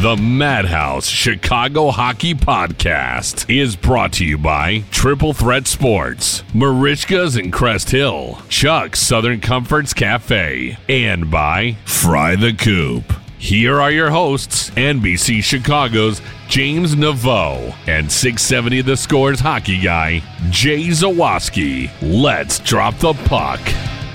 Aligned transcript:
The 0.00 0.14
Madhouse 0.14 1.08
Chicago 1.08 1.90
Hockey 1.90 2.32
Podcast 2.32 3.52
is 3.52 3.74
brought 3.74 4.12
to 4.12 4.24
you 4.24 4.38
by 4.38 4.84
Triple 4.92 5.32
Threat 5.32 5.66
Sports, 5.66 6.44
Marishka's 6.54 7.36
in 7.36 7.50
Crest 7.50 7.90
Hill, 7.90 8.40
Chuck's 8.48 9.00
Southern 9.00 9.40
Comforts 9.40 9.92
Cafe, 9.92 10.78
and 10.88 11.28
by 11.32 11.76
Fry 11.84 12.36
the 12.36 12.52
Coop. 12.52 13.12
Here 13.38 13.80
are 13.80 13.90
your 13.90 14.10
hosts, 14.10 14.70
NBC 14.70 15.42
Chicago's 15.42 16.22
James 16.46 16.94
Naveau 16.94 17.74
and 17.88 18.10
670 18.10 18.82
The 18.82 18.96
Scores 18.96 19.40
hockey 19.40 19.80
guy, 19.80 20.22
Jay 20.50 20.86
Zawaski. 20.90 21.90
Let's 22.00 22.60
drop 22.60 22.96
the 22.98 23.14
puck. 23.14 23.58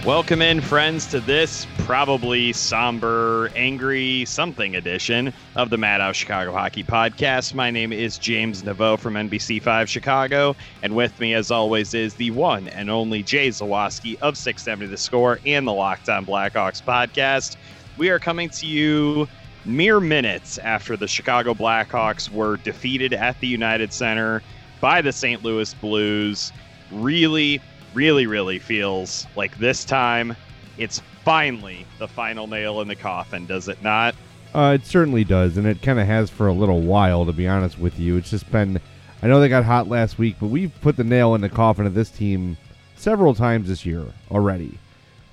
Welcome 0.05 0.41
in, 0.41 0.59
friends, 0.59 1.07
to 1.11 1.21
this 1.21 1.65
probably 1.77 2.51
somber, 2.51 3.49
angry 3.55 4.25
something 4.25 4.75
edition 4.75 5.31
of 5.55 5.69
the 5.69 5.77
Madhouse 5.77 6.17
Chicago 6.17 6.51
Hockey 6.51 6.83
Podcast. 6.83 7.53
My 7.53 7.71
name 7.71 7.93
is 7.93 8.17
James 8.17 8.63
Naveau 8.63 8.99
from 8.99 9.13
NBC5 9.13 9.87
Chicago, 9.87 10.57
and 10.81 10.93
with 10.93 11.17
me, 11.21 11.33
as 11.33 11.51
always, 11.51 11.93
is 11.93 12.15
the 12.15 12.31
one 12.31 12.67
and 12.67 12.89
only 12.89 13.23
Jay 13.23 13.47
Zawaski 13.47 14.19
of 14.19 14.35
670 14.35 14.87
The 14.87 14.97
Score 14.97 15.39
and 15.45 15.65
the 15.65 15.71
Locked 15.71 16.09
On 16.09 16.25
Blackhawks 16.25 16.83
podcast. 16.83 17.55
We 17.95 18.09
are 18.09 18.19
coming 18.19 18.49
to 18.49 18.67
you 18.67 19.29
mere 19.63 20.01
minutes 20.01 20.57
after 20.57 20.97
the 20.97 21.07
Chicago 21.07 21.53
Blackhawks 21.53 22.29
were 22.29 22.57
defeated 22.57 23.13
at 23.13 23.39
the 23.39 23.47
United 23.47 23.93
Center 23.93 24.43
by 24.81 25.01
the 25.01 25.13
St. 25.13 25.43
Louis 25.43 25.73
Blues. 25.75 26.51
Really, 26.91 27.61
really, 27.93 28.27
really 28.27 28.59
feels 28.59 29.27
like 29.35 29.57
this 29.57 29.85
time 29.85 30.35
it's 30.77 31.01
finally 31.23 31.85
the 31.99 32.07
final 32.07 32.47
nail 32.47 32.81
in 32.81 32.87
the 32.87 32.95
coffin, 32.95 33.45
does 33.45 33.67
it 33.67 33.81
not? 33.83 34.15
Uh, 34.53 34.77
it 34.79 34.85
certainly 34.85 35.23
does, 35.23 35.57
and 35.57 35.65
it 35.65 35.81
kind 35.81 35.99
of 35.99 36.05
has 36.05 36.29
for 36.29 36.47
a 36.47 36.53
little 36.53 36.81
while, 36.81 37.25
to 37.25 37.33
be 37.33 37.47
honest 37.47 37.79
with 37.79 37.99
you. 37.99 38.17
It's 38.17 38.29
just 38.29 38.51
been, 38.51 38.79
I 39.21 39.27
know 39.27 39.39
they 39.39 39.49
got 39.49 39.63
hot 39.63 39.87
last 39.87 40.19
week, 40.19 40.35
but 40.39 40.47
we've 40.47 40.71
put 40.81 40.95
the 40.95 41.03
nail 41.03 41.33
in 41.35 41.41
the 41.41 41.49
coffin 41.49 41.85
of 41.85 41.93
this 41.93 42.09
team 42.09 42.57
several 42.95 43.33
times 43.33 43.67
this 43.67 43.85
year 43.85 44.05
already. 44.29 44.77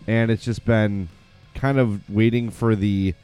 And 0.07 0.31
it's 0.31 0.45
just 0.45 0.65
been 0.65 1.09
kind 1.55 1.79
of 1.79 2.09
waiting 2.09 2.51
for 2.51 2.75
the 2.75 3.15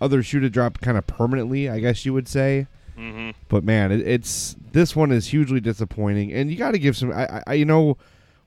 other 0.00 0.22
shoe 0.22 0.40
to 0.40 0.50
drop 0.50 0.80
kind 0.80 0.98
of 0.98 1.06
permanently, 1.06 1.68
I 1.68 1.78
guess 1.78 2.04
you 2.04 2.12
would 2.12 2.28
say. 2.28 2.66
Mm-hmm. 2.98 3.30
But 3.48 3.62
man, 3.62 3.92
it, 3.92 4.06
it's 4.06 4.56
this 4.72 4.96
one 4.96 5.12
is 5.12 5.28
hugely 5.28 5.60
disappointing, 5.60 6.32
and 6.32 6.50
you 6.50 6.56
got 6.56 6.72
to 6.72 6.78
give 6.78 6.96
some. 6.96 7.12
I, 7.12 7.42
I, 7.46 7.54
you 7.54 7.64
know, 7.64 7.98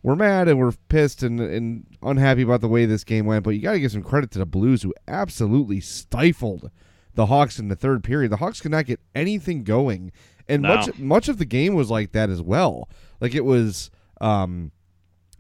we're 0.02 0.16
mad 0.16 0.48
and 0.48 0.58
we're 0.60 0.72
pissed 0.88 1.24
and, 1.24 1.40
and 1.40 1.86
unhappy 2.02 2.42
about 2.44 2.62
the 2.62 2.68
way 2.70 2.86
this 2.86 3.04
game 3.04 3.26
went, 3.26 3.44
but 3.44 3.52
you 3.52 3.62
got 3.62 3.74
to 3.74 3.80
give 3.80 3.92
some 3.92 4.04
credit 4.04 4.32
to 4.32 4.40
the 4.40 4.46
Blues 4.46 4.82
who 4.84 4.94
absolutely 5.08 5.80
stifled 5.82 6.72
the 7.16 7.26
Hawks 7.26 7.60
in 7.60 7.68
the 7.68 7.76
third 7.76 8.04
period. 8.04 8.32
The 8.32 8.38
Hawks 8.38 8.62
could 8.62 8.72
not 8.72 8.86
get 8.86 9.00
anything 9.14 9.64
going, 9.64 10.12
and 10.48 10.62
No. 10.64 10.76
much 10.76 10.98
much 11.00 11.28
of 11.30 11.38
the 11.38 11.46
game 11.46 11.74
was 11.76 11.90
like 11.90 12.14
that 12.14 12.30
as 12.30 12.42
well. 12.42 12.88
Like 13.20 13.36
it 13.36 13.44
was 13.44 13.92
um, 14.22 14.72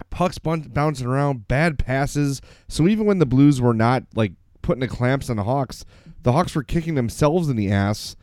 pucks 0.09 0.37
bun- 0.39 0.69
bouncing 0.73 1.07
around, 1.07 1.47
bad 1.47 1.79
passes. 1.79 2.41
So 2.67 2.87
even 2.87 3.05
when 3.05 3.19
the 3.19 3.25
Blues 3.25 3.61
were 3.61 3.73
not 3.73 4.03
like 4.13 4.33
putting 4.61 4.81
the 4.81 4.87
clamps 4.87 5.29
on 5.29 5.37
the 5.37 5.43
Hawks, 5.43 5.85
the 6.23 6.33
Hawks 6.33 6.53
were 6.53 6.63
kicking 6.63 6.95
themselves 6.95 7.47
in 7.49 7.55
the 7.55 7.71
ass 7.71 8.15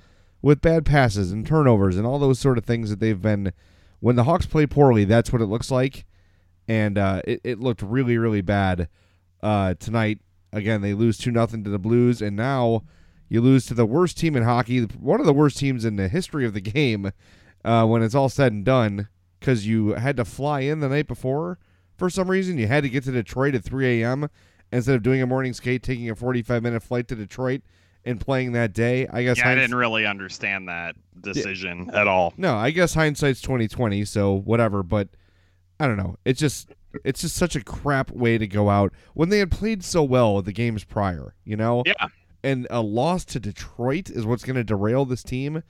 with 0.42 0.60
bad 0.60 0.84
passes 0.84 1.32
and 1.32 1.46
turnovers 1.46 1.96
and 1.96 2.06
all 2.06 2.18
those 2.18 2.38
sort 2.38 2.58
of 2.58 2.64
things 2.66 2.90
that 2.90 3.00
they've 3.00 3.22
been. 3.22 3.52
When 4.00 4.16
the 4.16 4.24
Hawks 4.24 4.44
play 4.44 4.66
poorly, 4.66 5.04
that's 5.06 5.32
what 5.32 5.40
it 5.40 5.46
looks 5.46 5.70
like 5.70 6.04
and 6.68 6.98
uh, 6.98 7.22
it, 7.26 7.40
it 7.44 7.60
looked 7.60 7.82
really 7.82 8.18
really 8.18 8.40
bad 8.42 8.88
uh, 9.42 9.74
tonight. 9.74 10.20
Again, 10.52 10.80
they 10.80 10.94
lose 10.94 11.18
two 11.18 11.30
nothing 11.30 11.64
to 11.64 11.70
the 11.70 11.78
Blues, 11.78 12.22
and 12.22 12.36
now 12.36 12.82
you 13.28 13.40
lose 13.40 13.66
to 13.66 13.74
the 13.74 13.86
worst 13.86 14.16
team 14.18 14.36
in 14.36 14.44
hockey, 14.44 14.82
one 14.82 15.20
of 15.20 15.26
the 15.26 15.32
worst 15.32 15.58
teams 15.58 15.84
in 15.84 15.96
the 15.96 16.08
history 16.08 16.44
of 16.46 16.54
the 16.54 16.60
game. 16.60 17.12
Uh, 17.64 17.84
when 17.84 18.00
it's 18.00 18.14
all 18.14 18.28
said 18.28 18.52
and 18.52 18.64
done, 18.64 19.08
because 19.40 19.66
you 19.66 19.94
had 19.94 20.16
to 20.16 20.24
fly 20.24 20.60
in 20.60 20.78
the 20.78 20.88
night 20.88 21.08
before 21.08 21.58
for 21.96 22.10
some 22.10 22.30
reason, 22.30 22.58
you 22.58 22.66
had 22.66 22.82
to 22.82 22.88
get 22.88 23.04
to 23.04 23.10
Detroit 23.10 23.54
at 23.54 23.64
3 23.64 24.02
a.m. 24.02 24.28
instead 24.70 24.94
of 24.94 25.02
doing 25.02 25.22
a 25.22 25.26
morning 25.26 25.52
skate, 25.52 25.82
taking 25.82 26.08
a 26.10 26.14
45 26.14 26.62
minute 26.62 26.82
flight 26.82 27.08
to 27.08 27.14
Detroit 27.14 27.62
and 28.04 28.20
playing 28.20 28.52
that 28.52 28.72
day. 28.72 29.08
I 29.08 29.22
guess 29.24 29.38
Yeah, 29.38 29.48
I 29.50 29.54
didn't 29.54 29.74
really 29.74 30.06
understand 30.06 30.68
that 30.68 30.94
decision 31.20 31.90
at 31.92 32.06
all. 32.06 32.34
no, 32.36 32.54
I 32.54 32.70
guess 32.70 32.94
hindsight's 32.94 33.40
twenty 33.40 33.66
twenty, 33.66 34.04
so 34.04 34.32
whatever. 34.32 34.82
But 34.82 35.08
I 35.78 35.86
don't 35.86 35.96
know. 35.96 36.16
It's 36.24 36.40
just 36.40 36.72
it's 37.04 37.20
just 37.20 37.36
such 37.36 37.54
a 37.56 37.62
crap 37.62 38.10
way 38.10 38.38
to 38.38 38.46
go 38.46 38.70
out 38.70 38.92
when 39.14 39.28
they 39.28 39.38
had 39.40 39.50
played 39.50 39.84
so 39.84 40.02
well 40.02 40.40
the 40.40 40.52
games 40.52 40.84
prior. 40.84 41.34
You 41.44 41.56
know, 41.56 41.82
Yeah. 41.84 42.08
and 42.42 42.66
a 42.70 42.80
loss 42.80 43.24
to 43.26 43.40
Detroit 43.40 44.08
is 44.08 44.24
what's 44.24 44.44
going 44.44 44.56
to 44.56 44.64
derail 44.64 45.04
this 45.04 45.22
team. 45.22 45.62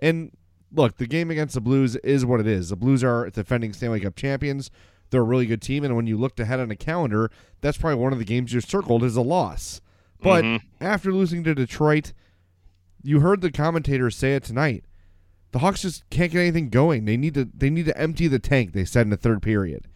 And 0.00 0.32
look, 0.74 0.96
the 0.96 1.06
game 1.06 1.30
against 1.30 1.54
the 1.54 1.60
Blues 1.60 1.94
is 1.96 2.24
what 2.26 2.40
it 2.40 2.46
is. 2.48 2.70
The 2.70 2.76
Blues 2.76 3.04
are 3.04 3.30
defending 3.30 3.72
Stanley 3.72 4.00
Cup 4.00 4.16
champions. 4.16 4.70
They're 5.10 5.20
a 5.20 5.24
really 5.24 5.46
good 5.46 5.60
team, 5.62 5.84
and 5.84 5.94
when 5.94 6.06
you 6.06 6.16
looked 6.16 6.40
ahead 6.40 6.58
on 6.58 6.68
the 6.70 6.74
calendar, 6.76 7.30
that's 7.60 7.76
probably 7.78 8.02
one 8.02 8.12
of 8.14 8.18
the 8.18 8.24
games 8.24 8.52
you 8.54 8.60
circled 8.62 9.04
as 9.04 9.14
a 9.14 9.20
loss. 9.20 9.80
But 10.22 10.42
Mhm. 10.42 10.60
after 10.80 11.12
losing 11.12 11.44
to 11.44 11.54
Detroit, 11.54 12.12
you 13.02 13.20
heard 13.20 13.40
the 13.42 13.52
commentators 13.52 14.16
say 14.16 14.34
it 14.34 14.42
tonight. 14.42 14.84
The 15.52 15.60
Hawks 15.60 15.82
just 15.82 16.08
can't 16.10 16.32
get 16.32 16.40
anything 16.40 16.68
going. 16.70 17.04
They 17.04 17.16
need 17.16 17.34
to 17.34 17.48
they 17.54 17.70
need 17.70 17.86
to 17.86 17.98
empty 17.98 18.26
the 18.26 18.38
tank, 18.38 18.72
they 18.72 18.84
said 18.84 19.02
in 19.02 19.10
the 19.10 19.16
third 19.16 19.42
period. 19.42 19.86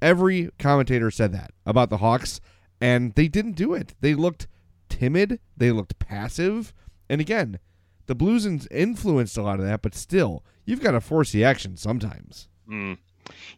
Every 0.00 0.50
commentator 0.58 1.10
said 1.10 1.32
that 1.32 1.52
about 1.66 1.90
the 1.90 1.98
Hawks, 1.98 2.40
and 2.80 3.14
they 3.14 3.28
didn't 3.28 3.52
do 3.52 3.74
it. 3.74 3.94
They 4.00 4.14
looked 4.14 4.48
timid, 4.88 5.38
they 5.56 5.70
looked 5.70 5.98
passive, 5.98 6.72
and 7.08 7.20
again, 7.20 7.58
the 8.06 8.14
Blues 8.14 8.44
in- 8.46 8.66
influenced 8.70 9.36
a 9.36 9.42
lot 9.42 9.60
of 9.60 9.66
that, 9.66 9.82
but 9.82 9.94
still, 9.94 10.44
you've 10.64 10.82
got 10.82 10.92
to 10.92 11.00
force 11.00 11.32
the 11.32 11.44
action 11.44 11.76
sometimes. 11.76 12.48
Mm. 12.68 12.98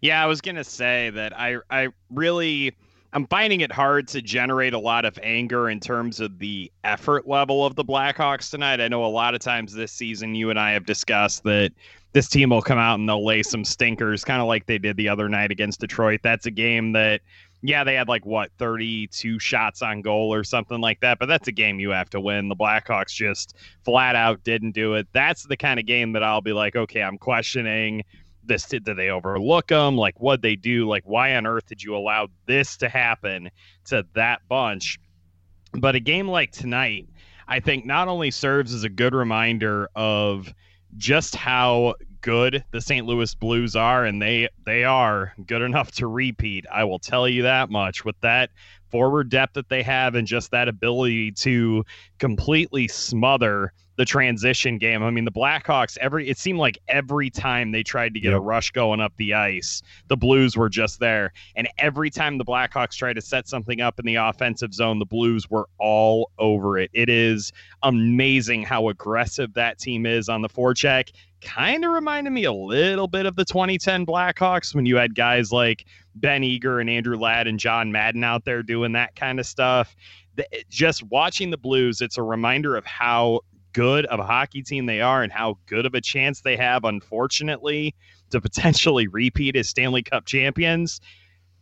Yeah, 0.00 0.23
I 0.23 0.26
was 0.26 0.41
gonna 0.41 0.64
say 0.64 1.11
that 1.11 1.38
I 1.38 1.56
I 1.70 1.88
really 2.11 2.75
I'm 3.14 3.28
finding 3.28 3.61
it 3.61 3.70
hard 3.70 4.08
to 4.08 4.20
generate 4.20 4.75
a 4.75 4.78
lot 4.78 5.05
of 5.05 5.16
anger 5.22 5.70
in 5.70 5.78
terms 5.78 6.19
of 6.19 6.40
the 6.40 6.72
effort 6.82 7.28
level 7.28 7.64
of 7.64 7.76
the 7.76 7.84
Blackhawks 7.84 8.50
tonight. 8.50 8.81
I 8.81 8.88
know 8.88 9.05
a 9.05 9.06
lot 9.06 9.34
of 9.34 9.40
times 9.40 9.72
this 9.72 9.93
season 9.93 10.34
you 10.34 10.50
and 10.50 10.58
I 10.58 10.72
have 10.72 10.84
discussed 10.84 11.44
that 11.44 11.70
this 12.12 12.28
team 12.28 12.50
will 12.50 12.61
come 12.61 12.78
out 12.78 12.99
and 12.99 13.08
they'll 13.08 13.25
lay 13.25 13.44
some 13.44 13.64
stinkers, 13.64 14.25
kind 14.25 14.43
of 14.43 14.49
like 14.49 14.66
they 14.66 14.78
did 14.78 14.96
the 14.96 15.08
other 15.08 15.28
night 15.28 15.52
against 15.52 15.78
Detroit. 15.78 16.20
That's 16.25 16.46
a 16.46 16.50
game 16.50 16.90
that 16.93 17.20
yeah, 17.62 17.84
they 17.84 17.94
had 17.94 18.08
like 18.08 18.26
what 18.26 18.50
32 18.58 19.38
shots 19.38 19.81
on 19.81 20.02
goal 20.02 20.34
or 20.34 20.43
something 20.43 20.81
like 20.81 21.00
that, 21.00 21.19
but 21.20 21.26
that's 21.26 21.49
a 21.49 21.52
game 21.52 21.81
you 21.81 21.90
have 21.90 22.10
to 22.10 22.20
win. 22.20 22.49
The 22.49 22.56
Blackhawks 22.56 23.14
just 23.14 23.55
flat 23.84 24.17
out 24.17 24.43
didn't 24.44 24.72
do 24.72 24.94
it. 24.94 25.06
That's 25.12 25.44
the 25.44 25.56
kind 25.56 25.81
of 25.81 25.87
game 25.87 26.12
that 26.12 26.22
I'll 26.22 26.43
be 26.43 26.52
like, 26.52 26.76
okay, 26.76 27.02
I'm 27.02 27.17
questioning 27.17 28.02
this 28.46 28.67
did, 28.67 28.85
they 28.85 29.11
overlook 29.11 29.69
them 29.69 29.96
like 29.96 30.20
what 30.20 30.43
they 30.43 30.56
do? 30.56 30.87
Like 30.88 31.05
why 31.05 31.35
on 31.37 31.46
earth 31.46 31.67
did 31.67 31.82
you 31.82 31.96
allow 31.96 32.29
this 32.46 32.76
to 32.79 32.88
happen 32.88 33.50
to 33.87 34.06
that 34.14 34.41
bunch? 34.49 34.99
But 35.73 35.94
a 35.94 36.00
game 36.00 36.29
like 36.29 36.52
tonight 36.52 37.08
i 37.49 37.61
think 37.61 37.85
not 37.85 38.08
only 38.08 38.31
serves 38.31 38.73
as 38.73 38.85
a 38.85 38.88
good 38.88 39.14
reminder 39.14 39.88
of 39.94 40.52
just 40.96 41.35
how 41.35 41.94
good 42.20 42.64
the 42.70 42.81
st 42.81 43.06
louis 43.06 43.35
blues 43.35 43.76
are 43.76 44.05
and 44.05 44.23
they 44.23 44.49
they 44.64 44.85
are 44.85 45.35
good 45.46 45.62
enough 45.62 45.91
to 45.93 46.06
repeat 46.06 46.64
i 46.73 46.85
will 46.85 46.99
tell 46.99 47.29
you 47.29 47.43
that 47.43 47.70
much. 47.70 48.05
With 48.05 48.19
that 48.20 48.50
forward 48.88 49.29
depth 49.29 49.55
that 49.55 49.69
they 49.69 49.82
have 49.82 50.14
and 50.14 50.26
just 50.26 50.52
that 50.52 50.69
ability 50.69 51.32
to 51.32 51.85
completely 52.19 52.87
smother 52.87 53.73
the 53.96 54.05
transition 54.05 54.76
game. 54.79 55.02
I 55.02 55.11
mean, 55.11 55.25
the 55.25 55.31
Blackhawks 55.32 55.96
every 55.99 56.29
it 56.29 56.37
seemed 56.38 56.58
like 56.58 56.79
every 56.88 57.31
time 57.31 57.70
they 57.70 57.82
tried 57.82 58.14
to 58.14 58.20
get 58.20 58.32
a 58.32 58.41
rush 58.41 58.70
going 58.73 59.00
up 59.00 59.12
the 59.17 59.35
ice, 59.35 59.82
the 60.08 60.17
Blues 60.17 60.56
were 60.56 60.69
just 60.69 60.99
there. 60.99 61.32
And 61.55 61.69
every 61.79 62.11
time 62.11 62.38
the 62.38 62.44
Blackhawks 62.44 62.96
tried 62.96 63.14
to 63.14 63.20
set 63.20 63.46
something 63.46 63.81
up 63.81 63.99
in 64.00 64.05
the 64.05 64.17
offensive 64.17 64.75
zone, 64.75 64.99
the 64.99 65.05
Blues 65.06 65.49
were 65.49 65.69
all 65.79 66.31
over 66.38 66.76
it. 66.79 66.91
It 66.93 67.08
is 67.08 67.52
amazing 67.85 68.62
how 68.64 68.88
aggressive 68.88 69.55
that 69.55 69.79
team 69.79 70.06
is 70.06 70.29
on 70.29 70.43
the 70.43 70.49
forecheck. 70.49 71.11
Kind 71.43 71.85
of 71.85 71.93
reminded 71.93 72.31
me 72.31 72.44
a 72.44 72.52
little 72.52 73.06
bit 73.06 73.26
of 73.26 73.37
the 73.37 73.44
2010 73.44 74.06
Blackhawks 74.06 74.75
when 74.75 74.87
you 74.87 74.96
had 74.96 75.14
guys 75.14 75.52
like 75.52 75.85
Ben 76.17 76.43
Eager 76.43 76.81
and 76.81 76.88
Andrew 76.88 77.19
Ladd 77.19 77.46
and 77.46 77.61
John 77.61 77.93
Madden 77.93 78.25
out 78.25 78.44
there 78.44 78.62
doing 78.62 78.93
that 78.93 79.14
kind 79.14 79.38
of 79.38 79.46
stuff. 79.46 79.94
The- 80.37 80.46
Just 80.70 81.02
watching 81.05 81.50
the 81.50 81.58
Blues, 81.58 82.00
it's 82.00 82.17
a 82.19 82.23
reminder 82.23 82.76
of 82.76 82.85
how 82.87 83.41
good 83.75 84.06
of 84.06 84.19
a 84.19 84.25
hockey 84.25 84.62
team 84.62 84.87
they 84.87 85.03
are 85.03 85.23
and 85.23 85.31
how 85.31 85.59
good 85.67 85.85
of 85.85 85.94
a 85.94 86.00
chance 86.00 86.41
they 86.41 86.56
have, 86.56 86.85
unfortunately, 86.85 87.94
to 88.31 88.41
potentially 88.41 89.06
repeat 89.09 89.56
as 89.56 89.69
Stanley 89.69 90.03
Cup 90.03 90.25
champions. 90.25 91.00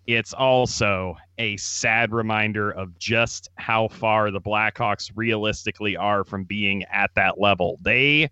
It's 0.06 0.32
also 0.32 1.16
a 1.38 1.56
sad 1.56 2.12
reminder 2.12 2.70
of 2.70 2.96
just 2.98 3.48
how 3.56 3.88
far 3.88 4.30
the 4.30 4.40
Blackhawks 4.40 5.10
realistically 5.14 5.96
are 5.96 6.24
from 6.24 6.44
being 6.44 6.84
at 6.84 7.10
that 7.14 7.40
level. 7.40 7.78
They, 7.82 8.28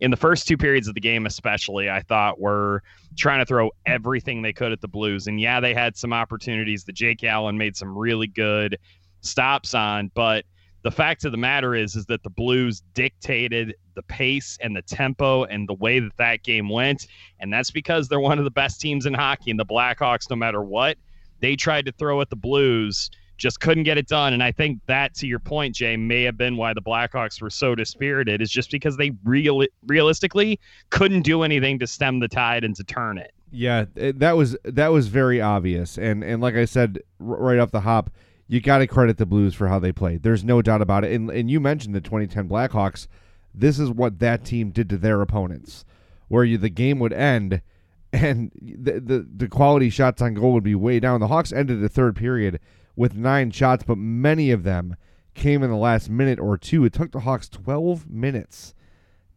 in 0.00 0.10
the 0.10 0.16
first 0.16 0.46
two 0.46 0.56
periods 0.56 0.86
of 0.86 0.94
the 0.94 1.00
game, 1.00 1.26
especially, 1.26 1.88
I 1.88 2.00
thought 2.02 2.40
were 2.40 2.82
trying 3.16 3.40
to 3.40 3.46
throw 3.46 3.70
everything 3.86 4.42
they 4.42 4.52
could 4.52 4.72
at 4.72 4.80
the 4.80 4.88
Blues. 4.88 5.26
And 5.26 5.40
yeah, 5.40 5.60
they 5.60 5.72
had 5.72 5.96
some 5.96 6.12
opportunities 6.12 6.84
that 6.84 6.92
Jake 6.94 7.24
Allen 7.24 7.56
made 7.56 7.76
some 7.76 7.96
really 7.96 8.26
good 8.26 8.78
stops 9.22 9.72
on, 9.74 10.10
but 10.14 10.44
the 10.84 10.90
fact 10.90 11.24
of 11.24 11.32
the 11.32 11.38
matter 11.38 11.74
is 11.74 11.96
is 11.96 12.04
that 12.06 12.22
the 12.22 12.30
blues 12.30 12.82
dictated 12.92 13.74
the 13.94 14.02
pace 14.02 14.58
and 14.60 14.76
the 14.76 14.82
tempo 14.82 15.44
and 15.44 15.66
the 15.66 15.74
way 15.74 15.98
that 15.98 16.16
that 16.18 16.42
game 16.44 16.68
went. 16.68 17.06
And 17.40 17.52
that's 17.52 17.70
because 17.70 18.06
they're 18.06 18.20
one 18.20 18.38
of 18.38 18.44
the 18.44 18.50
best 18.50 18.80
teams 18.80 19.06
in 19.06 19.14
hockey 19.14 19.50
and 19.50 19.58
the 19.58 19.64
blackhawks 19.64 20.28
no 20.30 20.36
matter 20.36 20.62
what 20.62 20.98
they 21.40 21.56
tried 21.56 21.86
to 21.86 21.92
throw 21.92 22.20
at 22.20 22.30
the 22.30 22.36
blues 22.36 23.10
just 23.38 23.60
couldn't 23.60 23.82
get 23.84 23.96
it 23.96 24.06
done. 24.06 24.34
And 24.34 24.42
i 24.42 24.52
think 24.52 24.78
that 24.86 25.14
to 25.14 25.26
your 25.26 25.38
point 25.38 25.74
jay 25.74 25.96
may 25.96 26.22
have 26.22 26.36
been 26.36 26.56
why 26.56 26.74
the 26.74 26.82
blackhawks 26.82 27.40
were 27.40 27.50
so 27.50 27.74
dispirited 27.74 28.42
is 28.42 28.50
just 28.50 28.70
because 28.70 28.98
they 28.98 29.12
real 29.24 29.64
realistically 29.86 30.60
couldn't 30.90 31.22
do 31.22 31.42
anything 31.42 31.78
to 31.78 31.86
stem 31.86 32.20
the 32.20 32.28
tide 32.28 32.62
and 32.62 32.76
to 32.76 32.84
turn 32.84 33.16
it. 33.16 33.32
Yeah, 33.50 33.86
eh, 33.96 34.12
that 34.16 34.36
was 34.36 34.56
that 34.64 34.88
was 34.88 35.08
very 35.08 35.40
obvious, 35.40 35.96
and 35.96 36.22
and 36.22 36.42
like 36.42 36.56
I 36.56 36.64
said 36.64 36.98
r- 37.20 37.36
right 37.36 37.58
off 37.58 37.70
the 37.70 37.80
hop, 37.80 38.10
you 38.46 38.60
got 38.60 38.78
to 38.78 38.86
credit 38.86 39.16
the 39.16 39.26
Blues 39.26 39.54
for 39.54 39.68
how 39.68 39.78
they 39.78 39.92
played. 39.92 40.22
There's 40.22 40.44
no 40.44 40.60
doubt 40.62 40.82
about 40.82 41.04
it. 41.04 41.12
And 41.12 41.30
and 41.30 41.50
you 41.50 41.60
mentioned 41.60 41.94
the 41.94 42.00
2010 42.00 42.48
Blackhawks. 42.48 43.06
This 43.54 43.78
is 43.78 43.90
what 43.90 44.18
that 44.18 44.44
team 44.44 44.70
did 44.70 44.88
to 44.90 44.96
their 44.96 45.20
opponents, 45.22 45.84
where 46.28 46.44
you 46.44 46.58
the 46.58 46.68
game 46.70 46.98
would 46.98 47.12
end, 47.12 47.62
and 48.12 48.50
the 48.60 49.00
the, 49.00 49.26
the 49.36 49.48
quality 49.48 49.90
shots 49.90 50.20
on 50.22 50.34
goal 50.34 50.52
would 50.52 50.64
be 50.64 50.74
way 50.74 51.00
down. 51.00 51.20
The 51.20 51.28
Hawks 51.28 51.52
ended 51.52 51.80
the 51.80 51.88
third 51.88 52.16
period 52.16 52.60
with 52.96 53.16
nine 53.16 53.50
shots, 53.50 53.84
but 53.86 53.98
many 53.98 54.50
of 54.50 54.62
them 54.62 54.96
came 55.34 55.62
in 55.64 55.70
the 55.70 55.76
last 55.76 56.08
minute 56.08 56.38
or 56.38 56.56
two. 56.56 56.84
It 56.84 56.92
took 56.92 57.10
the 57.10 57.20
Hawks 57.20 57.48
12 57.48 58.08
minutes 58.08 58.72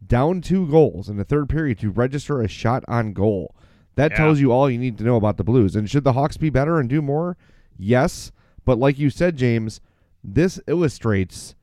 down 0.06 0.40
two 0.40 0.68
goals 0.68 1.08
in 1.08 1.16
the 1.16 1.24
third 1.24 1.48
period 1.48 1.76
to 1.80 1.90
register 1.90 2.40
a 2.40 2.46
shot 2.46 2.84
on 2.86 3.12
goal. 3.12 3.56
That 3.96 4.12
Yeah. 4.12 4.18
tells 4.18 4.38
you 4.38 4.52
all 4.52 4.70
you 4.70 4.78
need 4.78 4.96
to 4.98 5.04
know 5.04 5.16
about 5.16 5.38
the 5.38 5.44
Blues. 5.44 5.74
And 5.74 5.90
should 5.90 6.04
the 6.04 6.12
Hawks 6.12 6.36
be 6.36 6.50
better 6.50 6.78
and 6.78 6.88
do 6.88 7.02
more? 7.02 7.36
Yes. 7.76 8.30
But 8.68 8.78
like 8.78 8.98
you 8.98 9.08
said, 9.08 9.38
James, 9.38 9.80
this 10.22 10.60
illustrates 10.66 11.54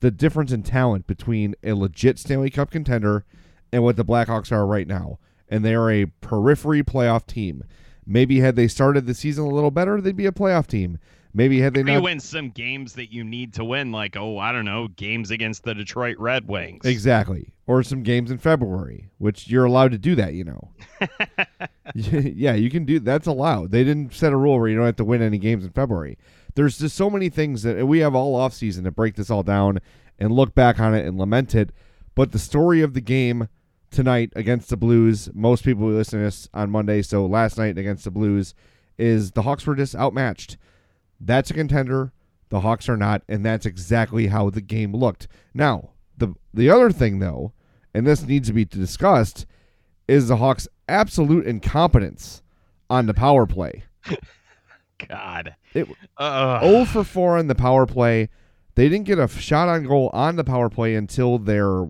the 0.00 0.10
difference 0.10 0.50
in 0.50 0.64
talent 0.64 1.06
between 1.06 1.54
a 1.62 1.74
legit 1.74 2.18
Stanley 2.18 2.50
Cup 2.50 2.72
contender 2.72 3.24
and 3.70 3.84
what 3.84 3.94
the 3.94 4.04
Blackhawks 4.04 4.50
are 4.50 4.66
right 4.66 4.88
now. 4.88 5.20
And 5.48 5.64
they 5.64 5.76
are 5.76 5.88
a 5.88 6.06
periphery 6.06 6.82
playoff 6.82 7.28
team. 7.28 7.62
Maybe 8.04 8.40
had 8.40 8.56
they 8.56 8.66
started 8.66 9.06
the 9.06 9.14
season 9.14 9.44
a 9.44 9.48
little 9.48 9.70
better, 9.70 10.00
they'd 10.00 10.16
be 10.16 10.26
a 10.26 10.32
playoff 10.32 10.66
team. 10.66 10.98
Maybe 11.32 11.60
had 11.60 11.74
they 11.74 11.84
Maybe 11.84 11.94
not 11.94 12.02
win 12.02 12.18
some 12.18 12.50
games 12.50 12.94
that 12.94 13.12
you 13.12 13.22
need 13.22 13.54
to 13.54 13.64
win 13.64 13.92
like 13.92 14.16
oh 14.16 14.38
i 14.38 14.50
don't 14.50 14.64
know 14.64 14.88
games 14.88 15.30
against 15.30 15.62
the 15.62 15.74
detroit 15.74 16.16
red 16.18 16.48
wings 16.48 16.84
Exactly. 16.84 17.52
Or 17.68 17.82
some 17.82 18.02
games 18.02 18.30
in 18.30 18.38
February, 18.38 19.10
which 19.18 19.46
you're 19.46 19.66
allowed 19.66 19.92
to 19.92 19.98
do 19.98 20.14
that, 20.16 20.32
you 20.32 20.42
know. 20.42 20.72
yeah, 21.94 22.54
you 22.54 22.70
can 22.70 22.84
do 22.84 22.98
that's 22.98 23.26
allowed. 23.26 23.70
They 23.70 23.84
didn't 23.84 24.14
set 24.14 24.32
a 24.32 24.36
rule 24.36 24.58
where 24.58 24.68
you 24.68 24.76
don't 24.76 24.86
have 24.86 24.96
to 24.96 25.04
win 25.04 25.22
any 25.22 25.38
games 25.38 25.64
in 25.64 25.70
February. 25.70 26.18
There's 26.58 26.78
just 26.78 26.96
so 26.96 27.08
many 27.08 27.28
things 27.28 27.62
that 27.62 27.86
we 27.86 28.00
have 28.00 28.16
all 28.16 28.34
off 28.34 28.52
season 28.52 28.82
to 28.82 28.90
break 28.90 29.14
this 29.14 29.30
all 29.30 29.44
down 29.44 29.78
and 30.18 30.32
look 30.32 30.56
back 30.56 30.80
on 30.80 30.92
it 30.92 31.06
and 31.06 31.16
lament 31.16 31.54
it. 31.54 31.70
But 32.16 32.32
the 32.32 32.40
story 32.40 32.82
of 32.82 32.94
the 32.94 33.00
game 33.00 33.46
tonight 33.92 34.32
against 34.34 34.68
the 34.68 34.76
Blues, 34.76 35.30
most 35.32 35.62
people 35.62 35.86
will 35.86 35.94
listen 35.94 36.18
to 36.18 36.24
this 36.24 36.48
on 36.52 36.72
Monday, 36.72 37.00
so 37.02 37.24
last 37.26 37.58
night 37.58 37.78
against 37.78 38.02
the 38.02 38.10
Blues, 38.10 38.54
is 38.98 39.30
the 39.30 39.42
Hawks 39.42 39.68
were 39.68 39.76
just 39.76 39.94
outmatched. 39.94 40.56
That's 41.20 41.52
a 41.52 41.54
contender. 41.54 42.12
The 42.48 42.58
Hawks 42.58 42.88
are 42.88 42.96
not, 42.96 43.22
and 43.28 43.46
that's 43.46 43.64
exactly 43.64 44.26
how 44.26 44.50
the 44.50 44.60
game 44.60 44.92
looked. 44.92 45.28
Now, 45.54 45.90
the 46.16 46.34
the 46.52 46.70
other 46.70 46.90
thing 46.90 47.20
though, 47.20 47.52
and 47.94 48.04
this 48.04 48.26
needs 48.26 48.48
to 48.48 48.52
be 48.52 48.64
discussed, 48.64 49.46
is 50.08 50.26
the 50.26 50.38
Hawks' 50.38 50.66
absolute 50.88 51.46
incompetence 51.46 52.42
on 52.90 53.06
the 53.06 53.14
power 53.14 53.46
play. 53.46 53.84
god 55.08 55.54
It 55.74 55.88
Ugh. 56.16 56.62
0 56.62 56.84
for 56.84 57.04
4 57.04 57.38
on 57.38 57.46
the 57.46 57.54
power 57.54 57.86
play. 57.86 58.28
They 58.74 58.88
didn't 58.88 59.06
get 59.06 59.18
a 59.18 59.26
shot 59.28 59.68
on 59.68 59.84
goal 59.84 60.10
on 60.12 60.36
the 60.36 60.44
power 60.44 60.68
play 60.68 60.94
until 60.94 61.38
their 61.38 61.86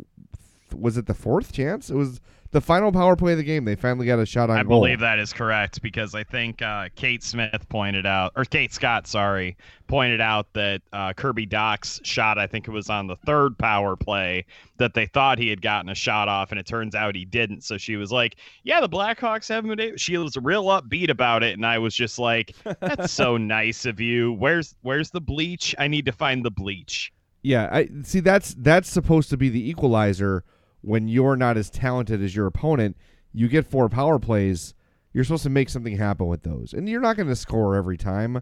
was 0.74 0.96
it 0.96 1.06
the 1.06 1.14
fourth 1.14 1.52
chance? 1.52 1.90
It 1.90 1.96
was 1.96 2.20
the 2.50 2.60
final 2.60 2.90
power 2.90 3.14
play 3.14 3.32
of 3.32 3.38
the 3.38 3.44
game. 3.44 3.64
They 3.64 3.76
finally 3.76 4.06
got 4.06 4.18
a 4.18 4.24
shot 4.24 4.48
on 4.48 4.58
I 4.58 4.62
goal. 4.62 4.80
believe 4.80 5.00
that 5.00 5.18
is 5.18 5.32
correct 5.32 5.82
because 5.82 6.14
I 6.14 6.24
think 6.24 6.62
uh, 6.62 6.88
Kate 6.94 7.22
Smith 7.22 7.68
pointed 7.68 8.06
out, 8.06 8.32
or 8.36 8.44
Kate 8.44 8.72
Scott, 8.72 9.06
sorry, 9.06 9.56
pointed 9.86 10.20
out 10.20 10.46
that 10.54 10.80
uh, 10.92 11.12
Kirby 11.12 11.44
Dach's 11.44 12.00
shot, 12.04 12.38
I 12.38 12.46
think 12.46 12.66
it 12.66 12.70
was 12.70 12.88
on 12.88 13.06
the 13.06 13.16
third 13.16 13.58
power 13.58 13.96
play, 13.96 14.46
that 14.78 14.94
they 14.94 15.04
thought 15.06 15.38
he 15.38 15.48
had 15.48 15.60
gotten 15.60 15.90
a 15.90 15.94
shot 15.94 16.28
off, 16.28 16.50
and 16.50 16.58
it 16.58 16.66
turns 16.66 16.94
out 16.94 17.14
he 17.14 17.26
didn't. 17.26 17.64
So 17.64 17.76
she 17.76 17.96
was 17.96 18.10
like, 18.10 18.36
"Yeah, 18.62 18.80
the 18.80 18.88
Blackhawks 18.88 19.48
haven't 19.48 19.68
been." 19.68 19.80
Able-. 19.80 19.96
She 19.98 20.16
was 20.16 20.36
real 20.38 20.64
upbeat 20.64 21.10
about 21.10 21.42
it, 21.42 21.54
and 21.54 21.66
I 21.66 21.78
was 21.78 21.94
just 21.94 22.18
like, 22.18 22.54
"That's 22.80 23.12
so 23.12 23.36
nice 23.36 23.84
of 23.84 24.00
you. 24.00 24.32
Where's 24.32 24.74
Where's 24.80 25.10
the 25.10 25.20
bleach? 25.20 25.74
I 25.78 25.88
need 25.88 26.06
to 26.06 26.12
find 26.12 26.44
the 26.44 26.50
bleach." 26.50 27.12
Yeah, 27.42 27.68
I 27.70 27.88
see 28.02 28.20
that's 28.20 28.54
that's 28.58 28.88
supposed 28.88 29.28
to 29.30 29.36
be 29.36 29.48
the 29.48 29.68
equalizer 29.68 30.44
when 30.88 31.06
you're 31.06 31.36
not 31.36 31.58
as 31.58 31.68
talented 31.68 32.22
as 32.22 32.34
your 32.34 32.46
opponent. 32.46 32.96
You 33.30 33.46
get 33.46 33.66
four 33.66 33.90
power 33.90 34.18
plays, 34.18 34.72
you're 35.12 35.22
supposed 35.22 35.42
to 35.42 35.50
make 35.50 35.68
something 35.68 35.98
happen 35.98 36.26
with 36.26 36.44
those. 36.44 36.72
And 36.72 36.88
you're 36.88 37.02
not 37.02 37.16
going 37.16 37.28
to 37.28 37.36
score 37.36 37.76
every 37.76 37.98
time, 37.98 38.40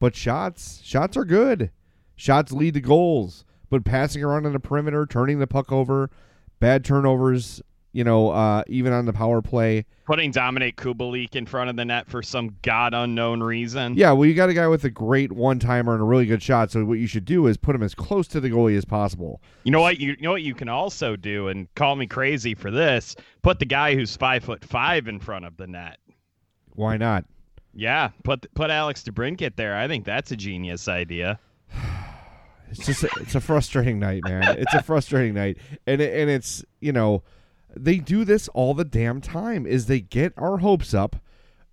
but 0.00 0.16
shots, 0.16 0.80
shots 0.82 1.16
are 1.16 1.24
good. 1.24 1.70
Shots 2.16 2.50
lead 2.50 2.74
to 2.74 2.80
goals, 2.80 3.44
but 3.70 3.84
passing 3.84 4.24
around 4.24 4.44
on 4.44 4.52
the 4.52 4.60
perimeter, 4.60 5.06
turning 5.06 5.38
the 5.38 5.46
puck 5.46 5.70
over, 5.70 6.10
bad 6.58 6.84
turnovers, 6.84 7.62
you 7.94 8.02
know, 8.02 8.30
uh, 8.30 8.64
even 8.66 8.92
on 8.92 9.06
the 9.06 9.12
power 9.12 9.40
play. 9.40 9.86
Putting 10.04 10.32
Dominik 10.32 10.74
Kubalik 10.74 11.36
in 11.36 11.46
front 11.46 11.70
of 11.70 11.76
the 11.76 11.84
net 11.84 12.10
for 12.10 12.22
some 12.22 12.56
god 12.62 12.92
unknown 12.92 13.40
reason. 13.40 13.94
Yeah, 13.94 14.10
well, 14.12 14.26
you 14.26 14.34
got 14.34 14.48
a 14.50 14.54
guy 14.54 14.66
with 14.66 14.84
a 14.84 14.90
great 14.90 15.30
one 15.30 15.60
timer 15.60 15.92
and 15.92 16.02
a 16.02 16.04
really 16.04 16.26
good 16.26 16.42
shot. 16.42 16.72
So 16.72 16.84
what 16.84 16.98
you 16.98 17.06
should 17.06 17.24
do 17.24 17.46
is 17.46 17.56
put 17.56 17.74
him 17.74 17.84
as 17.84 17.94
close 17.94 18.26
to 18.28 18.40
the 18.40 18.50
goalie 18.50 18.76
as 18.76 18.84
possible. 18.84 19.40
You 19.62 19.70
know 19.70 19.80
what? 19.80 20.00
You, 20.00 20.10
you 20.10 20.22
know 20.22 20.32
what 20.32 20.42
you 20.42 20.54
can 20.54 20.68
also 20.68 21.14
do, 21.14 21.46
and 21.46 21.72
call 21.76 21.94
me 21.94 22.08
crazy 22.08 22.54
for 22.54 22.72
this. 22.72 23.14
Put 23.42 23.60
the 23.60 23.64
guy 23.64 23.94
who's 23.94 24.16
five 24.16 24.42
foot 24.42 24.64
five 24.64 25.06
in 25.06 25.20
front 25.20 25.44
of 25.44 25.56
the 25.56 25.68
net. 25.68 25.98
Why 26.74 26.96
not? 26.96 27.24
Yeah, 27.72 28.10
put 28.24 28.52
put 28.54 28.70
Alex 28.70 29.04
DeBrincat 29.04 29.54
there. 29.54 29.76
I 29.76 29.86
think 29.86 30.04
that's 30.04 30.32
a 30.32 30.36
genius 30.36 30.88
idea. 30.88 31.38
It's 32.70 32.86
just 32.86 33.04
a, 33.04 33.08
it's 33.20 33.36
a 33.36 33.40
frustrating 33.40 34.00
night, 34.00 34.22
man. 34.24 34.56
It's 34.58 34.74
a 34.74 34.82
frustrating 34.82 35.34
night, 35.34 35.58
and 35.86 36.00
it, 36.00 36.12
and 36.12 36.28
it's 36.28 36.64
you 36.80 36.90
know 36.90 37.22
they 37.76 37.98
do 37.98 38.24
this 38.24 38.48
all 38.48 38.74
the 38.74 38.84
damn 38.84 39.20
time. 39.20 39.66
Is 39.66 39.86
they 39.86 40.00
get 40.00 40.32
our 40.36 40.58
hopes 40.58 40.94
up. 40.94 41.16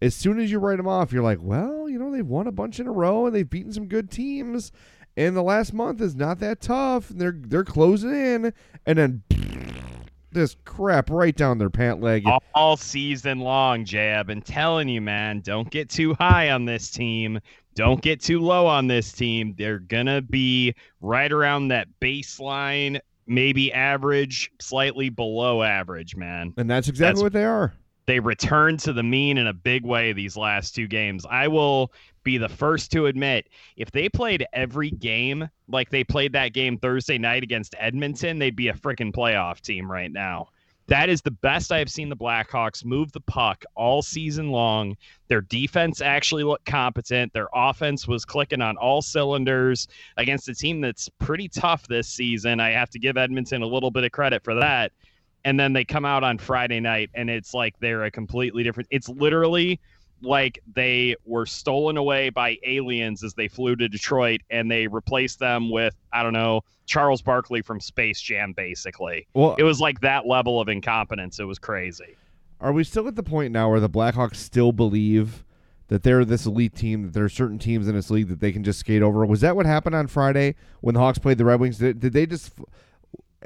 As 0.01 0.15
soon 0.15 0.39
as 0.39 0.49
you 0.49 0.57
write 0.57 0.77
them 0.77 0.87
off, 0.87 1.11
you're 1.13 1.23
like, 1.23 1.37
well, 1.41 1.87
you 1.87 1.99
know, 1.99 2.11
they've 2.11 2.25
won 2.25 2.47
a 2.47 2.51
bunch 2.51 2.79
in 2.79 2.87
a 2.87 2.91
row 2.91 3.27
and 3.27 3.35
they've 3.35 3.47
beaten 3.47 3.71
some 3.71 3.85
good 3.85 4.09
teams, 4.09 4.71
and 5.15 5.35
the 5.35 5.43
last 5.43 5.73
month 5.73 6.01
is 6.01 6.15
not 6.15 6.39
that 6.39 6.61
tough. 6.61 7.09
They're 7.09 7.35
they're 7.37 7.63
closing 7.63 8.11
in, 8.11 8.53
and 8.85 8.97
then 8.97 9.23
this 10.31 10.55
crap 10.65 11.09
right 11.09 11.35
down 11.35 11.57
their 11.57 11.69
pant 11.69 12.01
leg. 12.01 12.23
All 12.55 12.77
season 12.77 13.39
long. 13.39 13.85
I've 13.93 14.27
been 14.27 14.41
telling 14.41 14.87
you, 14.87 15.01
man, 15.01 15.41
don't 15.41 15.69
get 15.69 15.89
too 15.89 16.13
high 16.15 16.51
on 16.51 16.65
this 16.65 16.89
team. 16.89 17.39
Don't 17.75 18.01
get 18.01 18.21
too 18.21 18.39
low 18.39 18.67
on 18.67 18.87
this 18.87 19.11
team. 19.11 19.55
They're 19.57 19.79
gonna 19.79 20.21
be 20.21 20.73
right 20.99 21.31
around 21.31 21.69
that 21.69 21.87
baseline 22.01 22.99
maybe 23.27 23.71
average, 23.73 24.51
slightly 24.59 25.09
below 25.09 25.63
average, 25.63 26.15
man. 26.15 26.53
And 26.57 26.69
that's 26.69 26.87
exactly 26.87 27.13
that's, 27.13 27.23
what 27.23 27.33
they 27.33 27.45
are. 27.45 27.73
They 28.07 28.19
returned 28.19 28.79
to 28.81 28.93
the 28.93 29.03
mean 29.03 29.37
in 29.37 29.47
a 29.47 29.53
big 29.53 29.85
way 29.85 30.11
these 30.11 30.35
last 30.35 30.75
two 30.75 30.87
games. 30.87 31.25
I 31.29 31.47
will 31.47 31.91
be 32.23 32.37
the 32.37 32.49
first 32.49 32.91
to 32.91 33.05
admit 33.05 33.47
if 33.77 33.91
they 33.91 34.09
played 34.09 34.45
every 34.53 34.91
game 34.91 35.47
like 35.67 35.89
they 35.89 36.03
played 36.03 36.33
that 36.33 36.53
game 36.53 36.77
Thursday 36.77 37.17
night 37.17 37.43
against 37.43 37.75
Edmonton, 37.79 38.39
they'd 38.39 38.55
be 38.55 38.67
a 38.67 38.73
freaking 38.73 39.13
playoff 39.13 39.61
team 39.61 39.89
right 39.89 40.11
now. 40.11 40.49
That 40.87 41.09
is 41.09 41.21
the 41.21 41.31
best 41.31 41.71
I 41.71 41.79
have 41.79 41.89
seen 41.89 42.09
the 42.09 42.17
Blackhawks 42.17 42.83
move 42.83 43.11
the 43.11 43.21
puck 43.21 43.63
all 43.75 44.01
season 44.01 44.49
long. 44.49 44.97
Their 45.27 45.41
defense 45.41 46.01
actually 46.01 46.43
looked 46.43 46.65
competent. 46.65 47.31
Their 47.31 47.47
offense 47.53 48.07
was 48.07 48.25
clicking 48.25 48.61
on 48.61 48.77
all 48.77 49.01
cylinders 49.01 49.87
against 50.17 50.49
a 50.49 50.53
team 50.53 50.81
that's 50.81 51.07
pretty 51.19 51.47
tough 51.47 51.87
this 51.87 52.09
season. 52.09 52.59
I 52.59 52.71
have 52.71 52.89
to 52.89 52.99
give 52.99 53.15
Edmonton 53.15 53.61
a 53.61 53.67
little 53.67 53.91
bit 53.91 54.03
of 54.03 54.11
credit 54.11 54.43
for 54.43 54.55
that. 54.55 54.91
And 55.45 55.59
then 55.59 55.73
they 55.73 55.85
come 55.85 56.05
out 56.05 56.23
on 56.23 56.37
Friday 56.37 56.79
night 56.79 57.09
and 57.13 57.29
it's 57.29 57.53
like 57.53 57.79
they're 57.79 58.03
a 58.03 58.11
completely 58.11 58.63
different. 58.63 58.89
It's 58.91 59.09
literally 59.09 59.79
like 60.21 60.59
they 60.73 61.15
were 61.25 61.45
stolen 61.45 61.97
away 61.97 62.29
by 62.29 62.57
aliens 62.63 63.23
as 63.23 63.33
they 63.33 63.47
flew 63.47 63.75
to 63.75 63.87
Detroit 63.87 64.41
and 64.49 64.69
they 64.69 64.87
replaced 64.87 65.39
them 65.39 65.69
with 65.69 65.95
I 66.13 66.23
don't 66.23 66.33
know 66.33 66.61
Charles 66.85 67.21
Barkley 67.21 67.61
from 67.61 67.79
Space 67.79 68.21
Jam 68.21 68.53
basically. 68.53 69.27
Well, 69.33 69.55
it 69.57 69.63
was 69.63 69.79
like 69.79 70.01
that 70.01 70.27
level 70.27 70.59
of 70.59 70.69
incompetence. 70.69 71.39
It 71.39 71.45
was 71.45 71.59
crazy. 71.59 72.15
Are 72.59 72.71
we 72.71 72.83
still 72.83 73.07
at 73.07 73.15
the 73.15 73.23
point 73.23 73.51
now 73.51 73.69
where 73.71 73.79
the 73.79 73.89
Blackhawks 73.89 74.35
still 74.35 74.71
believe 74.71 75.43
that 75.87 76.03
they're 76.03 76.23
this 76.23 76.45
elite 76.45 76.75
team, 76.75 77.01
that 77.03 77.13
there 77.13 77.25
are 77.25 77.29
certain 77.29 77.59
teams 77.59 77.87
in 77.87 77.95
this 77.95 78.09
league 78.09 78.29
that 78.29 78.39
they 78.39 78.51
can 78.51 78.63
just 78.63 78.79
skate 78.79 79.01
over? 79.01 79.25
Was 79.25 79.41
that 79.41 79.55
what 79.55 79.65
happened 79.65 79.95
on 79.95 80.07
Friday 80.07 80.55
when 80.79 80.93
the 80.93 81.01
Hawks 81.01 81.17
played 81.17 81.37
the 81.37 81.45
Red 81.45 81.59
Wings? 81.59 81.79
Did, 81.79 81.99
did 81.99 82.13
they 82.13 82.25
just 82.25 82.53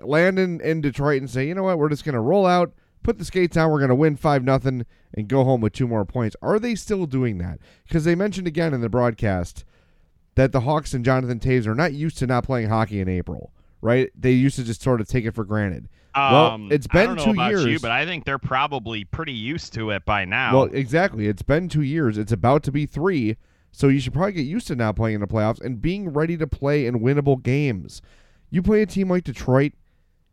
land 0.02 0.38
in, 0.38 0.60
in 0.62 0.82
Detroit 0.82 1.22
and 1.22 1.30
say, 1.30 1.48
you 1.48 1.56
know 1.56 1.64
what, 1.64 1.80
we're 1.80 1.90
just 1.90 2.04
going 2.04 2.14
to 2.14 2.20
roll 2.20 2.46
out, 2.46 2.74
put 3.06 3.20
the 3.20 3.26
skates 3.26 3.56
on, 3.56 3.70
we're 3.70 3.80
going 3.80 3.90
to 3.90 3.96
win 3.96 4.18
5 4.18 4.44
nothing 4.44 4.86
and 5.14 5.28
go 5.28 5.44
home 5.44 5.62
with 5.62 5.74
two 5.74 5.88
more 5.88 6.04
points. 6.04 6.36
Are 6.42 6.60
they 6.60 6.76
still 6.76 7.06
doing 7.06 7.38
that? 7.38 7.60
Because 7.88 8.04
they 8.04 8.16
mentioned 8.16 8.48
again 8.48 8.74
in 8.74 8.82
the 8.82 8.90
broadcast 8.90 9.64
that 10.34 10.52
the 10.52 10.62
Hawks 10.62 10.94
and 10.94 11.06
Jonathan 11.06 11.40
Toews 11.40 11.68
are 11.68 11.76
not 11.76 11.94
used 11.94 12.18
to 12.18 12.28
not 12.28 12.44
playing 12.44 12.68
hockey 12.68 13.00
in 13.00 13.08
April, 13.08 13.54
right? 13.80 14.10
They 14.20 14.32
used 14.32 14.58
to 14.58 14.64
just 14.64 14.82
sort 14.82 15.00
of 15.00 15.08
take 15.08 15.24
it 15.24 15.32
for 15.32 15.46
granted. 15.46 15.88
Um, 16.14 16.32
well, 16.34 16.74
it's 16.74 16.88
been 16.88 17.18
two 17.18 17.36
years, 17.42 17.66
you, 17.66 17.80
but 17.80 17.92
I 17.92 18.06
think 18.06 18.26
they're 18.26 18.40
probably 18.40 19.04
pretty 19.04 19.34
used 19.34 19.74
to 19.74 19.92
it 19.92 20.06
by 20.06 20.26
now. 20.26 20.54
Well, 20.54 20.70
exactly. 20.72 21.28
It's 21.28 21.42
been 21.42 21.70
two 21.70 21.82
years. 21.82 22.18
It's 22.18 22.32
about 22.32 22.64
to 22.64 22.72
be 22.72 22.86
three. 22.86 23.38
So 23.72 23.90
you 23.90 24.00
should 24.00 24.14
probably 24.14 24.32
get 24.32 24.46
used 24.46 24.68
to 24.68 24.76
now 24.76 24.94
playing 24.94 25.16
in 25.16 25.22
the 25.22 25.28
playoffs 25.28 25.60
and 25.60 25.82
being 25.82 26.14
ready 26.14 26.38
to 26.38 26.48
play 26.48 26.86
in 26.86 27.02
winnable 27.02 27.44
games. 27.44 28.02
You 28.50 28.62
play 28.62 28.82
a 28.82 28.86
team 28.86 29.10
like 29.10 29.26
Detroit, 29.26 29.74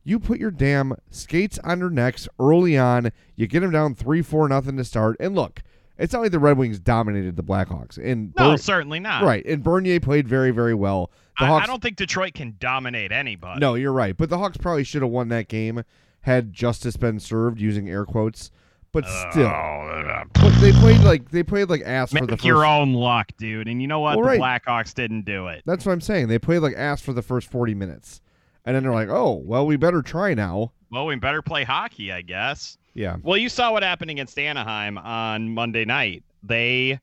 you 0.05 0.19
put 0.19 0.39
your 0.39 0.51
damn 0.51 0.95
skates 1.11 1.59
on 1.61 1.79
their 1.79 1.91
necks 1.91 2.29
early 2.41 2.77
on. 2.77 3.13
You 3.37 3.47
get 3.47 3.61
them 3.61 3.71
down 3.71 3.95
three, 3.95 4.23
four, 4.23 4.49
nothing 4.49 4.77
to 4.77 4.85
start. 4.85 5.17
And 5.21 5.35
look, 5.35 5.63
it's 5.99 6.13
not 6.13 6.23
like 6.23 6.33
the 6.33 6.39
Red 6.39 6.59
Wings 6.59 6.79
dominated 6.79 7.37
the 7.37 7.43
Blackhawks. 7.43 7.99
And 7.99 8.35
no, 8.37 8.53
Ber- 8.53 8.57
certainly 8.57 8.99
not. 8.99 9.23
Right, 9.23 9.45
and 9.45 9.63
Bernier 9.63 10.01
played 10.01 10.27
very, 10.27 10.51
very 10.51 10.75
well. 10.75 11.11
The 11.39 11.45
I, 11.45 11.49
Hawks, 11.49 11.65
I 11.65 11.67
don't 11.67 11.83
think 11.83 11.97
Detroit 11.97 12.35
can 12.35 12.57
dominate 12.59 13.13
anybody. 13.13 13.61
No, 13.61 13.75
you're 13.75 13.93
right. 13.93 14.17
But 14.17 14.29
the 14.29 14.39
Hawks 14.39 14.57
probably 14.57 14.85
should 14.85 15.03
have 15.03 15.11
won 15.11 15.29
that 15.29 15.49
game 15.49 15.83
had 16.23 16.53
justice 16.53 16.97
been 16.97 17.21
served, 17.21 17.61
using 17.61 17.89
air 17.89 18.05
quotes. 18.05 18.51
But 18.93 19.05
oh, 19.07 19.31
still, 19.31 19.47
oh, 19.47 20.23
but 20.35 20.51
they 20.61 20.71
played 20.73 21.01
like 21.01 21.31
they 21.31 21.43
played 21.43 21.71
like 21.71 21.81
ass 21.81 22.13
for 22.13 22.27
the 22.27 22.33
first. 22.33 22.45
your 22.45 22.67
own 22.67 22.93
luck, 22.93 23.33
dude. 23.39 23.67
And 23.67 23.81
you 23.81 23.89
know 23.89 24.01
what? 24.01 24.19
Well, 24.19 24.27
the 24.27 24.39
right. 24.39 24.63
Blackhawks 24.63 24.93
didn't 24.93 25.23
do 25.25 25.47
it. 25.47 25.63
That's 25.65 25.87
what 25.87 25.93
I'm 25.93 26.03
saying. 26.03 26.29
They 26.29 26.39
played 26.39 26.59
like 26.59 26.75
ass 26.77 27.01
for 27.01 27.15
the 27.15 27.23
first 27.23 27.51
40 27.51 27.75
minutes. 27.75 28.21
And 28.65 28.77
then 28.77 28.83
they're 28.83 28.93
like, 28.93 29.09
oh, 29.09 29.43
well, 29.45 29.67
we 29.67 29.77
better 29.77 30.03
try 30.03 30.35
now. 30.35 30.73
Well, 30.91 31.07
we 31.07 31.17
better 31.17 31.43
play 31.43 31.65
hockey, 31.65 32.13
I 32.13 32.23
guess. 32.23 32.77
Yeah. 32.95 33.17
Well, 33.23 33.37
you 33.37 33.49
saw 33.49 33.73
what 33.73 33.83
happened 33.83 34.11
against 34.11 34.39
Anaheim 34.39 34.99
on 34.99 35.49
Monday 35.55 35.85
night. 35.85 36.23
They 36.43 37.01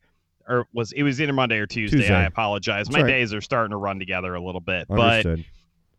or 0.48 0.66
was 0.72 0.92
it 0.92 1.02
was 1.02 1.20
either 1.20 1.32
Monday 1.32 1.58
or 1.58 1.66
Tuesday. 1.66 1.98
Tuesday. 1.98 2.14
I 2.14 2.24
apologize. 2.24 2.86
That's 2.86 2.96
My 2.96 3.02
right. 3.02 3.08
days 3.08 3.34
are 3.34 3.40
starting 3.40 3.70
to 3.70 3.76
run 3.76 3.98
together 3.98 4.34
a 4.34 4.40
little 4.40 4.60
bit. 4.60 4.86
Understood. 4.90 5.38
But 5.38 5.46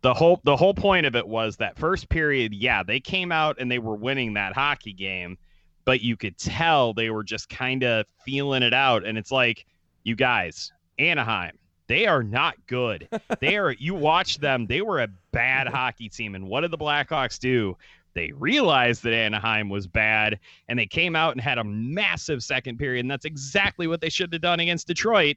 the 0.01 0.13
whole 0.13 0.41
the 0.43 0.55
whole 0.55 0.73
point 0.73 1.05
of 1.05 1.15
it 1.15 1.27
was 1.27 1.57
that 1.57 1.77
first 1.77 2.09
period, 2.09 2.53
yeah, 2.53 2.83
they 2.83 2.99
came 2.99 3.31
out 3.31 3.57
and 3.59 3.71
they 3.71 3.79
were 3.79 3.95
winning 3.95 4.33
that 4.33 4.53
hockey 4.53 4.93
game, 4.93 5.37
but 5.85 6.01
you 6.01 6.17
could 6.17 6.37
tell 6.37 6.93
they 6.93 7.09
were 7.09 7.23
just 7.23 7.49
kind 7.49 7.83
of 7.83 8.05
feeling 8.25 8.63
it 8.63 8.73
out. 8.73 9.05
And 9.05 9.17
it's 9.17 9.31
like, 9.31 9.65
you 10.03 10.15
guys, 10.15 10.71
Anaheim, 10.97 11.57
they 11.91 12.07
are 12.07 12.23
not 12.23 12.55
good. 12.67 13.09
They 13.41 13.57
are 13.57 13.71
you 13.79 13.93
watch 13.93 14.37
them, 14.37 14.65
they 14.65 14.81
were 14.81 15.01
a 15.01 15.09
bad 15.33 15.67
hockey 15.67 16.07
team. 16.07 16.35
And 16.35 16.47
what 16.47 16.61
did 16.61 16.71
the 16.71 16.77
Blackhawks 16.77 17.37
do? 17.37 17.75
They 18.13 18.31
realized 18.31 19.03
that 19.03 19.13
Anaheim 19.13 19.67
was 19.67 19.87
bad 19.87 20.39
and 20.69 20.79
they 20.79 20.85
came 20.85 21.17
out 21.17 21.33
and 21.33 21.41
had 21.41 21.57
a 21.57 21.63
massive 21.65 22.43
second 22.43 22.77
period. 22.77 23.01
And 23.01 23.11
that's 23.11 23.25
exactly 23.25 23.87
what 23.87 23.99
they 23.99 24.09
should 24.09 24.31
have 24.31 24.41
done 24.41 24.61
against 24.61 24.87
Detroit. 24.87 25.35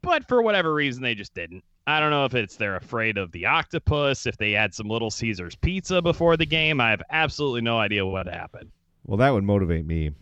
But 0.00 0.26
for 0.28 0.40
whatever 0.40 0.72
reason, 0.72 1.02
they 1.02 1.14
just 1.14 1.34
didn't. 1.34 1.62
I 1.86 2.00
don't 2.00 2.10
know 2.10 2.24
if 2.24 2.34
it's 2.34 2.56
they're 2.56 2.76
afraid 2.76 3.18
of 3.18 3.30
the 3.32 3.44
octopus, 3.44 4.24
if 4.24 4.38
they 4.38 4.52
had 4.52 4.72
some 4.74 4.88
Little 4.88 5.10
Caesars 5.10 5.56
pizza 5.56 6.00
before 6.00 6.38
the 6.38 6.46
game. 6.46 6.80
I 6.80 6.90
have 6.90 7.02
absolutely 7.10 7.60
no 7.60 7.78
idea 7.78 8.06
what 8.06 8.26
happened. 8.26 8.70
Well, 9.04 9.18
that 9.18 9.30
would 9.30 9.44
motivate 9.44 9.84
me. 9.84 10.12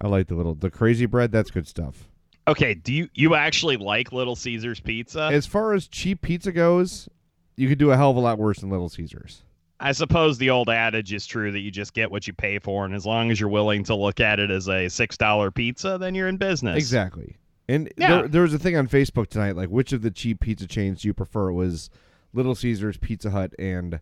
I 0.00 0.06
like 0.06 0.28
the 0.28 0.36
little 0.36 0.54
the 0.54 0.70
crazy 0.70 1.06
bread. 1.06 1.32
That's 1.32 1.50
good 1.50 1.68
stuff. 1.68 2.08
Okay, 2.48 2.72
do 2.74 2.94
you 2.94 3.08
you 3.14 3.34
actually 3.34 3.76
like 3.76 4.10
Little 4.10 4.34
Caesars 4.34 4.80
pizza? 4.80 5.28
As 5.30 5.46
far 5.46 5.74
as 5.74 5.86
cheap 5.86 6.22
pizza 6.22 6.50
goes, 6.50 7.08
you 7.56 7.68
could 7.68 7.78
do 7.78 7.90
a 7.90 7.96
hell 7.96 8.10
of 8.10 8.16
a 8.16 8.20
lot 8.20 8.38
worse 8.38 8.60
than 8.60 8.70
Little 8.70 8.88
Caesars. 8.88 9.42
I 9.80 9.92
suppose 9.92 10.38
the 10.38 10.50
old 10.50 10.70
adage 10.70 11.12
is 11.12 11.26
true 11.26 11.52
that 11.52 11.60
you 11.60 11.70
just 11.70 11.92
get 11.92 12.10
what 12.10 12.26
you 12.26 12.32
pay 12.32 12.58
for, 12.58 12.86
and 12.86 12.94
as 12.94 13.04
long 13.04 13.30
as 13.30 13.38
you're 13.38 13.50
willing 13.50 13.84
to 13.84 13.94
look 13.94 14.18
at 14.18 14.40
it 14.40 14.50
as 14.50 14.66
a 14.68 14.88
six 14.88 15.16
dollar 15.16 15.50
pizza, 15.50 15.98
then 15.98 16.14
you're 16.14 16.26
in 16.26 16.38
business. 16.38 16.76
Exactly. 16.76 17.36
And 17.68 17.92
yeah. 17.98 18.08
there, 18.08 18.28
there 18.28 18.42
was 18.42 18.54
a 18.54 18.58
thing 18.58 18.76
on 18.76 18.88
Facebook 18.88 19.28
tonight, 19.28 19.54
like 19.54 19.68
which 19.68 19.92
of 19.92 20.00
the 20.00 20.10
cheap 20.10 20.40
pizza 20.40 20.66
chains 20.66 21.02
do 21.02 21.08
you 21.08 21.14
prefer? 21.14 21.50
It 21.50 21.54
was 21.54 21.90
Little 22.32 22.54
Caesars, 22.54 22.96
Pizza 22.96 23.30
Hut, 23.30 23.52
and 23.58 24.00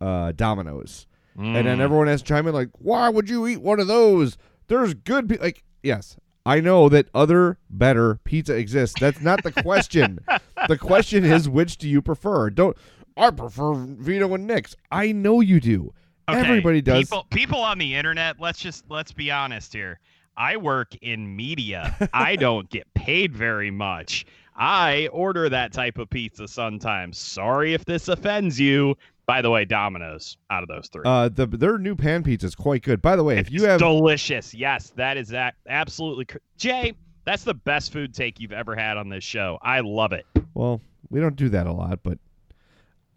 uh, 0.00 0.32
Domino's. 0.32 1.08
Mm. 1.36 1.56
And 1.56 1.66
then 1.66 1.78
mm. 1.78 1.80
everyone 1.80 2.06
has 2.06 2.22
to 2.22 2.28
chime 2.28 2.46
in 2.46 2.54
like, 2.54 2.70
"Why 2.78 3.08
would 3.08 3.28
you 3.28 3.46
eat 3.48 3.60
one 3.60 3.80
of 3.80 3.88
those? 3.88 4.38
There's 4.68 4.94
good 4.94 5.28
pe-. 5.28 5.38
like 5.38 5.64
yes, 5.82 6.16
I 6.48 6.60
know 6.60 6.88
that 6.88 7.08
other 7.14 7.58
better 7.68 8.20
pizza 8.24 8.56
exists. 8.56 8.98
That's 8.98 9.20
not 9.20 9.42
the 9.42 9.52
question. 9.52 10.18
the 10.66 10.78
question 10.78 11.26
is 11.26 11.46
which 11.46 11.76
do 11.76 11.86
you 11.86 12.00
prefer? 12.00 12.48
Don't 12.48 12.74
I 13.18 13.30
prefer 13.30 13.74
Vito 13.74 14.32
and 14.32 14.46
Nick's. 14.46 14.74
I 14.90 15.12
know 15.12 15.40
you 15.40 15.60
do. 15.60 15.92
Okay, 16.26 16.40
Everybody 16.40 16.80
does. 16.80 17.00
People, 17.00 17.26
people 17.30 17.60
on 17.60 17.76
the 17.76 17.94
internet, 17.94 18.40
let's 18.40 18.58
just 18.60 18.84
let's 18.88 19.12
be 19.12 19.30
honest 19.30 19.74
here. 19.74 20.00
I 20.38 20.56
work 20.56 20.94
in 21.02 21.36
media. 21.36 21.94
I 22.14 22.36
don't 22.36 22.70
get 22.70 22.86
paid 22.94 23.36
very 23.36 23.70
much. 23.70 24.24
I 24.56 25.08
order 25.12 25.50
that 25.50 25.74
type 25.74 25.98
of 25.98 26.08
pizza 26.08 26.48
sometimes. 26.48 27.18
Sorry 27.18 27.74
if 27.74 27.84
this 27.84 28.08
offends 28.08 28.58
you. 28.58 28.96
By 29.28 29.42
the 29.42 29.50
way, 29.50 29.64
Domino's 29.64 30.38
out 30.50 30.64
of 30.64 30.68
those 30.68 30.88
three. 30.88 31.02
Uh, 31.04 31.28
the 31.28 31.46
their 31.46 31.78
new 31.78 31.94
pan 31.94 32.24
pizza 32.24 32.48
is 32.48 32.56
quite 32.56 32.82
good. 32.82 33.00
By 33.00 33.14
the 33.14 33.22
way, 33.22 33.38
if 33.38 33.52
you 33.52 33.66
have 33.66 33.78
delicious, 33.78 34.52
yes, 34.52 34.90
that 34.96 35.16
is 35.16 35.28
that 35.28 35.54
absolutely. 35.68 36.24
Cr- 36.24 36.38
Jay, 36.56 36.94
that's 37.24 37.44
the 37.44 37.54
best 37.54 37.92
food 37.92 38.12
take 38.12 38.40
you've 38.40 38.52
ever 38.52 38.74
had 38.74 38.96
on 38.96 39.08
this 39.08 39.22
show. 39.22 39.58
I 39.62 39.80
love 39.80 40.12
it. 40.12 40.26
Well, 40.54 40.80
we 41.10 41.20
don't 41.20 41.36
do 41.36 41.48
that 41.50 41.68
a 41.68 41.72
lot, 41.72 42.00
but 42.02 42.18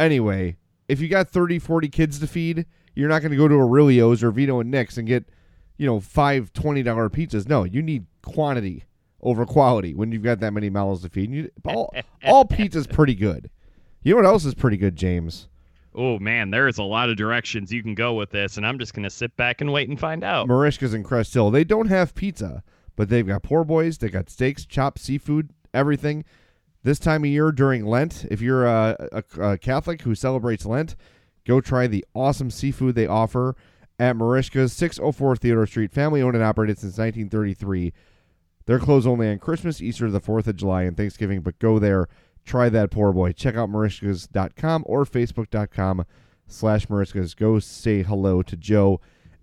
Anyway, 0.01 0.57
if 0.87 0.99
you 0.99 1.07
got 1.07 1.29
30, 1.29 1.59
40 1.59 1.87
kids 1.87 2.19
to 2.19 2.25
feed, 2.25 2.65
you're 2.95 3.07
not 3.07 3.21
going 3.21 3.29
to 3.31 3.37
go 3.37 3.47
to 3.47 3.53
Aurelio's 3.53 4.23
or 4.23 4.31
Vito 4.31 4.59
and 4.59 4.71
Nick's 4.71 4.97
and 4.97 5.07
get, 5.07 5.25
you 5.77 5.85
know, 5.85 5.99
five 5.99 6.51
$20 6.53 6.83
pizzas. 7.11 7.47
No, 7.47 7.65
you 7.65 7.83
need 7.83 8.07
quantity 8.23 8.85
over 9.21 9.45
quality 9.45 9.93
when 9.93 10.11
you've 10.11 10.23
got 10.23 10.39
that 10.39 10.53
many 10.53 10.71
mouths 10.71 11.03
to 11.03 11.09
feed. 11.09 11.31
You, 11.31 11.51
all, 11.65 11.93
all 12.25 12.45
pizza's 12.45 12.87
pretty 12.87 13.13
good. 13.13 13.51
You 14.01 14.13
know 14.13 14.17
what 14.17 14.25
else 14.25 14.43
is 14.43 14.55
pretty 14.55 14.77
good, 14.77 14.95
James? 14.95 15.47
Oh 15.93 16.19
man, 16.19 16.51
there's 16.51 16.77
a 16.77 16.83
lot 16.83 17.09
of 17.09 17.17
directions 17.17 17.71
you 17.71 17.83
can 17.83 17.95
go 17.95 18.13
with 18.13 18.29
this, 18.29 18.57
and 18.57 18.65
I'm 18.65 18.79
just 18.79 18.93
gonna 18.93 19.09
sit 19.09 19.35
back 19.35 19.61
and 19.61 19.71
wait 19.71 19.89
and 19.89 19.99
find 19.99 20.23
out. 20.23 20.47
Marishka's 20.47 20.93
and 20.93 21.03
Crest 21.03 21.33
Hill. 21.33 21.51
They 21.51 21.63
don't 21.63 21.87
have 21.87 22.15
pizza, 22.15 22.63
but 22.95 23.09
they've 23.09 23.27
got 23.27 23.43
poor 23.43 23.63
boys. 23.63 23.97
They 23.97 24.09
got 24.09 24.29
steaks, 24.29 24.65
chopped 24.65 24.99
seafood, 24.99 25.49
everything. 25.73 26.23
This 26.83 26.97
time 26.97 27.23
of 27.23 27.29
year 27.29 27.51
during 27.51 27.85
Lent, 27.85 28.25
if 28.31 28.41
you're 28.41 28.65
a, 28.65 29.09
a, 29.11 29.41
a 29.41 29.57
Catholic 29.57 30.01
who 30.01 30.15
celebrates 30.15 30.65
Lent, 30.65 30.95
go 31.45 31.61
try 31.61 31.87
the 31.87 32.05
awesome 32.15 32.49
seafood 32.49 32.95
they 32.95 33.05
offer 33.05 33.55
at 33.99 34.15
Marishka's, 34.15 34.73
604 34.73 35.35
Theodore 35.35 35.67
Street. 35.67 35.91
Family 35.91 36.23
owned 36.23 36.35
and 36.35 36.43
operated 36.43 36.79
since 36.79 36.97
1933. 36.97 37.93
They're 38.65 38.79
closed 38.79 39.07
only 39.07 39.29
on 39.29 39.37
Christmas, 39.37 39.81
Easter, 39.81 40.09
the 40.09 40.21
4th 40.21 40.47
of 40.47 40.55
July, 40.55 40.83
and 40.83 40.97
Thanksgiving, 40.97 41.41
but 41.41 41.59
go 41.59 41.77
there. 41.77 42.07
Try 42.45 42.69
that 42.69 42.91
poor 42.91 43.13
boy. 43.13 43.33
Check 43.33 43.55
out 43.55 43.69
marishkas.com 43.69 44.83
or 44.85 45.05
facebook.com 45.05 46.05
slash 46.47 46.87
marishkas. 46.87 47.35
Go 47.35 47.59
say 47.59 48.03
hello 48.03 48.41
to 48.41 48.55
Joe 48.55 48.99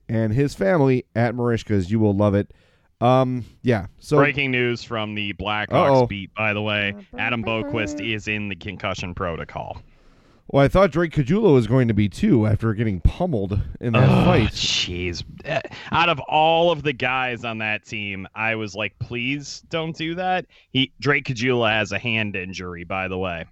and 0.08 0.32
his 0.32 0.54
family 0.54 1.04
at 1.14 1.34
Marishkas. 1.34 1.90
You 1.90 2.00
will 2.00 2.14
love 2.14 2.34
it. 2.34 2.52
Um, 3.00 3.44
yeah. 3.62 3.86
So 3.98 4.16
Breaking 4.16 4.50
news 4.50 4.82
from 4.82 5.14
the 5.14 5.32
Blackhawks 5.34 5.68
Uh-oh. 6.00 6.06
beat, 6.06 6.34
by 6.34 6.52
the 6.52 6.62
way. 6.62 6.94
Adam 7.16 7.44
Boqvist 7.44 8.04
is 8.04 8.26
in 8.26 8.48
the 8.48 8.56
concussion 8.56 9.14
protocol. 9.14 9.80
Well, 10.50 10.64
I 10.64 10.68
thought 10.68 10.90
Drake 10.92 11.12
Caggiula 11.12 11.52
was 11.52 11.66
going 11.66 11.88
to 11.88 11.94
be 11.94 12.08
too 12.08 12.46
after 12.46 12.72
getting 12.72 13.00
pummeled 13.00 13.60
in 13.80 13.92
that 13.92 14.08
Oh, 14.08 14.24
fight. 14.24 14.48
Jeez. 14.52 15.22
Eh, 15.44 15.60
Out 15.92 16.08
of 16.08 16.18
all 16.20 16.70
of 16.70 16.82
the 16.82 16.94
guys 16.94 17.44
on 17.44 17.58
that 17.58 17.84
team, 17.84 18.26
I 18.34 18.54
was 18.54 18.74
like, 18.74 18.98
please 18.98 19.62
don't 19.68 19.94
do 19.94 20.14
that. 20.14 20.46
He 20.70 20.90
Drake 21.00 21.26
Caggiula 21.26 21.70
has 21.70 21.92
a 21.92 21.98
hand 21.98 22.34
injury, 22.34 22.84
by 22.84 23.08
the 23.08 23.18
way. 23.18 23.44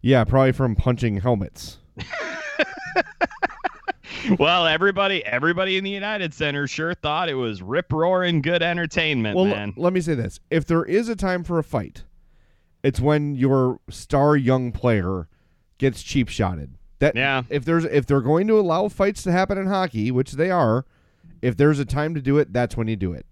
Yeah, 0.00 0.24
probably 0.24 0.52
from 0.52 0.76
punching 0.76 1.18
helmets. 1.20 1.76
Well, 4.38 4.66
everybody 4.66 5.24
everybody 5.24 5.78
in 5.78 5.84
the 5.84 5.90
United 5.90 6.34
Center 6.34 6.66
sure 6.66 6.92
thought 6.94 7.30
it 7.30 7.34
was 7.34 7.62
rip 7.62 7.90
roaring 7.90 8.42
good 8.42 8.62
entertainment, 8.62 9.34
Well, 9.34 9.46
l- 9.46 9.54
man. 9.54 9.72
let 9.78 9.94
me 9.94 10.00
say 10.02 10.14
this: 10.14 10.40
if 10.50 10.66
there 10.66 10.84
is 10.84 11.08
a 11.08 11.16
time 11.16 11.42
for 11.42 11.58
a 11.58 11.64
fight, 11.64 12.04
it's 12.82 13.00
when 13.00 13.34
your 13.34 13.80
star 13.88 14.36
young 14.36 14.72
player 14.72 15.26
gets 15.80 16.02
cheap 16.04 16.28
shotted. 16.28 16.74
That 17.00 17.16
Yeah. 17.16 17.42
If 17.50 17.64
there's 17.64 17.84
if 17.84 18.06
they're 18.06 18.20
going 18.20 18.46
to 18.46 18.60
allow 18.60 18.86
fights 18.88 19.22
to 19.24 19.32
happen 19.32 19.58
in 19.58 19.66
hockey, 19.66 20.10
which 20.12 20.32
they 20.32 20.50
are, 20.50 20.84
if 21.42 21.56
there's 21.56 21.78
a 21.80 21.84
time 21.84 22.14
to 22.14 22.20
do 22.20 22.38
it, 22.38 22.52
that's 22.52 22.76
when 22.76 22.86
you 22.86 22.94
do 22.96 23.12
it, 23.12 23.26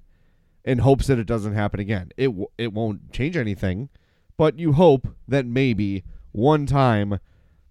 in 0.64 0.78
hopes 0.78 1.06
that 1.06 1.18
it 1.18 1.26
doesn't 1.26 1.54
happen 1.54 1.78
again. 1.78 2.10
It 2.16 2.26
w- 2.28 2.48
it 2.56 2.72
won't 2.72 3.12
change 3.12 3.36
anything, 3.36 3.90
but 4.36 4.58
you 4.58 4.72
hope 4.72 5.08
that 5.28 5.46
maybe 5.46 6.02
one 6.32 6.64
time 6.66 7.20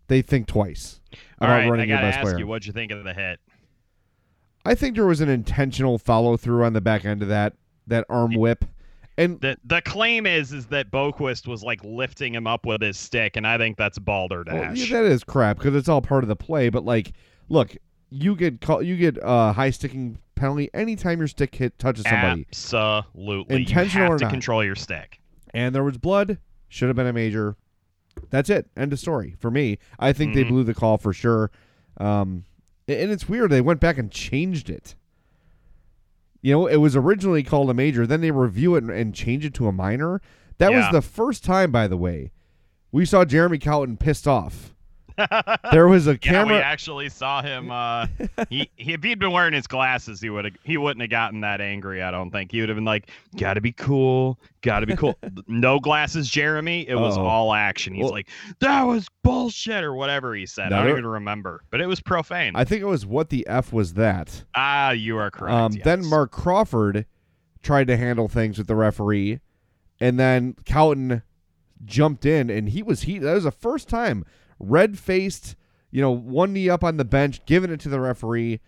they 0.08 0.22
think 0.22 0.48
twice 0.48 1.02
All 1.42 1.48
about 1.48 1.50
right, 1.50 1.66
I 1.66 1.70
running 1.70 1.90
your 1.90 1.98
gotta 1.98 2.08
best 2.08 2.18
ask 2.20 2.24
player. 2.26 2.40
you, 2.40 2.48
what'd 2.48 2.66
you 2.66 2.74
think 2.74 2.92
of 2.92 3.04
the 3.04 3.14
hit? 3.14 3.40
I 4.64 4.76
think 4.76 4.96
there 4.96 5.06
was 5.06 5.22
an 5.22 5.30
intentional 5.30 5.98
follow 5.98 6.38
through 6.38 6.64
on 6.64 6.74
the 6.74 6.82
back 6.82 7.06
end 7.06 7.22
of 7.24 7.28
that 7.30 7.54
that 7.88 8.06
arm 8.10 8.34
whip, 8.36 8.66
and 9.18 9.40
The 9.42 9.58
the 9.66 9.82
claim 9.82 10.26
is 10.26 10.54
is 10.54 10.68
that 10.68 10.92
Boqvist 10.92 11.48
was 11.48 11.64
like 11.64 11.84
lifting 11.84 12.34
him 12.36 12.48
up 12.48 12.66
with 12.66 12.82
his 12.82 12.98
stick, 12.98 13.36
and 13.36 13.46
I 13.48 13.58
think 13.58 13.78
that's 13.78 13.98
balderdash. 14.00 14.54
Well, 14.54 14.76
yeah, 14.78 15.02
that 15.02 15.06
is 15.12 15.24
crap 15.24 15.58
because 15.58 15.76
it's 15.76 15.90
all 15.90 16.02
part 16.02 16.24
of 16.24 16.28
the 16.28 16.36
play. 16.36 16.70
But 16.70 16.86
like, 16.86 17.14
look, 17.50 17.76
you 18.10 18.36
get 18.36 18.62
call, 18.62 18.82
you 18.84 18.96
get 18.96 19.18
a 19.22 19.54
high 19.54 19.70
sticking 19.72 20.18
penalty 20.36 20.70
anytime 20.74 21.18
your 21.18 21.28
stick 21.28 21.56
hit 21.56 21.78
touches 21.80 22.04
somebody, 22.06 22.46
Absolutely. 22.50 23.56
Intentional 23.56 23.86
you 23.86 24.04
have 24.04 24.12
or 24.12 24.18
to 24.20 24.26
not. 24.26 24.32
control 24.32 24.64
your 24.64 24.76
stick. 24.76 25.20
and 25.54 25.74
there 25.74 25.84
was 25.84 25.98
blood. 25.98 26.38
Should 26.70 26.90
have 26.90 26.96
been 26.96 27.08
a 27.08 27.14
major. 27.14 27.56
That's 28.30 28.50
it. 28.50 28.68
End 28.76 28.92
of 28.94 29.00
story 29.00 29.36
for 29.40 29.50
me. 29.50 29.78
I 30.00 30.12
think 30.14 30.36
they 30.36 30.44
Mhm. 30.44 30.50
blew 30.50 30.64
the 30.64 30.74
call 30.74 30.98
for 30.98 31.14
sure. 31.14 31.50
Um, 31.98 32.44
and 32.88 33.10
it's 33.12 33.28
weird 33.30 33.50
they 33.52 33.62
went 33.62 33.80
back 33.80 33.98
and 33.98 34.12
changed 34.12 34.70
it. 34.70 34.96
You 36.42 36.54
know, 36.54 36.68
it 36.68 36.78
was 36.78 36.96
originally 36.96 37.44
called 37.44 37.70
a 37.70 37.74
major, 37.74 38.06
then 38.08 38.22
they 38.22 38.32
review 38.32 38.76
it 38.76 38.84
and, 38.84 38.92
and 38.92 39.14
change 39.14 39.44
it 39.46 39.54
to 39.56 39.68
a 39.68 39.72
minor. 39.72 40.22
That 40.60 40.72
was 40.72 40.86
the 40.92 41.02
first 41.02 41.44
time, 41.44 41.72
by 41.72 41.88
the 41.88 41.98
way, 41.98 42.32
we 42.92 43.06
saw 43.06 43.26
Jeremy 43.26 43.60
Colliton 43.60 43.98
pissed 43.98 44.28
off. 44.28 44.74
There 45.72 45.88
was 45.90 46.08
a 46.08 46.12
Yeah, 46.12 46.18
camera. 46.18 46.56
we 46.56 46.62
actually 46.62 47.10
saw 47.10 47.42
him. 47.42 47.72
Uh, 47.72 48.08
he, 48.50 48.70
he 48.76 48.94
if 48.94 49.04
he'd 49.04 49.20
been 49.20 49.32
wearing 49.32 49.54
his 49.54 49.68
glasses, 49.68 50.22
he 50.22 50.30
would 50.30 50.46
have 50.46 50.54
he 50.64 50.78
wouldn't 50.78 51.02
have 51.02 51.10
gotten 51.10 51.42
that 51.42 51.60
angry. 51.62 52.02
I 52.04 52.12
don't 52.12 52.32
think 52.32 52.52
he 52.52 52.60
would 52.60 52.70
have 52.70 52.76
been 52.76 52.86
like, 52.86 53.10
"Gotta 53.38 53.62
be 53.62 53.72
cool, 53.72 54.40
gotta 54.62 54.86
be 54.86 54.96
cool." 54.96 55.18
no 55.48 55.80
glasses, 55.80 56.30
Jeremy. 56.30 56.88
It 56.88 56.96
was 56.96 57.18
Uh-oh. 57.18 57.26
all 57.26 57.54
action. 57.54 57.94
He's 57.94 58.04
Well- 58.04 58.14
like, 58.14 58.30
"That 58.60 58.84
was 58.84 59.08
bullshit" 59.24 59.84
or 59.84 59.94
whatever 59.96 60.36
he 60.36 60.46
said. 60.46 60.72
I 60.74 60.82
don't 60.84 60.92
even 60.92 61.08
remember, 61.08 61.64
but 61.72 61.82
it 61.82 61.88
was 61.88 62.00
profane. 62.00 62.54
I 62.56 62.64
think 62.64 62.82
it 62.82 62.86
was 62.88 63.06
what 63.06 63.30
the 63.30 63.46
f 63.48 63.74
was 63.74 63.94
that. 63.96 64.44
ah, 64.56 64.92
you 64.92 65.18
are 65.18 65.32
correct. 65.32 65.54
Um, 65.54 65.72
Then. 65.84 66.06
Marc 66.06 66.32
Crawford 66.32 67.06
tried 67.64 67.88
to 67.88 67.98
handle 67.98 68.28
things 68.28 68.58
with 68.58 68.68
the 68.68 68.76
referee, 68.76 69.40
and 70.00 70.20
then 70.20 70.56
Colliton 70.66 71.24
jumped 71.86 72.26
in, 72.26 72.50
and 72.50 72.70
he 72.70 72.82
was 72.84 73.04
he. 73.04 73.18
That 73.20 73.34
was 73.34 73.44
the 73.44 73.52
first 73.52 73.88
time, 73.90 74.26
red 74.60 74.98
faced, 74.98 75.56
you 75.92 76.02
know, 76.02 76.12
one 76.12 76.54
knee 76.54 76.70
up 76.70 76.84
on 76.84 76.98
the 76.98 77.06
bench, 77.06 77.46
giving 77.46 77.72
it 77.72 77.80
to 77.82 77.90
the 77.90 78.00
referee. 78.00 78.60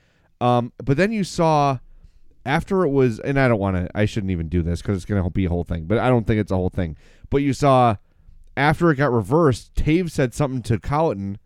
Um, 0.41 0.71
but 0.83 0.97
then 0.97 1.11
you 1.11 1.23
saw 1.23 1.79
after 2.45 2.83
it 2.83 2.89
was, 2.89 3.19
and 3.19 3.39
I 3.39 3.47
don't 3.47 3.59
want 3.59 3.75
to, 3.75 3.89
I 3.93 4.05
shouldn't 4.05 4.31
even 4.31 4.47
do 4.47 4.61
this 4.61 4.81
because 4.81 4.97
it's 4.97 5.05
going 5.05 5.21
to 5.21 5.29
be 5.29 5.45
a 5.45 5.49
whole 5.49 5.63
thing, 5.63 5.85
but 5.85 5.97
I 5.97 6.09
don't 6.09 6.25
think 6.25 6.39
it's 6.39 6.51
a 6.51 6.55
whole 6.55 6.69
thing. 6.69 6.97
But 7.29 7.37
you 7.37 7.53
saw 7.53 7.97
after 8.55 8.91
it 8.91 8.95
got 8.95 9.11
reversed, 9.11 9.75
Tave 9.75 10.11
said 10.11 10.33
something 10.33 10.61
to 10.63 10.79
Colliton. 10.79 11.37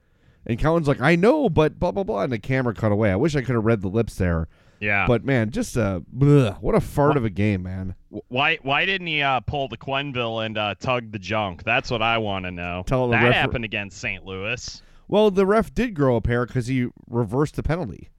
And 0.45 0.60
Colliton's 0.60 0.88
like, 0.88 1.01
I 1.01 1.15
know, 1.15 1.49
but 1.49 1.79
blah 1.79 1.91
blah 1.91 2.03
blah, 2.03 2.23
and 2.23 2.34
the 2.34 2.39
camera 2.39 2.73
cut 2.73 2.91
away. 2.91 3.12
I 3.12 3.15
wish 3.15 3.36
I 3.36 3.41
could 3.41 3.56
have 3.56 3.65
read 3.65 3.82
the 3.82 3.88
lips 3.88 4.15
there. 4.15 4.47
Yeah. 4.83 5.07
But 5.07 5.23
man, 5.23 5.51
just 5.51 5.77
a 5.77 6.03
bleh, 6.13 6.59
what 6.61 6.75
a 6.75 6.81
fart 6.81 7.15
of 7.15 7.23
a 7.23 7.29
game, 7.29 7.63
man. 7.63 7.95
Why 8.27 8.57
why 8.63 8.85
didn't 8.85 9.07
he 9.07 9.21
uh, 9.21 9.39
pull 9.39 9.69
the 9.69 9.77
Quenneville 9.77 10.45
and 10.45 10.57
uh, 10.57 10.75
tug 10.77 11.11
the 11.11 11.19
junk? 11.19 11.63
That's 11.63 11.89
what 11.89 12.01
I 12.01 12.17
want 12.17 12.43
to 12.43 12.51
know. 12.51 12.83
Tell 12.85 13.07
the 13.07 13.13
that 13.13 13.23
refer- 13.27 13.31
happened 13.31 13.63
against 13.63 13.97
St. 13.97 14.25
Louis. 14.25 14.81
Well, 15.07 15.31
the 15.31 15.45
ref 15.45 15.73
did 15.73 15.93
grow 15.93 16.17
a 16.17 16.21
pair 16.21 16.45
because 16.45 16.67
he 16.67 16.87
reversed 17.09 17.55
the 17.55 17.63
penalty. 17.63 18.09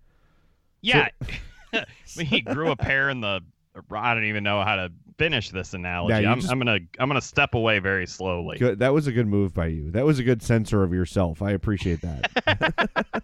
Yeah, 0.81 1.09
mean, 2.17 2.27
he 2.27 2.41
grew 2.41 2.71
a 2.71 2.77
pair 2.77 3.11
in 3.11 3.21
the. 3.21 3.43
I 3.91 4.15
don't 4.15 4.25
even 4.25 4.43
know 4.43 4.63
how 4.63 4.77
to 4.77 4.91
finish 5.19 5.51
this 5.51 5.75
analogy. 5.75 6.23
you 6.23 6.29
I'm, 6.29 6.41
just- 6.41 6.51
I'm 6.51 6.59
gonna 6.59 6.79
I'm 6.99 7.09
gonna 7.11 7.21
step 7.21 7.55
away 7.55 7.79
very 7.79 8.07
slowly. 8.07 8.57
Good. 8.57 8.79
That 8.79 8.95
was 8.95 9.07
a 9.07 9.13
good 9.13 9.27
move 9.27 9.53
by 9.53 9.67
you. 9.67 9.91
That 9.91 10.07
was 10.07 10.19
a 10.19 10.23
good 10.23 10.43
censor 10.43 10.83
of 10.83 10.95
yourself. 10.95 11.43
I 11.43 11.51
appreciate 11.51 12.01
that. 12.01 13.24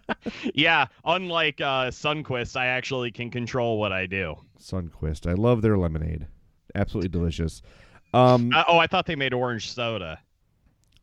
Yeah, 0.53 0.87
unlike 1.05 1.59
uh, 1.61 1.87
Sundqvist, 1.91 2.55
I 2.55 2.67
actually 2.67 3.11
can 3.11 3.29
control 3.29 3.79
what 3.79 3.91
I 3.91 4.05
do. 4.05 4.35
Sunkist. 4.59 5.29
I 5.29 5.33
love 5.33 5.61
their 5.61 5.77
lemonade. 5.77 6.27
Absolutely 6.75 7.09
delicious. 7.09 7.61
Um, 8.13 8.51
Uh, 8.53 8.63
oh, 8.67 8.77
I 8.77 8.87
thought 8.87 9.05
they 9.05 9.15
made 9.15 9.33
orange 9.33 9.71
soda. 9.71 10.19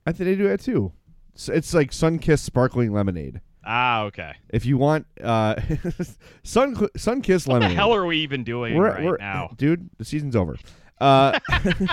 I 0.07 0.13
think 0.13 0.27
they 0.31 0.37
do 0.37 0.49
that 0.49 0.61
too. 0.61 0.93
S- 1.37 1.49
It's 1.49 1.75
like 1.75 1.91
Sunkist 1.91 2.41
sparkling 2.41 2.93
lemonade. 2.93 3.41
Ah, 3.65 4.03
okay. 4.05 4.33
If 4.49 4.65
you 4.65 4.79
want 4.79 5.07
uh, 5.23 5.57
Sun 6.43 6.75
Sunkist 6.97 7.47
What 7.47 7.55
the 7.55 7.61
lemonade. 7.61 7.77
hell 7.77 7.95
are 7.95 8.07
we 8.07 8.19
even 8.19 8.45
doing 8.45 8.75
we're, 8.77 8.91
right 8.91 9.05
we're- 9.05 9.19
now? 9.21 9.51
dude. 9.57 9.91
The 9.99 10.05
season's 10.05 10.37
over. 10.37 10.57
Uh, 11.01 11.39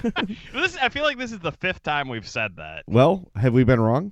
This, 0.54 0.78
I 0.82 0.90
feel 0.90 1.04
like 1.04 1.18
this 1.18 1.32
is 1.32 1.40
the 1.40 1.52
fifth 1.52 1.84
time 1.84 2.08
we've 2.08 2.28
said 2.28 2.56
that. 2.58 2.84
well, 2.88 3.30
have 3.36 3.54
we 3.54 3.64
been 3.64 3.80
wrong? 3.80 4.12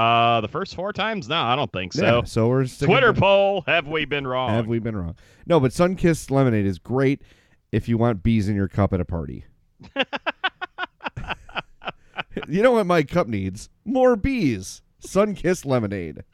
Uh, 0.00 0.40
the 0.40 0.48
first 0.48 0.74
four 0.74 0.92
times? 0.94 1.28
No, 1.28 1.36
I 1.42 1.54
don't 1.56 1.70
think 1.70 1.92
so. 1.92 2.02
yeah. 2.02 2.24
So 2.24 2.48
we're 2.48 2.66
Twitter 2.66 3.12
to- 3.12 3.20
poll: 3.20 3.62
Have 3.66 3.86
we 3.86 4.06
been 4.06 4.26
wrong? 4.26 4.48
Have 4.50 4.66
we 4.66 4.78
been 4.78 4.96
wrong? 4.96 5.14
No, 5.46 5.60
but 5.60 5.72
Sunkist 5.72 6.30
lemonade 6.30 6.64
is 6.64 6.78
great 6.78 7.20
if 7.70 7.86
you 7.86 7.98
want 7.98 8.22
bees 8.22 8.48
in 8.48 8.56
your 8.56 8.68
cup 8.68 8.94
at 8.94 9.00
a 9.00 9.04
party. 9.04 9.44
you 12.48 12.62
know 12.62 12.72
what 12.72 12.86
my 12.86 13.02
cup 13.02 13.26
needs? 13.28 13.68
More 13.84 14.16
bees. 14.16 14.80
Sunkist 15.06 15.66
lemonade. 15.66 16.24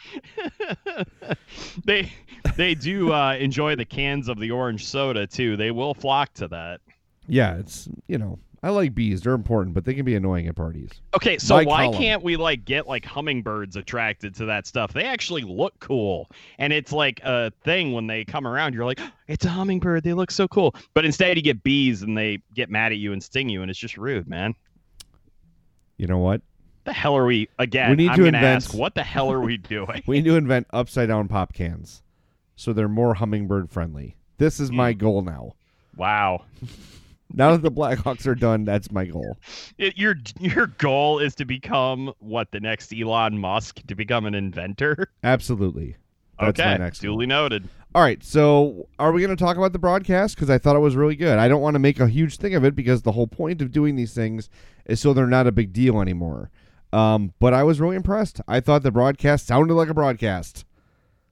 they 1.85 2.13
they 2.57 2.75
do 2.75 3.13
uh, 3.13 3.35
enjoy 3.35 3.75
the 3.77 3.85
cans 3.85 4.29
of 4.29 4.39
the 4.39 4.51
orange 4.53 4.85
soda 4.87 5.27
too. 5.27 5.57
They 5.57 5.71
will 5.73 5.95
flock 5.95 6.33
to 6.35 6.47
that. 6.49 6.81
Yeah, 7.29 7.57
it's 7.57 7.89
you 8.07 8.19
know 8.19 8.39
I 8.63 8.71
like 8.71 8.95
bees. 8.95 9.21
They're 9.21 9.35
important, 9.35 9.75
but 9.75 9.85
they 9.85 9.95
can 9.95 10.05
be 10.05 10.15
annoying 10.15 10.47
at 10.49 10.57
parties. 10.57 10.91
Okay, 11.15 11.39
so 11.39 11.57
My 11.57 11.65
why 11.65 11.85
column. 11.85 11.99
can't 11.99 12.23
we 12.23 12.37
like 12.37 12.65
get 12.65 12.89
like 12.89 13.05
hummingbirds 13.05 13.77
attracted 13.77 14.35
to 14.37 14.47
that 14.47 14.67
stuff? 14.67 14.93
They 14.93 15.05
actually 15.05 15.43
look 15.43 15.79
cool, 15.79 16.31
and 16.59 16.73
it's 16.73 16.93
like 16.93 17.21
a 17.23 17.53
thing 17.65 17.93
when 17.93 18.07
they 18.07 18.25
come 18.25 18.47
around. 18.47 18.75
You're 18.75 18.87
like, 18.87 19.01
oh, 19.01 19.11
it's 19.29 19.45
a 19.45 19.51
hummingbird. 19.51 20.05
They 20.05 20.15
look 20.15 20.31
so 20.31 20.49
cool. 20.49 20.75
But 20.95 21.05
instead, 21.05 21.37
you 21.37 21.43
get 21.43 21.63
bees, 21.63 22.03
and 22.03 22.17
they 22.17 22.41
get 22.55 22.71
mad 22.71 22.93
at 22.93 22.99
you 22.99 23.13
and 23.13 23.23
sting 23.23 23.49
you, 23.49 23.63
and 23.63 23.71
it's 23.71 23.79
just 23.79 23.97
rude, 23.97 24.29
man. 24.29 24.55
You 25.99 26.07
know 26.07 26.19
what? 26.19 26.43
the 26.87 26.93
hell 26.93 27.17
are 27.17 27.27
we 27.27 27.49
again? 27.59 27.91
We 27.91 27.97
need 27.97 28.11
I'm 28.11 28.19
to 28.19 28.25
invent- 28.27 28.45
ask, 28.45 28.73
what 28.73 28.95
the 28.95 29.03
hell 29.03 29.31
are 29.31 29.41
we 29.41 29.57
doing? 29.59 30.03
We 30.07 30.17
need 30.17 30.27
to 30.27 30.37
invent 30.37 30.69
upside 30.71 31.09
down 31.09 31.29
pop 31.29 31.53
cans 31.53 32.03
so 32.55 32.73
they're 32.73 32.89
more 32.89 33.15
hummingbird 33.15 33.71
friendly. 33.71 34.17
This 34.39 34.59
is 34.59 34.73
my 34.73 34.95
mm. 34.95 34.99
goal 34.99 35.23
now. 35.23 35.53
wow. 35.97 36.43
Now 37.33 37.53
that 37.53 37.63
the 37.63 37.71
Blackhawks 37.71 38.27
are 38.27 38.35
done, 38.35 38.65
that's 38.65 38.91
my 38.91 39.05
goal. 39.05 39.37
It, 39.79 39.99
your 39.99 40.17
your 40.39 40.69
goal 40.69 41.19
is 41.19 41.35
to 41.37 41.45
become 41.45 42.13
what 42.21 42.51
the 42.51 42.61
next 42.61 42.93
Elon 42.93 43.39
Musk 43.39 43.83
to 43.89 43.95
become 43.95 44.27
an 44.27 44.35
inventor. 44.35 45.11
Absolutely. 45.25 45.97
That's 46.39 46.61
okay, 46.61 46.73
my 46.73 46.77
next 46.79 47.03
goal. 47.03 47.19
noted. 47.19 47.69
All 47.95 48.03
right, 48.03 48.23
so 48.23 48.89
are 48.99 49.11
we 49.11 49.23
going 49.23 49.35
to 49.35 49.43
talk 49.43 49.57
about 49.57 49.73
the 49.73 49.79
broadcast? 49.79 50.35
Because 50.37 50.51
I 50.51 50.59
thought 50.59 50.77
it 50.77 50.81
was 50.81 50.97
really 50.97 51.17
good. 51.17 51.39
I 51.39 51.49
don't 51.49 51.63
want 51.63 51.77
to 51.77 51.79
make 51.79 51.99
a 51.99 52.07
huge 52.07 52.37
thing 52.37 52.55
of 52.55 52.63
it 52.63 52.77
because 52.77 53.01
the 53.01 53.13
whole 53.13 53.27
point 53.27 53.63
of 53.63 53.73
doing 53.73 53.97
these 53.97 54.13
things 54.13 54.51
is 54.85 55.01
so 55.01 55.15
they're 55.15 55.27
not 55.27 55.47
a 55.47 55.53
big 55.53 55.73
deal 55.73 56.03
anymore. 56.03 56.51
Um, 56.93 57.33
but 57.39 57.55
I 57.55 57.63
was 57.63 57.81
really 57.81 57.97
impressed. 57.97 58.41
I 58.47 58.61
thought 58.61 58.83
the 58.83 58.91
broadcast 58.91 59.47
sounded 59.47 59.73
like 59.75 59.89
a 59.89 59.95
broadcast, 59.95 60.67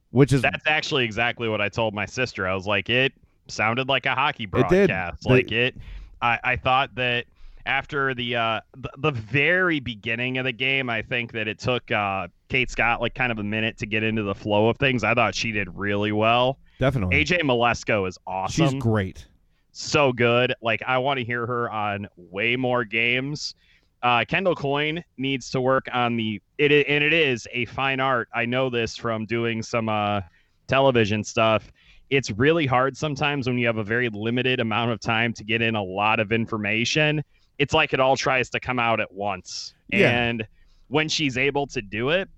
which 0.09 0.33
is 0.33 0.41
That's 0.41 0.65
actually 0.65 1.05
exactly 1.05 1.47
what 1.47 1.61
I 1.61 1.69
told 1.69 1.93
my 1.93 2.07
sister. 2.07 2.47
I 2.47 2.55
was 2.55 2.65
like, 2.65 2.89
it 2.89 3.13
sounded 3.47 3.87
like 3.87 4.05
a 4.05 4.15
hockey 4.15 4.45
broadcast. 4.45 5.23
The- 5.23 5.29
Like 5.29 5.51
it, 5.51 5.75
I, 6.21 6.39
I 6.43 6.55
thought 6.55 6.95
that 6.95 7.25
after 7.65 8.13
the, 8.13 8.35
uh, 8.35 8.59
the 8.77 8.89
the 8.97 9.11
very 9.11 9.79
beginning 9.79 10.37
of 10.37 10.45
the 10.45 10.51
game, 10.51 10.89
I 10.89 11.01
think 11.01 11.31
that 11.33 11.47
it 11.47 11.57
took 11.59 11.89
uh, 11.91 12.27
Kate 12.49 12.69
Scott 12.69 13.01
like 13.01 13.15
kind 13.15 13.31
of 13.31 13.39
a 13.39 13.43
minute 13.43 13.77
to 13.79 13.85
get 13.87 14.03
into 14.03 14.21
the 14.23 14.35
flow 14.35 14.69
of 14.69 14.77
things. 14.77 15.03
I 15.03 15.13
thought 15.15 15.33
she 15.35 15.51
did 15.51 15.75
really 15.75 16.11
well. 16.11 16.59
definitely. 16.79 17.23
AJ 17.23 17.41
Mleczko 17.41 18.07
is 18.07 18.17
awesome. 18.27 18.69
She's 18.69 18.81
great. 18.81 19.25
so 19.71 20.13
good. 20.13 20.53
Like 20.61 20.83
I 20.85 20.97
want 20.99 21.17
to 21.19 21.25
hear 21.25 21.45
her 21.47 21.69
on 21.71 22.07
way 22.17 22.55
more 22.55 22.83
games. 22.85 23.55
Uh, 24.03 24.23
Kendall 24.27 24.53
Coyne 24.53 25.03
needs 25.17 25.49
to 25.49 25.59
work 25.59 25.87
on 25.91 26.15
the 26.15 26.39
it 26.59 26.71
and 26.71 27.03
it 27.03 27.13
is 27.13 27.47
a 27.51 27.65
fine 27.65 27.99
art. 27.99 28.29
I 28.33 28.45
know 28.45 28.69
this 28.69 28.95
from 28.95 29.25
doing 29.25 29.63
some 29.63 29.89
uh, 29.89 30.21
television 30.67 31.23
stuff. 31.23 31.71
It's 32.09 32.31
really 32.31 32.65
hard 32.65 32.95
sometimes 32.95 33.47
when 33.47 33.57
you 33.57 33.67
have 33.67 33.77
a 33.77 33.83
very 33.83 34.09
limited 34.09 34.59
amount 34.59 34.91
of 34.91 34.99
time 34.99 35.33
to 35.33 35.43
get 35.43 35.61
in 35.61 35.75
a 35.75 35.83
lot 35.83 36.19
of 36.19 36.31
information. 36.31 37.23
It's 37.57 37.73
like 37.73 37.93
it 37.93 37.99
all 37.99 38.15
tries 38.15 38.49
to 38.51 38.59
come 38.59 38.79
out 38.79 38.99
at 38.99 39.11
once. 39.11 39.73
Yeah. 39.89 40.09
And 40.09 40.47
when 40.87 41.09
she's 41.09 41.37
able 41.37 41.67
to 41.67 41.81
do 41.81 42.09
it, 42.09 42.29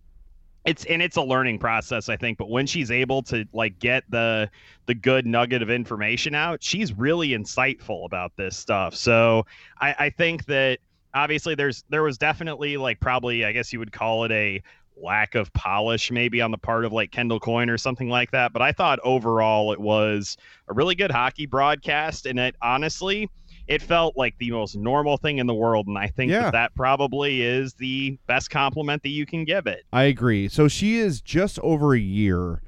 it's 0.67 0.83
and 0.85 1.01
it's 1.01 1.15
a 1.15 1.21
learning 1.21 1.59
process, 1.59 2.09
I 2.09 2.17
think. 2.17 2.37
But 2.37 2.49
when 2.49 2.67
she's 2.67 2.91
able 2.91 3.23
to 3.23 3.45
like 3.53 3.79
get 3.79 4.03
the 4.09 4.49
the 4.85 4.93
good 4.93 5.25
nugget 5.25 5.61
of 5.61 5.69
information 5.69 6.35
out, 6.35 6.61
she's 6.61 6.93
really 6.93 7.29
insightful 7.29 8.05
about 8.05 8.33
this 8.35 8.57
stuff. 8.57 8.93
So 8.93 9.45
I, 9.79 9.95
I 9.97 10.09
think 10.09 10.45
that 10.45 10.79
obviously 11.13 11.55
there's 11.55 11.85
there 11.89 12.03
was 12.03 12.17
definitely 12.17 12.75
like 12.75 12.99
probably 12.99 13.45
I 13.45 13.53
guess 13.53 13.71
you 13.71 13.79
would 13.79 13.93
call 13.93 14.25
it 14.25 14.31
a 14.31 14.61
lack 15.01 15.35
of 15.35 15.51
polish 15.53 16.11
maybe 16.11 16.41
on 16.41 16.51
the 16.51 16.57
part 16.57 16.85
of 16.85 16.91
like 16.91 17.11
Kendall 17.11 17.39
Coyne 17.39 17.69
or 17.69 17.77
something 17.77 18.09
like 18.09 18.31
that. 18.31 18.53
But 18.53 18.61
I 18.61 18.71
thought 18.71 18.99
overall 19.03 19.71
it 19.71 19.79
was 19.79 20.37
a 20.67 20.73
really 20.73 20.95
good 20.95 21.11
hockey 21.11 21.45
broadcast, 21.45 22.25
and 22.25 22.39
it 22.39 22.55
honestly 22.61 23.29
it 23.67 23.81
felt 23.81 24.15
like 24.15 24.33
the 24.39 24.49
most 24.51 24.77
normal 24.77 25.17
thing 25.17 25.39
in 25.39 25.45
the 25.47 25.53
world, 25.53 25.87
and 25.87 25.97
I 25.97 26.07
think 26.07 26.31
Yeah. 26.31 26.43
that 26.43 26.51
that 26.53 26.75
probably 26.75 27.41
is 27.41 27.73
the 27.73 28.17
best 28.25 28.49
compliment 28.49 29.03
that 29.03 29.09
you 29.09 29.25
can 29.25 29.43
give 29.43 29.67
it. 29.67 29.83
I 29.91 30.03
agree. 30.03 30.47
So 30.47 30.69
she 30.69 30.97
is 30.97 31.19
just 31.19 31.59
over 31.59 31.93
a 31.93 31.99
year 31.99 32.61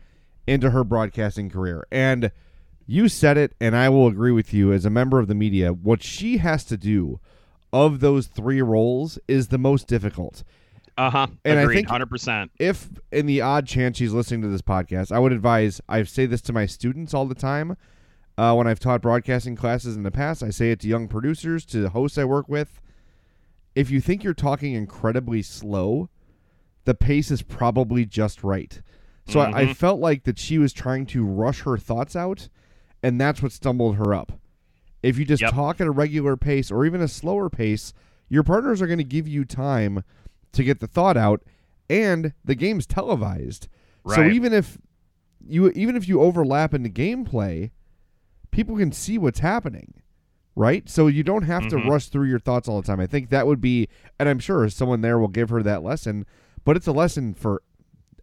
into 0.46 0.72
her 0.72 0.84
broadcasting 0.84 1.50
career. 1.50 1.88
And 1.90 2.32
you 2.86 3.08
said 3.08 3.38
it, 3.38 3.56
and 3.62 3.78
I 3.78 3.88
will 3.88 4.08
agree 4.08 4.32
with 4.34 4.54
you 4.54 4.74
as 4.74 4.84
a 4.84 4.90
member 4.90 5.20
of 5.20 5.28
the 5.28 5.36
media. 5.36 5.72
What 5.72 6.04
she 6.04 6.38
has 6.40 6.66
to 6.66 6.76
do 6.76 7.22
of 7.72 8.02
those 8.02 8.28
three 8.28 8.62
roles 8.62 9.18
is 9.28 9.48
the 9.48 9.58
most 9.60 9.88
difficult. 9.88 10.44
Uh 11.00 11.10
huh. 11.10 11.28
And 11.46 11.58
I 11.60 11.66
think- 11.68 11.88
Hundred 11.88 12.10
percent. 12.10 12.52
If, 12.60 12.90
in 13.12 13.26
the 13.26 13.40
odd 13.42 13.66
chance 13.66 13.98
she's 13.98 14.12
listening 14.12 14.42
to 14.42 14.50
this 14.50 14.62
podcast, 14.62 15.12
I 15.12 15.20
would 15.20 15.32
advise, 15.32 15.80
I 15.88 16.04
say 16.04 16.26
this 16.26 16.42
to 16.42 16.54
my 16.54 16.66
students 16.66 17.14
all 17.14 17.26
the 17.26 17.36
time. 17.36 17.78
Uh, 18.38 18.54
when 18.56 18.68
I've 18.68 18.80
taught 18.80 19.02
broadcasting 19.02 19.56
classes 19.56 19.96
in 19.96 20.04
the 20.04 20.12
past, 20.12 20.44
I 20.44 20.50
say 20.50 20.72
it 20.72 20.80
to 20.82 20.88
young 20.88 21.08
producers, 21.08 21.66
to 21.68 21.80
the 21.82 21.90
hosts 21.90 22.18
I 22.18 22.24
work 22.26 22.48
with. 22.50 22.82
If 23.76 23.90
you 23.92 24.02
think 24.02 24.24
you're 24.24 24.34
talking 24.34 24.74
incredibly 24.74 25.42
slow, 25.42 26.10
the 26.86 26.94
pace 26.96 27.32
is 27.32 27.42
probably 27.44 28.06
just 28.06 28.44
right. 28.44 28.82
So 29.28 29.40
I, 29.42 29.62
I 29.62 29.66
Mhm. 29.68 29.76
felt 29.76 30.00
like 30.00 30.24
that 30.24 30.40
she 30.40 30.58
was 30.58 30.74
trying 30.74 31.06
to 31.08 31.24
rush 31.26 31.62
her 31.62 31.78
thoughts 31.78 32.16
out, 32.16 32.50
and 33.04 33.22
that's 33.22 33.42
what 33.44 33.52
stumbled 33.52 33.96
her 33.98 34.14
up. 34.14 34.34
If 35.04 35.18
you 35.18 35.24
just 35.26 35.42
Yep. 35.42 35.54
talk 35.54 35.80
at 35.80 35.88
a 35.88 35.92
regular 35.92 36.36
pace 36.36 36.72
or 36.72 36.86
even 36.86 37.00
a 37.02 37.08
slower 37.08 37.50
pace, 37.50 37.94
your 38.28 38.44
partners 38.44 38.82
are 38.82 38.88
going 38.88 38.98
to 39.00 39.04
give 39.04 39.28
you 39.28 39.46
time 39.46 40.04
to 40.54 40.64
get 40.64 40.80
the 40.80 40.88
thought 40.88 41.18
out, 41.18 41.42
and 41.90 42.34
the 42.44 42.56
game's 42.56 42.86
televised. 42.86 43.68
So 44.08 44.24
even 44.26 44.54
if 44.54 44.78
you 45.46 45.70
even 45.72 45.96
if 45.96 46.08
you 46.08 46.22
overlap 46.22 46.74
in 46.74 46.84
the 46.84 46.90
gameplay, 46.90 47.72
people 48.52 48.78
can 48.78 48.92
see 48.92 49.18
what's 49.18 49.40
happening. 49.40 49.94
Right? 50.56 50.90
So 50.90 51.08
you 51.08 51.24
don't 51.24 51.44
have 51.44 51.64
Mhm. 51.64 51.70
to 51.70 51.78
rush 51.90 52.08
through 52.08 52.26
your 52.28 52.40
thoughts 52.40 52.68
all 52.68 52.82
the 52.82 52.88
time. 52.88 53.00
I 53.00 53.06
think 53.08 53.30
that 53.30 53.48
would 53.48 53.62
be 53.62 53.88
and 54.20 54.28
I'm 54.28 54.40
sure 54.40 54.68
someone 54.70 55.02
there 55.02 55.18
will 55.20 55.28
give 55.30 55.50
her 55.50 55.64
that 55.64 55.84
lesson, 55.84 56.26
but 56.66 56.76
it's 56.76 56.88
a 56.88 56.92
lesson 56.92 57.34
for 57.34 57.62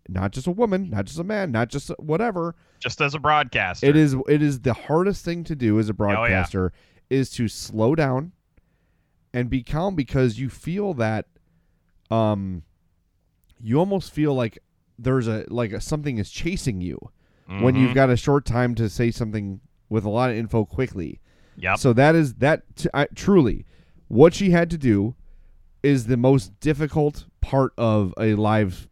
not 0.08 0.32
just 0.32 0.46
a 0.46 0.50
woman, 0.52 0.90
not 0.90 1.06
just 1.06 1.18
a 1.18 1.24
man, 1.24 1.50
not 1.50 1.68
just 1.68 1.90
whatever. 1.98 2.54
Just 2.80 3.00
as 3.00 3.14
a 3.14 3.18
broadcaster. 3.18 3.86
It 3.86 3.96
is 3.96 4.16
it 4.28 4.42
is 4.42 4.60
the 4.60 4.74
hardest 4.74 5.24
thing 5.24 5.44
to 5.44 5.54
do 5.56 5.78
as 5.78 5.88
a 5.88 5.92
yeah. 5.92 5.96
broadcaster 5.96 6.72
is 7.08 7.30
to 7.30 7.48
slow 7.48 7.94
down 7.94 8.32
and 9.32 9.48
be 9.48 9.62
calm 9.62 9.94
because 9.94 10.38
you 10.38 10.50
feel 10.50 10.92
that 10.94 11.26
um 12.10 12.62
you 13.60 13.78
almost 13.78 14.12
feel 14.12 14.34
like 14.34 14.58
there's 14.98 15.28
a 15.28 15.44
like 15.48 15.72
a, 15.72 15.80
something 15.80 16.18
is 16.18 16.30
chasing 16.30 16.80
you 16.80 16.98
when 17.46 17.74
Mhm. 17.74 17.80
you've 17.80 17.94
got 17.94 18.10
a 18.10 18.16
short 18.16 18.44
time 18.44 18.74
to 18.74 18.88
say 18.88 19.10
something 19.10 19.60
with 19.88 20.04
a 20.04 20.08
lot 20.10 20.30
of 20.30 20.36
info 20.36 20.64
quickly. 20.64 21.20
Yeah. 21.56 21.76
So 21.76 21.92
that 21.92 22.14
is 22.16 22.34
that 22.34 22.62
t- 22.76 22.88
I, 22.92 23.06
truly 23.14 23.64
what 24.08 24.34
she 24.34 24.50
had 24.50 24.68
to 24.70 24.78
do 24.78 25.14
is 25.82 26.06
the 26.06 26.16
most 26.16 26.58
difficult 26.60 27.26
part 27.40 27.72
of 27.78 28.12
a 28.18 28.34
live 28.34 28.88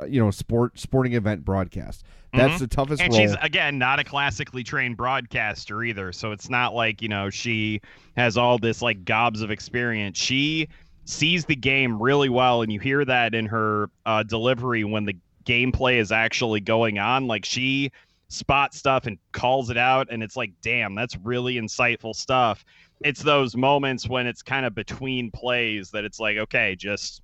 uh, 0.00 0.06
you 0.06 0.18
know 0.18 0.30
sport 0.30 0.78
sporting 0.78 1.12
event 1.12 1.44
broadcast. 1.44 2.04
That's 2.32 2.54
Mhm. 2.54 2.58
the 2.60 2.66
toughest 2.68 3.02
and 3.02 3.12
role. 3.12 3.20
she's 3.20 3.36
again 3.42 3.76
not 3.78 3.98
a 4.00 4.04
classically 4.04 4.64
trained 4.64 4.96
broadcaster 4.96 5.84
either 5.84 6.10
so 6.10 6.32
it's 6.32 6.48
not 6.48 6.74
like 6.74 7.00
you 7.02 7.08
know 7.08 7.28
she 7.30 7.80
has 8.16 8.36
all 8.38 8.58
this 8.58 8.80
like 8.82 9.04
gobs 9.04 9.40
of 9.42 9.50
experience 9.52 10.18
she 10.18 10.68
sees 11.04 11.44
the 11.44 11.56
game 11.56 12.00
really 12.00 12.28
well 12.28 12.62
and 12.62 12.72
you 12.72 12.80
hear 12.80 13.04
that 13.04 13.34
in 13.34 13.46
her 13.46 13.90
uh, 14.06 14.22
delivery 14.22 14.84
when 14.84 15.04
the 15.04 15.16
gameplay 15.44 15.96
is 15.98 16.10
actually 16.10 16.60
going 16.60 16.98
on 16.98 17.26
like 17.26 17.44
she 17.44 17.90
spots 18.28 18.78
stuff 18.78 19.06
and 19.06 19.18
calls 19.32 19.68
it 19.68 19.76
out 19.76 20.08
and 20.10 20.22
it's 20.22 20.36
like 20.36 20.50
damn 20.62 20.94
that's 20.94 21.16
really 21.18 21.56
insightful 21.56 22.14
stuff. 22.14 22.64
It's 23.02 23.22
those 23.22 23.54
moments 23.54 24.08
when 24.08 24.26
it's 24.26 24.42
kind 24.42 24.64
of 24.64 24.74
between 24.74 25.30
plays 25.30 25.90
that 25.90 26.04
it's 26.04 26.18
like 26.18 26.38
okay 26.38 26.74
just 26.74 27.22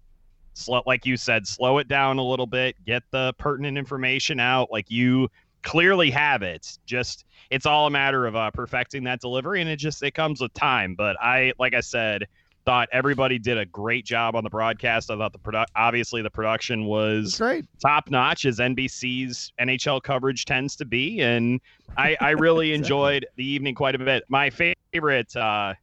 slow 0.52 0.82
like 0.86 1.06
you 1.06 1.16
said 1.16 1.46
slow 1.46 1.78
it 1.78 1.88
down 1.88 2.18
a 2.18 2.24
little 2.24 2.46
bit 2.46 2.76
get 2.84 3.02
the 3.12 3.32
pertinent 3.38 3.78
information 3.78 4.40
out 4.40 4.70
like 4.70 4.90
you 4.90 5.28
clearly 5.62 6.10
have 6.10 6.42
it. 6.42 6.78
Just 6.86 7.24
it's 7.50 7.66
all 7.66 7.86
a 7.86 7.90
matter 7.90 8.26
of 8.26 8.36
uh, 8.36 8.50
perfecting 8.50 9.04
that 9.04 9.20
delivery 9.20 9.60
and 9.60 9.70
it 9.70 9.76
just 9.76 10.02
it 10.02 10.12
comes 10.12 10.40
with 10.40 10.52
time. 10.54 10.94
But 10.94 11.16
i 11.20 11.52
like 11.58 11.74
i 11.74 11.80
said 11.80 12.26
thought 12.66 12.88
everybody 12.92 13.38
did 13.38 13.56
a 13.58 13.64
great 13.66 14.04
job 14.04 14.36
on 14.36 14.44
the 14.44 14.50
broadcast 14.50 15.10
i 15.10 15.16
thought 15.16 15.32
the 15.32 15.38
product 15.38 15.70
obviously 15.76 16.20
the 16.22 16.30
production 16.30 16.84
was 16.84 17.38
great. 17.38 17.64
top 17.80 18.10
notch 18.10 18.44
as 18.44 18.58
nbc's 18.58 19.52
nhl 19.60 20.02
coverage 20.02 20.44
tends 20.44 20.76
to 20.76 20.84
be 20.84 21.20
and 21.20 21.60
i 21.96 22.16
i 22.20 22.30
really 22.30 22.70
Exactly. 22.72 22.74
enjoyed 22.74 23.26
the 23.36 23.44
evening 23.44 23.74
quite 23.74 23.94
a 23.94 23.98
bit 23.98 24.24
my 24.28 24.50
favorite 24.50 25.34
uh 25.36 25.74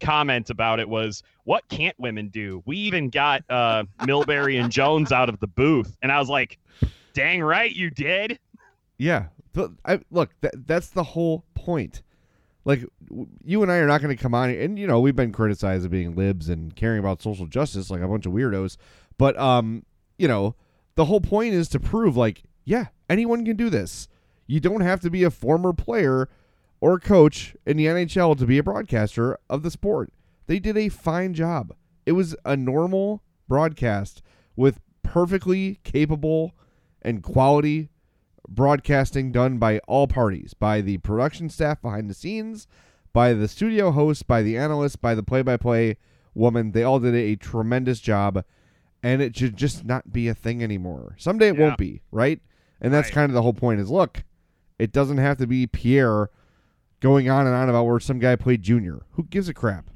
comment 0.00 0.50
about 0.50 0.80
it 0.80 0.88
was 0.88 1.22
what 1.44 1.68
can't 1.68 1.94
women 1.98 2.28
do 2.28 2.62
we 2.66 2.76
even 2.76 3.08
got 3.10 3.42
uh 3.50 3.84
milbury 4.00 4.60
and 4.60 4.72
jones 4.72 5.12
out 5.12 5.28
of 5.28 5.38
the 5.40 5.46
booth 5.46 5.96
and 6.02 6.10
i 6.10 6.18
was 6.18 6.28
like 6.28 6.58
dang 7.14 7.42
right 7.42 7.74
you 7.76 7.90
did 7.90 8.38
Yeah. 8.98 9.26
I, 9.84 10.00
look, 10.10 10.30
that, 10.40 10.66
that's 10.66 10.88
the 10.88 11.02
whole 11.02 11.44
point. 11.54 12.00
Like, 12.64 12.84
you 13.44 13.62
and 13.62 13.72
I 13.72 13.76
are 13.76 13.86
not 13.86 14.00
going 14.02 14.16
to 14.16 14.22
come 14.22 14.34
on, 14.34 14.50
and 14.50 14.78
you 14.78 14.86
know, 14.86 15.00
we've 15.00 15.16
been 15.16 15.32
criticized 15.32 15.84
of 15.84 15.90
being 15.90 16.14
libs 16.14 16.48
and 16.48 16.74
caring 16.76 17.00
about 17.00 17.22
social 17.22 17.46
justice 17.46 17.90
like 17.90 18.00
a 18.00 18.08
bunch 18.08 18.26
of 18.26 18.32
weirdos. 18.32 18.76
But, 19.18 19.36
um, 19.38 19.84
you 20.16 20.28
know, 20.28 20.54
the 20.94 21.06
whole 21.06 21.20
point 21.20 21.54
is 21.54 21.68
to 21.70 21.80
prove, 21.80 22.16
like, 22.16 22.44
yeah, 22.64 22.86
anyone 23.08 23.44
can 23.44 23.56
do 23.56 23.68
this. 23.68 24.08
You 24.46 24.60
don't 24.60 24.80
have 24.82 25.00
to 25.00 25.10
be 25.10 25.24
a 25.24 25.30
former 25.30 25.72
player 25.72 26.28
or 26.80 26.98
coach 26.98 27.56
in 27.64 27.76
the 27.76 27.86
NHL 27.86 28.36
to 28.38 28.46
be 28.46 28.58
a 28.58 28.62
broadcaster 28.62 29.38
of 29.48 29.62
the 29.62 29.70
sport. 29.70 30.12
They 30.46 30.58
did 30.58 30.76
a 30.76 30.88
fine 30.88 31.34
job. 31.34 31.74
It 32.04 32.12
was 32.12 32.34
a 32.44 32.56
normal 32.56 33.22
broadcast 33.48 34.22
with 34.56 34.80
perfectly 35.02 35.78
capable 35.84 36.54
and 37.00 37.22
quality 37.22 37.88
broadcasting 38.54 39.32
done 39.32 39.58
by 39.58 39.78
all 39.88 40.06
parties 40.06 40.54
by 40.54 40.80
the 40.80 40.98
production 40.98 41.48
staff 41.48 41.80
behind 41.80 42.08
the 42.10 42.14
scenes 42.14 42.66
by 43.12 43.32
the 43.32 43.48
studio 43.48 43.90
host 43.90 44.26
by 44.26 44.42
the 44.42 44.56
analyst 44.56 45.00
by 45.00 45.14
the 45.14 45.22
play-by-play 45.22 45.96
woman 46.34 46.72
they 46.72 46.82
all 46.82 46.98
did 46.98 47.14
a 47.14 47.36
tremendous 47.36 48.00
job 48.00 48.44
and 49.02 49.20
it 49.22 49.36
should 49.36 49.56
just 49.56 49.84
not 49.84 50.12
be 50.12 50.28
a 50.28 50.34
thing 50.34 50.62
anymore. 50.62 51.16
Someday 51.18 51.48
it 51.48 51.56
Yeah. 51.58 51.60
won't 51.66 51.78
be, 51.78 52.02
right? 52.12 52.40
And 52.80 52.92
that's 52.92 53.08
Right. 53.08 53.14
kind 53.14 53.30
of 53.30 53.34
the 53.34 53.42
whole 53.42 53.52
point 53.54 53.80
is 53.80 53.90
look, 53.90 54.22
it 54.78 54.92
doesn't 54.92 55.18
have 55.18 55.38
to 55.38 55.46
be 55.46 55.66
Pierre 55.66 56.28
going 57.00 57.28
on 57.28 57.46
and 57.46 57.54
on 57.54 57.68
about 57.68 57.84
where 57.84 57.98
some 58.00 58.18
guy 58.20 58.36
played 58.36 58.62
junior. 58.62 59.02
Who 59.12 59.24
gives 59.24 59.48
a 59.48 59.54
crap? 59.54 59.90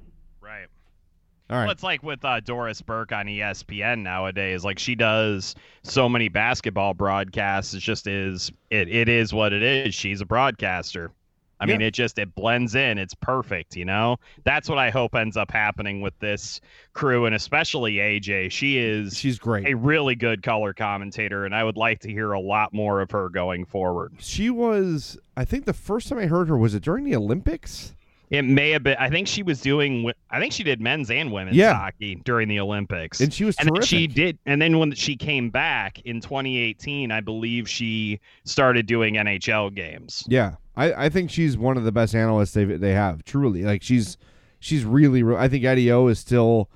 All 1.49 1.57
right. 1.57 1.65
Well, 1.65 1.73
it's 1.73 1.83
like 1.83 2.03
with 2.03 2.25
uh, 2.25 2.41
Doris 2.41 2.83
Burke 2.83 3.13
on 3.13 3.27
ESPN 3.27 4.03
nowadays. 4.03 4.65
Like 4.65 4.79
she 4.79 4.95
does 4.95 5.55
so 5.85 6.09
many 6.09 6.29
basketball 6.29 6.93
broadcasts. 6.95 7.73
It 7.75 7.81
just 7.81 8.07
is. 8.07 8.51
It 8.71 8.89
it 8.89 9.09
is 9.09 9.33
what 9.33 9.53
it 9.53 9.63
is. 9.63 9.95
She's 9.95 10.21
a 10.21 10.27
broadcaster. 10.27 11.13
I 11.59 11.65
mean, 11.65 11.81
it 11.81 11.93
just 11.95 12.19
it 12.19 12.35
blends 12.35 12.75
in. 12.75 12.99
It's 12.99 13.15
perfect. 13.15 13.77
You 13.77 13.87
know. 13.87 14.19
That's 14.45 14.69
what 14.69 14.79
I 14.79 14.91
hope 14.91 15.15
ends 15.15 15.39
up 15.39 15.51
happening 15.51 16.03
with 16.03 16.19
this 16.19 16.61
crew, 16.93 17.25
and 17.25 17.35
especially 17.35 17.95
AJ. 17.95 18.51
She 18.51 18.77
is 18.77 19.17
She's 19.17 19.39
great. 19.39 19.67
a 19.67 19.75
really 19.75 20.17
good 20.17 20.43
color 20.43 20.75
commentator, 20.75 21.47
and 21.47 21.55
I 21.55 21.65
would 21.65 21.79
like 21.79 22.01
to 22.01 22.11
hear 22.11 22.33
a 22.33 22.41
lot 22.41 22.75
more 22.75 23.01
of 23.01 23.11
her 23.13 23.31
going 23.31 23.65
forward. 23.65 24.13
She 24.19 24.51
was 24.51 25.17
I 25.37 25.45
think 25.47 25.65
the 25.65 25.73
first 25.73 26.09
time 26.09 26.19
I 26.19 26.27
heard 26.27 26.49
her 26.49 26.59
was 26.59 26.75
it 26.75 26.83
during 26.83 27.05
the 27.05 27.17
Olympics? 27.17 27.95
It 28.31 28.43
may 28.43 28.71
have 28.71 28.83
been. 28.83 28.97
I 28.99 29.09
think 29.09 29.29
she 29.29 29.43
was 29.45 29.61
doing. 29.61 30.11
I 30.31 30.41
think 30.41 30.53
she 30.53 30.65
did 30.65 30.81
men's 30.81 31.11
and 31.11 31.31
women's 31.33 31.57
Yeah. 31.57 31.75
hockey 31.75 32.17
during 32.25 32.49
the 32.49 32.59
Olympics. 32.59 33.21
And 33.21 33.33
she 33.33 33.45
was 33.45 33.55
and 33.59 33.85
she 33.85 34.07
did. 34.09 34.39
And 34.47 34.61
then 34.61 34.79
when 34.79 34.93
she 34.95 35.15
came 35.17 35.49
back 35.51 36.01
in 36.01 36.21
2018, 36.21 37.13
I 37.13 37.21
believe 37.21 37.69
she 37.69 38.19
started 38.45 38.87
doing 38.87 39.15
NHL 39.15 39.73
games. 39.75 40.25
Yeah, 40.29 40.57
I, 40.77 41.05
I 41.07 41.09
think 41.09 41.31
she's 41.31 41.57
one 41.57 41.77
of 41.77 41.85
the 41.85 41.93
best 41.93 42.15
analysts 42.17 42.53
they 42.55 42.65
they 42.65 42.95
have. 42.95 43.25
Truly, 43.25 43.63
like 43.63 43.83
she's 43.83 44.17
she's 44.59 44.85
really. 44.85 45.23
I 45.37 45.47
think 45.49 45.65
Eddie 45.65 45.93
O 45.93 46.09
is 46.09 46.19
still, 46.19 46.69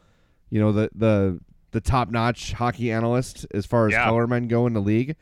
you 0.50 0.60
know, 0.60 0.70
the 0.70 0.88
the 0.94 1.40
the 1.72 1.80
top 1.80 2.10
notch 2.10 2.52
hockey 2.52 2.92
analyst 2.92 3.44
as 3.52 3.66
far 3.66 3.86
as 3.88 3.92
Yeah. 3.92 4.04
color 4.04 4.26
men 4.28 4.46
go 4.46 4.66
in 4.68 4.72
the 4.72 4.80
league. 4.80 5.16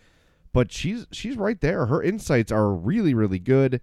But 0.53 0.73
she's 0.73 1.07
she's 1.11 1.37
right 1.38 1.61
there. 1.61 1.87
Her 1.87 2.03
insights 2.03 2.51
are 2.53 2.71
really 2.71 3.14
really 3.14 3.38
good, 3.38 3.81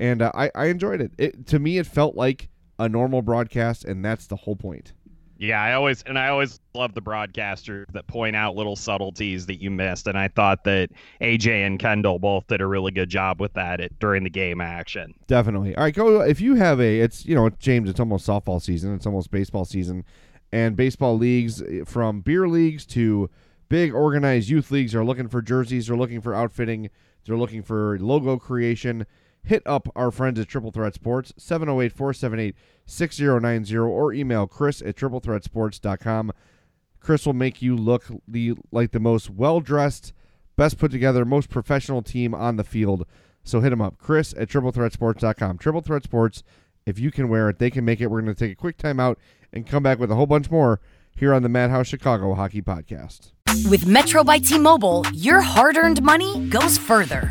and 0.00 0.22
uh, 0.22 0.32
I 0.34 0.50
I 0.54 0.66
enjoyed 0.66 1.00
it. 1.00 1.12
It 1.18 1.46
to 1.48 1.58
me 1.58 1.78
it 1.78 1.86
felt 1.86 2.14
like 2.14 2.48
a 2.78 2.88
normal 2.88 3.22
broadcast, 3.22 3.84
and 3.84 4.04
that's 4.04 4.26
the 4.26 4.36
whole 4.36 4.56
point. 4.56 4.92
Yeah, 5.40 5.62
I 5.62 5.74
always 5.74 6.02
and 6.02 6.18
I 6.18 6.28
always 6.28 6.58
love 6.74 6.94
the 6.94 7.00
broadcasters 7.00 7.84
that 7.92 8.08
point 8.08 8.34
out 8.34 8.56
little 8.56 8.74
subtleties 8.74 9.46
that 9.46 9.62
you 9.62 9.70
missed. 9.70 10.08
And 10.08 10.18
I 10.18 10.26
thought 10.26 10.64
that 10.64 10.90
AJ 11.20 11.64
and 11.64 11.78
Kendall 11.78 12.18
both 12.18 12.48
did 12.48 12.60
a 12.60 12.66
really 12.66 12.90
good 12.90 13.08
job 13.08 13.40
with 13.40 13.52
that 13.52 13.80
at, 13.80 13.96
during 14.00 14.24
the 14.24 14.30
game 14.30 14.60
action. 14.60 15.14
Definitely. 15.28 15.76
All 15.76 15.84
right, 15.84 15.94
go. 15.94 16.22
If 16.22 16.40
you 16.40 16.56
have 16.56 16.80
a, 16.80 17.00
it's 17.00 17.24
you 17.24 17.36
know, 17.36 17.50
James. 17.50 17.88
It's 17.88 18.00
almost 18.00 18.26
softball 18.26 18.60
season. 18.60 18.94
It's 18.94 19.06
almost 19.06 19.30
baseball 19.30 19.64
season, 19.64 20.04
and 20.50 20.76
baseball 20.76 21.16
leagues 21.16 21.62
eh, 21.62 21.84
from 21.86 22.20
beer 22.20 22.48
leagues 22.48 22.84
to 22.86 23.30
big 23.68 23.94
organized 23.94 24.48
youth 24.48 24.72
leagues 24.72 24.92
are 24.92 25.04
looking 25.04 25.28
for 25.28 25.40
jerseys. 25.40 25.86
They're 25.86 25.96
looking 25.96 26.20
for 26.20 26.34
outfitting. 26.34 26.90
They're 27.24 27.36
looking 27.36 27.62
for 27.62 27.96
logo 28.00 28.38
creation. 28.38 29.06
Hit 29.48 29.62
up 29.64 29.88
our 29.96 30.10
friends 30.10 30.38
at 30.38 30.46
Triple 30.46 30.72
Threat 30.72 30.92
Sports 30.92 31.32
708-478-6090 31.38 33.88
or 33.88 34.12
email 34.12 34.46
Chris 34.46 34.82
at 34.82 34.94
triplethreatsports.com. 34.94 36.32
Chris 37.00 37.24
will 37.24 37.32
make 37.32 37.62
you 37.62 37.74
look 37.74 38.04
the 38.28 38.56
like 38.70 38.90
the 38.90 39.00
most 39.00 39.30
well 39.30 39.60
dressed, 39.60 40.12
best 40.56 40.76
put 40.76 40.90
together, 40.90 41.24
most 41.24 41.48
professional 41.48 42.02
team 42.02 42.34
on 42.34 42.56
the 42.56 42.64
field. 42.64 43.06
So 43.42 43.60
hit 43.60 43.72
him 43.72 43.80
up, 43.80 43.96
Chris 43.96 44.34
at 44.36 44.50
triplethreatsports.com. 44.50 45.56
Triple 45.56 45.80
Threat 45.80 46.04
Sports, 46.04 46.42
if 46.84 46.98
you 46.98 47.10
can 47.10 47.30
wear 47.30 47.48
it, 47.48 47.58
they 47.58 47.70
can 47.70 47.86
make 47.86 48.02
it. 48.02 48.08
We're 48.08 48.20
going 48.20 48.34
to 48.34 48.38
take 48.38 48.52
a 48.52 48.54
quick 48.54 48.76
timeout 48.76 49.16
and 49.50 49.66
come 49.66 49.82
back 49.82 49.98
with 49.98 50.10
a 50.10 50.14
whole 50.14 50.26
bunch 50.26 50.50
more 50.50 50.78
here 51.16 51.32
on 51.32 51.42
the 51.42 51.48
Madhouse 51.48 51.86
Chicago 51.86 52.34
Hockey 52.34 52.60
Podcast. 52.60 53.32
With 53.70 53.86
Metro 53.86 54.22
by 54.22 54.40
T 54.40 54.58
Mobile, 54.58 55.06
your 55.14 55.40
hard 55.40 55.78
earned 55.78 56.02
money 56.02 56.38
goes 56.50 56.76
further. 56.76 57.30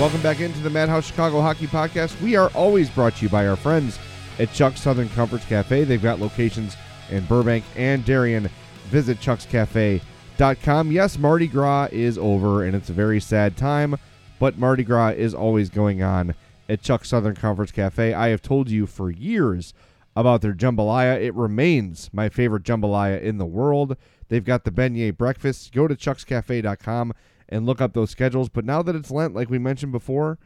Welcome 0.00 0.22
back 0.22 0.40
into 0.40 0.60
the 0.60 0.70
Madhouse 0.70 1.08
Chicago 1.08 1.42
Hockey 1.42 1.66
Podcast. 1.66 2.18
We 2.22 2.34
are 2.34 2.48
always 2.54 2.88
brought 2.88 3.16
to 3.16 3.22
you 3.22 3.28
by 3.28 3.46
our 3.46 3.54
friends 3.54 3.98
at 4.38 4.50
Chuck's 4.50 4.80
Southern 4.80 5.10
Comforts 5.10 5.44
Cafe. 5.44 5.84
They've 5.84 6.02
got 6.02 6.18
locations 6.18 6.74
in 7.10 7.26
Burbank 7.26 7.66
and 7.76 8.02
Darien. 8.02 8.48
Visit 8.86 9.20
chuckscafe.com. 9.20 10.90
Yes, 10.90 11.18
Mardi 11.18 11.46
Gras 11.46 11.88
is 11.92 12.16
over 12.16 12.64
and 12.64 12.74
it's 12.74 12.88
a 12.88 12.94
very 12.94 13.20
sad 13.20 13.58
time, 13.58 13.94
but 14.38 14.56
Mardi 14.56 14.84
Gras 14.84 15.10
is 15.10 15.34
always 15.34 15.68
going 15.68 16.02
on 16.02 16.34
at 16.66 16.80
Chuck's 16.80 17.10
Southern 17.10 17.34
Comforts 17.34 17.70
Cafe. 17.70 18.14
I 18.14 18.28
have 18.28 18.40
told 18.40 18.70
you 18.70 18.86
for 18.86 19.10
years 19.10 19.74
about 20.16 20.40
their 20.40 20.54
jambalaya. 20.54 21.20
It 21.20 21.34
remains 21.34 22.08
my 22.10 22.30
favorite 22.30 22.62
jambalaya 22.62 23.20
in 23.20 23.36
the 23.36 23.44
world. 23.44 23.98
They've 24.28 24.42
got 24.42 24.64
the 24.64 24.70
beignet 24.70 25.18
breakfast. 25.18 25.74
Go 25.74 25.86
to 25.86 25.94
chuckscafe.com 25.94 27.12
and 27.50 27.66
look 27.66 27.80
up 27.80 27.92
those 27.92 28.10
schedules. 28.10 28.48
But 28.48 28.64
now 28.64 28.80
that 28.82 28.96
it's 28.96 29.10
Lent, 29.10 29.34
like 29.34 29.50
we 29.50 29.58
mentioned 29.58 29.92
before, 29.92 30.38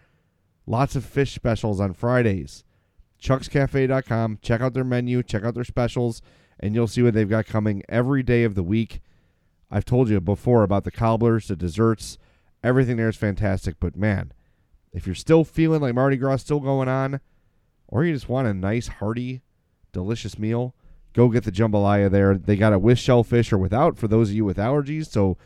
lots 0.67 0.97
of 0.97 1.05
fish 1.05 1.35
specials 1.35 1.79
on 1.79 1.93
Fridays. 1.93 2.65
chuckscafe.com. 3.23 4.39
Check 4.43 4.61
out 4.61 4.75
their 4.75 4.85
menu, 4.85 5.23
check 5.23 5.45
out 5.45 5.55
their 5.55 5.65
specials, 5.65 6.23
and 6.59 6.75
you'll 6.75 6.89
see 6.89 7.03
what 7.03 7.15
they've 7.15 7.29
got 7.29 7.47
coming 7.47 7.83
every 7.89 8.23
day 8.23 8.43
of 8.45 8.55
the 8.55 8.63
week. 8.63 9.01
I've 9.71 9.85
told 9.85 10.09
you 10.09 10.21
before 10.21 10.63
about 10.63 10.85
the 10.85 10.91
cobblers, 10.91 11.49
the 11.49 11.57
desserts, 11.57 12.19
everything 12.63 12.97
there 12.97 13.09
is 13.09 13.17
fantastic. 13.17 13.77
But 13.79 13.97
man, 13.97 14.33
if 14.93 15.07
you're 15.07 15.15
still 15.15 15.45
feeling 15.45 15.81
like 15.81 15.95
Mardi 15.95 16.17
Gras 16.17 16.37
still 16.37 16.61
going 16.61 16.89
on, 16.89 17.21
or 17.89 18.05
you 18.05 18.15
just 18.15 18.29
want 18.29 18.49
a 18.49 18.55
nice, 18.55 18.89
hearty, 18.89 19.43
delicious 19.93 20.39
meal, 20.39 20.75
go 21.13 21.29
get 21.29 21.45
the 21.45 21.53
jambalaya 21.53 22.11
there. 22.11 22.37
They 22.37 22.57
got 22.57 22.73
it 22.73 22.81
with 22.81 22.99
shellfish 22.99 23.53
or 23.53 23.59
without 23.59 23.99
for 23.99 24.09
those 24.09 24.31
of 24.31 24.37
you 24.37 24.45
with 24.45 24.57
allergies. 24.57 25.07
So 25.07 25.37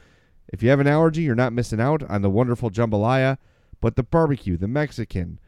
if 0.49 0.63
you 0.63 0.71
have 0.71 0.81
an 0.81 0.87
allergy, 0.87 1.23
you're 1.23 1.35
not 1.35 1.53
missing 1.53 1.81
out 1.81 2.03
on 2.09 2.23
the 2.23 2.31
wonderful 2.31 2.71
jambalaya. 2.71 3.39
But 3.81 3.97
the 3.97 4.03
barbecue, 4.03 4.57
the 4.57 4.67
Mexican, 4.67 5.39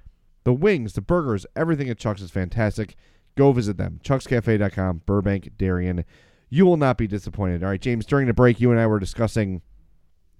the 0.45 0.53
wings, 0.53 0.93
the 0.93 1.01
burgers, 1.01 1.47
everything 1.57 1.89
at 1.89 1.99
Chuck's 1.99 2.23
is 2.23 2.31
fantastic. 2.31 2.95
Go 3.37 3.53
visit 3.53 3.77
them. 3.77 4.01
Chuck'sCafe.com, 4.05 5.03
Burbank, 5.07 5.57
Darien. 5.57 6.05
You 6.49 6.67
will 6.67 6.77
not 6.77 6.97
be 6.97 7.07
disappointed. 7.07 7.63
All 7.63 7.71
right, 7.71 7.81
James, 7.81 8.07
during 8.07 8.27
the 8.27 8.35
break, 8.35 8.61
you 8.61 8.71
and 8.71 8.79
I 8.79 8.87
were 8.87 9.01
discussing 9.01 9.63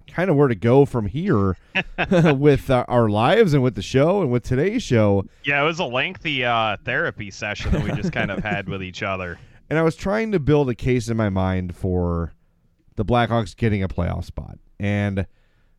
kind 0.07 0.29
of 0.29 0.37
where 0.37 0.49
to 0.49 0.55
go 0.55 0.85
from 0.85 1.07
here 1.07 1.57
with 2.35 2.71
uh, 2.71 2.85
our 2.89 3.09
lives 3.09 3.55
and 3.55 3.63
with 3.63 3.75
the 3.75 3.83
show 3.83 4.23
and 4.23 4.31
with 4.31 4.45
today's 4.45 4.83
show. 4.83 5.25
Yeah, 5.45 5.63
it 5.63 5.65
was 5.65 5.79
a 5.79 5.85
lengthy 5.85 6.45
uh, 6.45 6.77
therapy 6.85 7.31
session 7.31 7.73
that 7.73 7.83
we 7.83 7.93
just 7.93 8.13
kind 8.13 8.31
of 8.31 8.43
had 8.43 8.69
with 8.69 8.83
each 8.83 9.03
other. 9.03 9.39
And 9.71 9.79
I 9.79 9.83
was 9.83 9.95
trying 9.95 10.33
to 10.33 10.41
build 10.41 10.69
a 10.69 10.75
case 10.75 11.09
in 11.09 11.17
my 11.17 11.29
mind 11.29 11.77
for 11.77 12.33
the 13.01 13.05
Blackhawks 13.07 13.57
getting 13.57 13.83
a 13.83 13.89
playoff 13.89 14.27
spot. 14.27 14.59
And, 14.79 15.27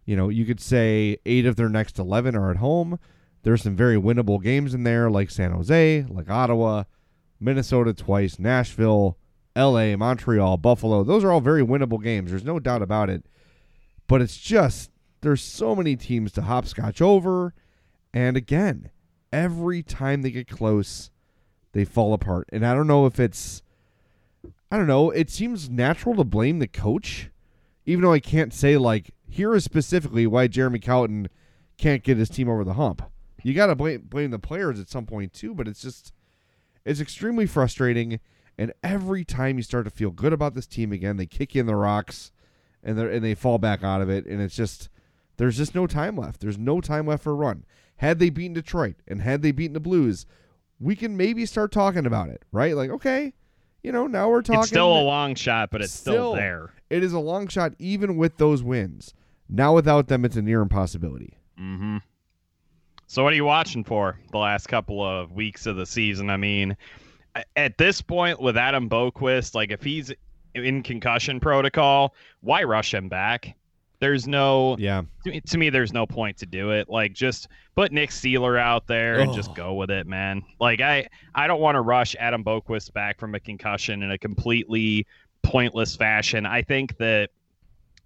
you 0.06 0.16
know, 0.16 0.30
you 0.30 0.44
could 0.44 0.60
say 0.60 1.18
eight 1.24 1.46
of 1.46 1.56
their 1.56 1.70
next 1.70 2.00
11 2.00 2.36
are 2.36 2.50
at 2.50 2.58
home. 2.58 2.98
There's 3.44 3.62
some 3.62 3.76
very 3.76 3.96
winnable 3.96 4.42
games 4.42 4.74
in 4.74 4.84
there, 4.84 5.08
like 5.12 5.30
San 5.30 5.52
Jose, 5.52 6.04
like 6.10 6.32
Ottawa, 6.32 6.86
Minnesota 7.40 7.94
twice, 7.94 8.40
Nashville, 8.40 9.20
LA, 9.56 9.96
Montreal, 9.96 10.58
Buffalo. 10.58 11.04
Those 11.04 11.24
are 11.24 11.32
all 11.32 11.42
very 11.42 11.62
winnable 11.62 12.02
games. 12.02 12.32
There's 12.32 12.44
no 12.44 12.60
doubt 12.60 12.82
about 12.82 13.12
it. 13.12 13.24
But 14.08 14.24
it's 14.24 14.38
just, 14.38 14.90
there's 15.22 15.44
so 15.44 15.76
many 15.76 15.96
teams 15.96 16.32
to 16.32 16.42
hopscotch 16.42 17.04
over. 17.04 17.54
And 18.16 18.36
again, 18.36 18.90
every 19.32 19.84
time 19.84 20.24
they 20.24 20.32
get 20.32 20.48
close, 20.48 21.12
they 21.74 21.86
fall 21.86 22.16
apart. 22.16 22.50
And 22.52 22.66
I 22.66 22.74
don't 22.74 22.88
know 22.88 23.06
if 23.06 23.20
it's, 23.20 23.62
I 24.72 24.78
don't 24.78 24.88
know, 24.88 25.12
it 25.12 25.30
seems 25.30 25.70
natural 25.70 26.16
to 26.16 26.24
blame 26.24 26.60
the 26.60 26.68
coach, 26.68 27.30
even 27.86 28.04
though 28.04 28.14
I 28.14 28.22
can't 28.22 28.54
say, 28.54 28.78
like, 28.78 29.12
here 29.28 29.54
is 29.54 29.66
specifically 29.66 30.26
why 30.26 30.48
Jeremy 30.48 30.80
Colliton 30.80 31.28
can't 31.78 32.04
get 32.04 32.18
his 32.18 32.30
team 32.30 32.48
over 32.48 32.64
the 32.64 32.74
hump. 32.74 33.02
You 33.44 33.54
got 33.54 33.68
to 33.68 33.76
blame, 33.76 34.04
blame 34.08 34.32
the 34.32 34.40
players 34.40 34.80
at 34.80 34.90
some 34.90 35.06
point, 35.06 35.34
too, 35.34 35.54
but 35.54 35.68
it's 35.68 35.82
just, 35.82 36.14
it's 36.86 37.02
extremely 37.02 37.46
frustrating. 37.46 38.20
And 38.58 38.74
every 38.84 39.26
time 39.26 39.58
you 39.58 39.64
start 39.64 39.86
to 39.86 39.92
feel 39.92 40.12
good 40.12 40.34
about 40.34 40.54
this 40.54 40.68
team 40.68 40.92
again, 40.92 41.18
they 41.18 41.26
kick 41.26 41.56
you 41.56 41.62
in 41.62 41.68
the 41.68 41.76
rocks 41.76 42.32
and 42.84 42.98
and 43.00 43.24
they 43.24 43.36
fall 43.36 43.58
back 43.58 43.84
out 43.84 44.02
of 44.02 44.10
it. 44.10 44.26
And 44.26 44.42
it's 44.42 44.56
just 44.56 44.90
there's 45.38 45.58
just 45.58 45.74
no 45.74 45.88
time 45.88 46.16
left. 46.16 46.42
There's 46.42 46.58
no 46.58 46.82
time 46.82 47.08
left 47.08 47.24
for 47.24 47.32
a 47.32 47.36
run. 47.36 47.66
Had 47.98 48.20
they 48.20 48.30
beaten 48.30 48.54
Detroit 48.54 48.96
and 49.08 49.22
had 49.22 49.42
they 49.42 49.52
beaten 49.52 49.74
the 49.74 49.80
Blues, 49.80 50.26
we 50.80 50.96
can 50.96 51.18
maybe 51.18 51.46
start 51.46 51.72
talking 51.72 52.06
about 52.06 52.30
it, 52.30 52.44
right? 52.52 52.76
Like, 52.76 52.90
okay, 52.90 53.34
you 53.84 53.92
know, 53.92 54.08
now 54.08 54.30
we're 54.30 54.42
talking. 54.42 54.60
It's 54.62 54.70
still 54.70 54.92
a 54.98 55.02
long 55.02 55.36
shot, 55.36 55.70
but 55.72 55.82
it's 55.82 55.94
still, 55.94 56.14
Still. 56.14 56.36
there. 56.36 56.74
It 56.90 57.04
is 57.04 57.14
a 57.14 57.20
long 57.20 57.48
shot, 57.48 57.74
even 57.80 58.18
with 58.18 58.38
those 58.38 58.64
wins. 58.64 59.14
Now 59.50 59.74
without 59.74 60.08
them, 60.08 60.26
it's 60.26 60.36
a 60.36 60.42
near 60.42 60.62
impossibility. 60.62 61.34
Mm-hmm. 61.60 61.98
So 63.08 63.24
what 63.24 63.34
are 63.34 63.36
you 63.36 63.46
watching 63.46 63.84
for 63.84 64.18
the 64.32 64.38
last 64.38 64.68
couple 64.68 65.04
of 65.04 65.32
weeks 65.34 65.66
of 65.66 65.76
the 65.76 65.86
season? 65.86 66.30
I 66.30 66.38
mean, 66.38 66.78
at 67.56 67.78
this 67.78 68.02
point 68.02 68.42
with 68.42 68.56
Adam 68.56 68.90
Boqvist, 68.90 69.54
like 69.54 69.72
if 69.72 69.84
he's 69.84 70.14
in 70.56 70.84
concussion 70.84 71.40
protocol, 71.40 72.14
why 72.40 72.64
rush 72.64 72.94
him 72.94 73.10
back? 73.10 73.56
There's 74.02 74.28
no 74.28 74.76
Yeah, 74.80 75.04
to 75.24 75.30
me, 75.30 75.42
to 75.42 75.58
me, 75.60 75.70
there's 75.70 75.94
no 75.94 76.08
point 76.08 76.38
to 76.38 76.48
do 76.48 76.72
it. 76.72 76.90
Like, 76.90 77.14
just 77.14 77.48
put 77.76 77.92
Nick 77.92 78.10
Seeler 78.10 78.60
out 78.60 78.88
there 78.88 79.20
and 79.20 79.32
just 79.32 79.54
go 79.54 79.76
with 79.76 79.92
it, 79.92 80.08
man. 80.08 80.42
Like, 80.60 80.82
I 80.82 81.08
I 81.36 81.46
don't 81.46 81.62
want 81.62 81.76
to 81.76 81.82
rush 81.82 82.16
Adam 82.20 82.44
Boqvist 82.44 82.94
back 82.94 83.20
from 83.20 83.36
a 83.36 83.40
concussion 83.40 84.02
in 84.02 84.10
a 84.10 84.18
completely 84.18 85.06
pointless 85.44 85.96
fashion. 85.96 86.48
I 86.48 86.64
think 86.64 86.98
that 86.98 87.30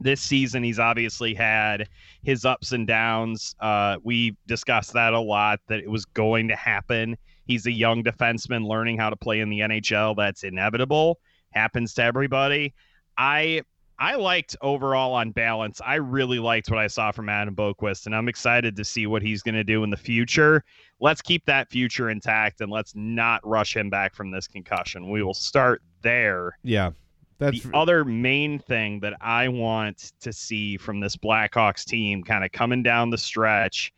this 0.01 0.19
season 0.19 0.63
he's 0.63 0.79
obviously 0.79 1.33
had 1.33 1.87
his 2.23 2.43
ups 2.43 2.73
and 2.73 2.85
downs. 2.85 3.55
Uh, 3.61 3.95
we 4.03 4.35
discussed 4.47 4.91
that 4.93 5.13
a 5.13 5.19
lot. 5.19 5.61
That 5.67 5.79
it 5.79 5.89
was 5.89 6.03
going 6.03 6.49
to 6.49 6.57
happen. 6.57 7.17
He's 7.47 7.67
a 7.67 7.71
young 7.71 8.03
defenseman 8.03 8.67
learning 8.67 8.97
how 8.97 9.09
to 9.09 9.15
play 9.15 9.39
in 9.39 9.49
the 9.49 9.59
NHL. 9.59 10.17
That's 10.17 10.43
inevitable. 10.43 11.19
Happens 11.51 11.93
to 11.93 12.03
everybody. 12.03 12.73
I 13.17 13.61
I 13.97 14.15
liked 14.15 14.55
overall 14.61 15.13
on 15.13 15.31
balance. 15.31 15.79
I 15.85 15.95
really 15.95 16.39
liked 16.39 16.69
what 16.69 16.79
I 16.79 16.87
saw 16.87 17.11
from 17.11 17.29
Adam 17.29 17.55
Boqvist, 17.55 18.05
and 18.05 18.15
I'm 18.15 18.27
excited 18.27 18.75
to 18.75 18.83
see 18.83 19.07
what 19.07 19.21
he's 19.21 19.41
going 19.41 19.55
to 19.55 19.63
do 19.63 19.83
in 19.83 19.89
the 19.89 19.97
future. 19.97 20.63
Let's 20.99 21.21
keep 21.21 21.45
that 21.45 21.69
future 21.69 22.09
intact, 22.09 22.61
and 22.61 22.71
let's 22.71 22.93
not 22.95 23.45
rush 23.47 23.75
him 23.75 23.89
back 23.89 24.13
from 24.13 24.31
this 24.31 24.47
concussion. 24.47 25.09
We 25.09 25.23
will 25.23 25.33
start 25.33 25.81
there. 26.01 26.57
yeah. 26.63 26.91
That's 27.37 27.63
the 27.63 27.75
other 27.75 28.05
main 28.05 28.59
thing 28.59 29.01
that 29.01 29.13
I 29.19 29.49
want 29.49 30.13
to 30.21 30.31
see 30.31 30.77
from 30.77 31.01
this 31.01 31.17
Blackhawks 31.17 31.83
team, 31.83 32.23
kind 32.23 32.45
of 32.45 32.53
coming 32.53 32.81
down 32.81 33.09
the 33.09 33.17
stretch, 33.17 33.91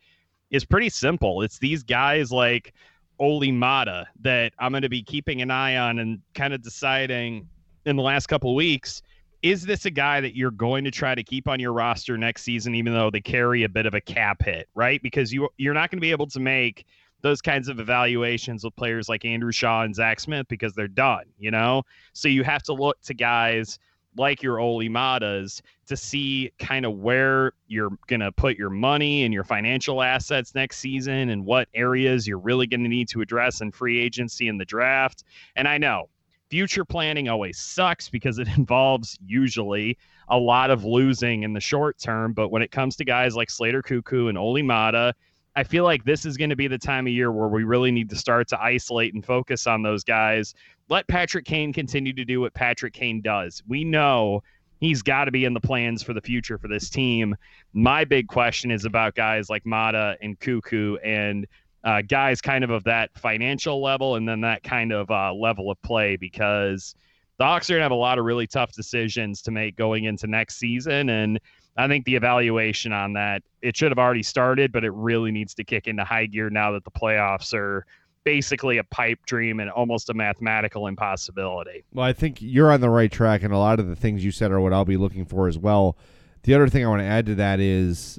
is 0.50 0.64
pretty 0.64 0.88
simple. 0.88 1.42
It's 1.42 1.56
these 1.56 1.84
guys 1.84 2.32
like 2.32 2.74
Olli 3.20 3.52
Maatta 3.52 4.06
that 4.22 4.54
I'm 4.58 4.72
going 4.72 4.82
to 4.82 4.88
be 4.88 5.04
keeping 5.04 5.40
an 5.40 5.52
eye 5.52 5.76
on 5.76 6.00
and 6.00 6.20
kind 6.34 6.52
of 6.52 6.62
deciding 6.62 7.48
in 7.86 7.94
the 7.94 8.02
last 8.02 8.26
couple 8.26 8.50
of 8.50 8.56
weeks 8.56 9.02
is 9.42 9.64
this 9.64 9.84
a 9.84 9.90
guy 9.90 10.20
that 10.20 10.36
you're 10.36 10.50
going 10.50 10.84
to 10.84 10.90
try 10.90 11.14
to 11.14 11.22
keep 11.22 11.46
on 11.48 11.60
your 11.60 11.72
roster 11.72 12.16
next 12.16 12.42
season 12.42 12.74
even 12.74 12.92
though 12.92 13.10
they 13.10 13.20
carry 13.20 13.64
a 13.64 13.68
bit 13.68 13.86
of 13.86 13.94
a 13.94 14.00
cap 14.00 14.42
hit 14.42 14.68
right 14.74 15.02
because 15.02 15.32
you 15.32 15.48
you're 15.56 15.74
not 15.74 15.90
going 15.90 15.98
to 15.98 16.02
be 16.02 16.10
able 16.10 16.26
to 16.26 16.40
make 16.40 16.86
those 17.20 17.42
kinds 17.42 17.68
of 17.68 17.80
evaluations 17.80 18.62
with 18.62 18.74
players 18.76 19.08
like 19.08 19.24
Andrew 19.24 19.50
Shaw 19.50 19.82
and 19.82 19.94
Zach 19.94 20.20
Smith 20.20 20.46
because 20.48 20.74
they're 20.74 20.88
done 20.88 21.24
you 21.38 21.50
know 21.50 21.82
so 22.12 22.28
you 22.28 22.44
have 22.44 22.62
to 22.64 22.72
look 22.72 23.00
to 23.02 23.14
guys 23.14 23.78
like 24.16 24.42
your 24.42 24.58
Olli 24.58 24.88
Maattas 24.88 25.60
to 25.86 25.96
see 25.96 26.50
kind 26.58 26.84
of 26.84 26.94
where 26.94 27.52
you're 27.68 27.90
going 28.08 28.20
to 28.20 28.32
put 28.32 28.56
your 28.56 28.70
money 28.70 29.24
and 29.24 29.32
your 29.32 29.44
financial 29.44 30.02
assets 30.02 30.54
next 30.54 30.78
season 30.78 31.30
and 31.30 31.44
what 31.44 31.68
areas 31.74 32.26
you're 32.26 32.38
really 32.38 32.66
going 32.66 32.82
to 32.82 32.88
need 32.88 33.08
to 33.08 33.20
address 33.20 33.60
in 33.60 33.70
free 33.70 34.00
agency 34.00 34.48
and 34.48 34.60
the 34.60 34.64
draft. 34.64 35.24
And 35.56 35.68
I 35.68 35.78
know 35.78 36.08
future 36.50 36.84
planning 36.84 37.28
always 37.28 37.58
sucks 37.58 38.08
because 38.08 38.38
it 38.38 38.48
involves 38.56 39.18
usually 39.26 39.98
a 40.28 40.38
lot 40.38 40.70
of 40.70 40.84
losing 40.84 41.42
in 41.42 41.52
the 41.52 41.60
short 41.60 41.98
term. 41.98 42.32
But 42.32 42.50
when 42.50 42.62
it 42.62 42.70
comes 42.70 42.96
to 42.96 43.04
guys 43.04 43.34
like 43.36 43.50
Slater 43.50 43.82
Koekkoek 43.82 44.28
and 44.28 44.38
Olli 44.38 44.62
Maatta, 44.62 45.14
I 45.56 45.64
feel 45.64 45.84
like 45.84 46.04
this 46.04 46.24
is 46.24 46.36
going 46.36 46.50
to 46.50 46.56
be 46.56 46.68
the 46.68 46.78
time 46.78 47.06
of 47.06 47.12
year 47.12 47.32
where 47.32 47.48
we 47.48 47.64
really 47.64 47.90
need 47.90 48.10
to 48.10 48.16
start 48.16 48.46
to 48.48 48.62
isolate 48.62 49.14
and 49.14 49.24
focus 49.24 49.66
on 49.66 49.82
those 49.82 50.04
guys. 50.04 50.54
Let 50.88 51.08
Patrick 51.08 51.44
Kane 51.44 51.72
continue 51.72 52.12
to 52.12 52.24
do 52.24 52.40
what 52.40 52.54
Patrick 52.54 52.92
Kane 52.92 53.20
does. 53.20 53.62
We 53.66 53.82
know 53.82 54.42
he's 54.78 55.02
got 55.02 55.24
to 55.24 55.32
be 55.32 55.44
in 55.44 55.54
the 55.54 55.60
plans 55.60 56.02
for 56.02 56.12
the 56.12 56.20
future 56.20 56.58
for 56.58 56.68
this 56.68 56.88
team. 56.88 57.34
My 57.72 58.04
big 58.04 58.28
question 58.28 58.70
is 58.70 58.84
about 58.84 59.16
guys 59.16 59.50
like 59.50 59.64
Maatta 59.64 60.16
and 60.22 60.38
Koekkoek 60.38 60.98
and 61.02 61.46
uh, 61.88 62.02
guys 62.02 62.42
kind 62.42 62.64
of 62.64 62.68
of 62.68 62.84
that 62.84 63.08
financial 63.16 63.82
level 63.82 64.16
and 64.16 64.28
then 64.28 64.42
that 64.42 64.62
kind 64.62 64.92
of 64.92 65.10
uh, 65.10 65.32
level 65.32 65.70
of 65.70 65.80
play 65.80 66.16
because 66.16 66.94
the 67.38 67.44
Hawks 67.44 67.70
are 67.70 67.74
going 67.74 67.80
to 67.80 67.84
have 67.84 67.92
a 67.92 67.94
lot 67.94 68.18
of 68.18 68.26
really 68.26 68.46
tough 68.46 68.72
decisions 68.72 69.40
to 69.42 69.50
make 69.50 69.74
going 69.74 70.04
into 70.04 70.26
next 70.26 70.58
season. 70.58 71.08
And 71.08 71.40
I 71.78 71.88
think 71.88 72.04
the 72.04 72.14
evaluation 72.14 72.92
on 72.92 73.14
that, 73.14 73.42
it 73.62 73.74
should 73.74 73.90
have 73.90 73.98
already 73.98 74.22
started, 74.22 74.70
but 74.70 74.84
it 74.84 74.92
really 74.92 75.30
needs 75.30 75.54
to 75.54 75.64
kick 75.64 75.86
into 75.86 76.04
high 76.04 76.26
gear 76.26 76.50
now 76.50 76.72
that 76.72 76.84
the 76.84 76.90
playoffs 76.90 77.54
are 77.54 77.86
basically 78.22 78.76
a 78.76 78.84
pipe 78.84 79.24
dream 79.24 79.58
and 79.58 79.70
almost 79.70 80.10
a 80.10 80.14
mathematical 80.14 80.88
impossibility. 80.88 81.84
Well, 81.94 82.04
I 82.04 82.12
think 82.12 82.36
you're 82.42 82.70
on 82.70 82.82
the 82.82 82.90
right 82.90 83.10
track, 83.10 83.42
and 83.42 83.54
a 83.54 83.58
lot 83.58 83.80
of 83.80 83.88
the 83.88 83.96
things 83.96 84.22
you 84.22 84.30
said 84.30 84.52
are 84.52 84.60
what 84.60 84.74
I'll 84.74 84.84
be 84.84 84.98
looking 84.98 85.24
for 85.24 85.48
as 85.48 85.56
well. 85.56 85.96
The 86.42 86.52
other 86.52 86.68
thing 86.68 86.84
I 86.84 86.88
want 86.88 87.00
to 87.00 87.06
add 87.06 87.24
to 87.26 87.34
that 87.36 87.60
is, 87.60 88.18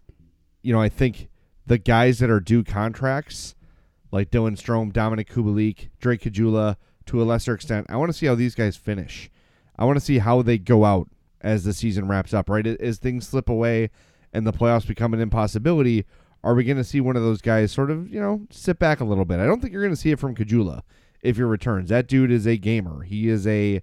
you 0.63 0.73
know, 0.73 0.81
I 0.81 0.89
think 0.89 1.29
the 1.67 1.77
guys 1.77 2.17
that 2.17 2.31
are 2.31 2.39
due 2.39 2.63
contracts, 2.63 3.53
like 4.11 4.31
Dylan 4.31 4.57
Strome, 4.57 4.91
Dominik 4.91 5.27
Kubalik, 5.27 5.89
Drake 5.99 6.21
Caggiula, 6.21 6.77
to 7.05 7.21
a 7.21 7.23
lesser 7.23 7.53
extent, 7.53 7.87
I 7.89 7.97
want 7.97 8.09
to 8.09 8.17
see 8.17 8.27
how 8.27 8.35
these 8.35 8.55
guys 8.55 8.77
finish. 8.77 9.29
I 9.77 9.85
want 9.85 9.97
to 9.97 10.05
see 10.05 10.19
how 10.19 10.41
they 10.41 10.57
go 10.57 10.85
out 10.85 11.09
as 11.41 11.63
the 11.63 11.73
season 11.73 12.07
wraps 12.07 12.33
up, 12.33 12.49
right? 12.49 12.65
As 12.65 12.97
things 12.97 13.27
slip 13.27 13.49
away 13.49 13.89
and 14.33 14.45
the 14.45 14.53
playoffs 14.53 14.85
become 14.85 15.13
an 15.13 15.21
impossibility, 15.21 16.05
are 16.43 16.53
we 16.53 16.63
going 16.63 16.77
to 16.77 16.83
see 16.83 17.01
one 17.01 17.15
of 17.15 17.23
those 17.23 17.41
guys 17.41 17.71
sort 17.71 17.91
of, 17.91 18.13
you 18.13 18.19
know, 18.19 18.45
sit 18.51 18.79
back 18.79 18.99
a 18.99 19.05
little 19.05 19.25
bit? 19.25 19.39
I 19.39 19.45
don't 19.45 19.61
think 19.61 19.73
you're 19.73 19.81
going 19.81 19.95
to 19.95 19.99
see 19.99 20.11
it 20.11 20.19
from 20.19 20.35
Caggiula 20.35 20.81
if 21.21 21.37
he 21.37 21.43
returns. 21.43 21.89
That 21.89 22.07
dude 22.07 22.31
is 22.31 22.45
a 22.45 22.57
gamer. 22.57 23.03
He 23.03 23.27
is 23.27 23.47
a 23.47 23.81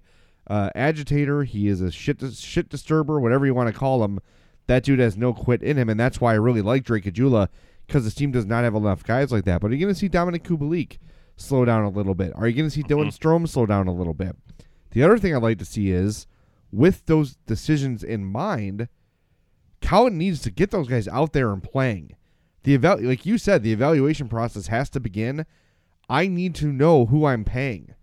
uh, 0.49 0.69
agitator. 0.75 1.43
He 1.43 1.67
is 1.67 1.81
a 1.81 1.91
shit 1.91 2.21
shit 2.33 2.69
disturber, 2.69 3.19
whatever 3.19 3.45
you 3.45 3.53
want 3.53 3.67
to 3.67 3.77
call 3.77 4.03
him. 4.03 4.19
That 4.67 4.83
dude 4.83 4.99
has 4.99 5.17
no 5.17 5.33
quit 5.33 5.61
in 5.61 5.77
him, 5.77 5.89
and 5.89 5.99
that's 5.99 6.19
why 6.19 6.33
I 6.33 6.35
really 6.35 6.61
like 6.61 6.83
Drake 6.83 7.05
Caggiula 7.05 7.47
because 7.87 8.03
this 8.03 8.13
team 8.13 8.31
does 8.31 8.45
not 8.45 8.63
have 8.63 8.75
enough 8.75 9.03
guys 9.03 9.31
like 9.31 9.45
that. 9.45 9.61
But 9.61 9.71
are 9.71 9.75
you 9.75 9.81
going 9.85 9.93
to 9.93 9.99
see 9.99 10.09
Dominik 10.09 10.43
Kubalik 10.43 10.97
slow 11.37 11.65
down 11.65 11.83
a 11.83 11.89
little 11.89 12.15
bit? 12.15 12.33
Are 12.35 12.47
you 12.47 12.53
going 12.53 12.69
to 12.69 12.73
see 12.73 12.83
Dylan 12.83 13.07
mm-hmm. 13.07 13.27
Strome 13.27 13.47
slow 13.47 13.65
down 13.65 13.87
a 13.87 13.93
little 13.93 14.13
bit? 14.13 14.35
The 14.91 15.03
other 15.03 15.17
thing 15.17 15.35
I'd 15.35 15.41
like 15.41 15.59
to 15.59 15.65
see 15.65 15.91
is, 15.91 16.27
with 16.71 17.05
those 17.05 17.37
decisions 17.45 18.03
in 18.03 18.25
mind, 18.25 18.89
Cowan 19.81 20.17
needs 20.17 20.41
to 20.41 20.51
get 20.51 20.71
those 20.71 20.87
guys 20.87 21.07
out 21.07 21.33
there 21.33 21.51
and 21.51 21.63
playing. 21.63 22.15
The 22.63 22.73
eval- 22.73 23.01
like 23.01 23.25
you 23.25 23.37
said, 23.37 23.63
the 23.63 23.71
evaluation 23.71 24.27
process 24.27 24.67
has 24.67 24.89
to 24.91 24.99
begin. 24.99 25.45
I 26.09 26.27
need 26.27 26.55
to 26.55 26.67
know 26.67 27.05
who 27.05 27.25
I'm 27.25 27.45
paying. 27.45 27.93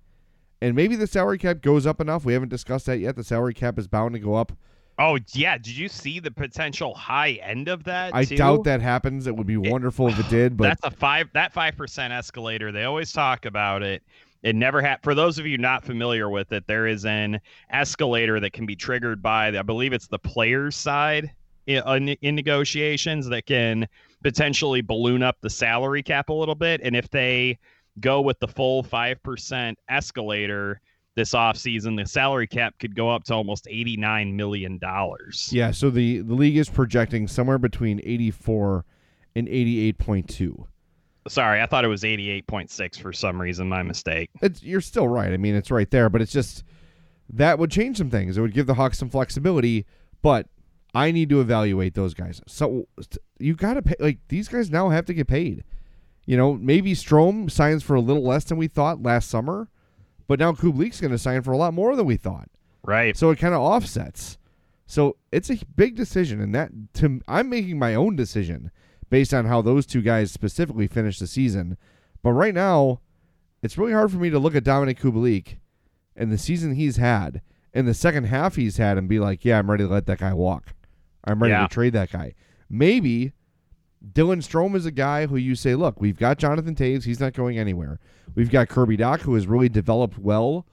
And 0.62 0.74
maybe 0.74 0.96
the 0.96 1.06
salary 1.06 1.36
cap 1.36 1.60
goes 1.60 1.86
up 1.86 2.00
enough. 2.00 2.24
We 2.24 2.32
haven't 2.32 2.48
discussed 2.48 2.86
that 2.86 2.98
yet. 2.98 3.16
The 3.16 3.24
salary 3.24 3.52
cap 3.52 3.78
is 3.78 3.86
bound 3.86 4.14
to 4.14 4.18
go 4.18 4.34
up. 4.34 4.52
Oh 4.98 5.18
yeah, 5.32 5.58
did 5.58 5.76
you 5.76 5.88
see 5.88 6.20
the 6.20 6.30
potential 6.30 6.94
high 6.94 7.32
end 7.42 7.68
of 7.68 7.84
that? 7.84 8.14
I 8.14 8.24
too? 8.24 8.36
doubt 8.36 8.64
that 8.64 8.80
happens. 8.80 9.26
It 9.26 9.36
would 9.36 9.46
be 9.46 9.56
wonderful 9.56 10.08
if 10.08 10.18
it 10.18 10.28
did, 10.28 10.56
but 10.56 10.64
that's 10.64 10.84
a 10.84 10.90
five 10.90 11.28
that 11.34 11.52
five 11.52 11.76
percent 11.76 12.12
escalator. 12.12 12.70
They 12.70 12.84
always 12.84 13.12
talk 13.12 13.44
about 13.44 13.82
it. 13.82 14.02
It 14.42 14.54
never 14.54 14.82
had. 14.82 15.02
For 15.02 15.14
those 15.14 15.38
of 15.38 15.46
you 15.46 15.58
not 15.58 15.84
familiar 15.84 16.28
with 16.28 16.52
it, 16.52 16.66
there 16.66 16.86
is 16.86 17.06
an 17.06 17.40
escalator 17.70 18.38
that 18.40 18.52
can 18.52 18.66
be 18.66 18.76
triggered 18.76 19.22
by, 19.22 19.48
I 19.48 19.62
believe 19.62 19.94
it's 19.94 20.06
the 20.06 20.18
player's 20.18 20.76
side 20.76 21.32
in, 21.66 22.08
in 22.20 22.34
negotiations 22.34 23.26
that 23.28 23.46
can 23.46 23.88
potentially 24.22 24.82
balloon 24.82 25.22
up 25.22 25.38
the 25.40 25.48
salary 25.48 26.02
cap 26.02 26.28
a 26.28 26.32
little 26.34 26.54
bit. 26.54 26.82
And 26.84 26.94
if 26.94 27.08
they 27.08 27.58
go 28.00 28.20
with 28.20 28.38
the 28.38 28.48
full 28.48 28.82
five 28.82 29.22
percent 29.22 29.78
escalator 29.88 30.80
this 31.16 31.32
offseason, 31.32 31.96
the 32.00 32.06
salary 32.08 32.46
cap 32.46 32.74
could 32.78 32.94
go 32.94 33.10
up 33.10 33.24
to 33.24 33.34
almost 33.34 33.66
eighty 33.70 33.96
nine 33.96 34.36
million 34.36 34.78
dollars. 34.78 35.48
yeah. 35.52 35.70
So 35.70 35.90
the 35.90 36.18
the 36.20 36.34
league 36.34 36.56
is 36.56 36.68
projecting 36.68 37.28
somewhere 37.28 37.58
between 37.58 38.00
84 38.04 38.84
and 39.36 39.48
88.2. 39.48 40.64
Sorry, 41.26 41.60
I 41.62 41.66
thought 41.66 41.84
it 41.84 41.88
was 41.88 42.02
88.6 42.02 43.00
for 43.00 43.12
some 43.12 43.40
reason. 43.40 43.68
My 43.68 43.82
mistake. 43.82 44.30
It's 44.42 44.62
you're 44.62 44.80
still 44.80 45.08
right. 45.08 45.32
I 45.32 45.36
mean, 45.38 45.54
it's 45.54 45.70
right 45.70 45.90
there, 45.90 46.08
but 46.10 46.20
it's 46.20 46.32
just 46.32 46.64
that 47.32 47.58
would 47.58 47.70
change 47.70 47.96
some 47.98 48.10
things. 48.10 48.36
It 48.36 48.40
would 48.42 48.52
give 48.54 48.66
the 48.66 48.74
Hawks 48.74 48.98
some 48.98 49.08
flexibility, 49.08 49.86
but 50.22 50.46
I 50.94 51.10
need 51.10 51.28
to 51.30 51.40
evaluate 51.40 51.94
those 51.94 52.14
guys. 52.14 52.40
So 52.46 52.86
you 53.38 53.54
got 53.54 53.74
to 53.74 53.82
pay 53.82 53.94
like 53.98 54.18
these 54.28 54.48
guys 54.48 54.70
now 54.70 54.90
have 54.90 55.06
to 55.06 55.14
get 55.14 55.26
paid. 55.26 55.64
You 56.26 56.36
know, 56.36 56.54
maybe 56.54 56.92
Strome 56.94 57.50
signs 57.50 57.82
for 57.82 57.94
a 57.94 58.00
little 58.00 58.22
less 58.24 58.44
than 58.44 58.56
we 58.58 58.68
thought 58.68 59.02
last 59.02 59.28
summer, 59.28 59.68
but 60.26 60.38
now 60.38 60.52
Kubalik's 60.52 61.00
going 61.00 61.10
to 61.10 61.18
sign 61.18 61.42
for 61.42 61.52
a 61.52 61.56
lot 61.56 61.74
more 61.74 61.94
than 61.96 62.06
we 62.06 62.16
thought. 62.16 62.48
Right. 62.82 63.16
So 63.16 63.30
it 63.30 63.38
kind 63.38 63.54
of 63.54 63.60
offsets. 63.60 64.38
So 64.86 65.16
it's 65.32 65.50
a 65.50 65.58
big 65.76 65.96
decision, 65.96 66.40
and 66.40 66.54
that 66.54 66.70
to 66.94 67.20
I'm 67.26 67.48
making 67.48 67.78
my 67.78 67.94
own 67.94 68.16
decision 68.16 68.70
based 69.10 69.32
on 69.32 69.46
how 69.46 69.62
those 69.62 69.86
two 69.86 70.02
guys 70.02 70.30
specifically 70.30 70.86
finish 70.86 71.18
the 71.18 71.26
season. 71.26 71.76
But 72.22 72.32
right 72.32 72.54
now, 72.54 73.00
it's 73.62 73.78
really 73.78 73.92
hard 73.92 74.10
for 74.10 74.18
me 74.18 74.28
to 74.30 74.38
look 74.38 74.54
at 74.54 74.64
Dominik 74.64 74.98
Kubalik 74.98 75.56
and 76.16 76.30
the 76.30 76.38
season 76.38 76.74
he's 76.74 76.96
had 76.96 77.40
and 77.72 77.88
the 77.88 77.94
second 77.94 78.24
half 78.24 78.56
he's 78.56 78.76
had 78.76 78.98
and 78.98 79.08
be 79.08 79.18
like, 79.18 79.44
yeah, 79.44 79.58
I'm 79.58 79.70
ready 79.70 79.84
to 79.84 79.90
let 79.90 80.06
that 80.06 80.18
guy 80.18 80.32
walk. 80.34 80.74
I'm 81.24 81.40
ready 81.42 81.52
Yeah. 81.52 81.66
to 81.66 81.72
trade 81.74 81.92
that 81.94 82.12
guy. 82.12 82.34
Maybe 82.68 83.32
Dylan 84.12 84.38
Strome 84.46 84.74
is 84.76 84.86
a 84.86 84.90
guy 84.90 85.26
who 85.26 85.36
you 85.36 85.54
say, 85.54 85.74
look, 85.74 86.00
we've 86.00 86.18
got 86.18 86.38
Jonathan 86.38 86.74
Toews. 86.74 87.04
He's 87.04 87.20
not 87.20 87.32
going 87.32 87.58
anywhere. 87.58 87.98
We've 88.34 88.50
got 88.50 88.68
Kirby 88.68 88.96
Dach, 88.98 89.20
who 89.20 89.34
has 89.34 89.46
really 89.46 89.68
developed 89.68 90.18
well 90.18 90.66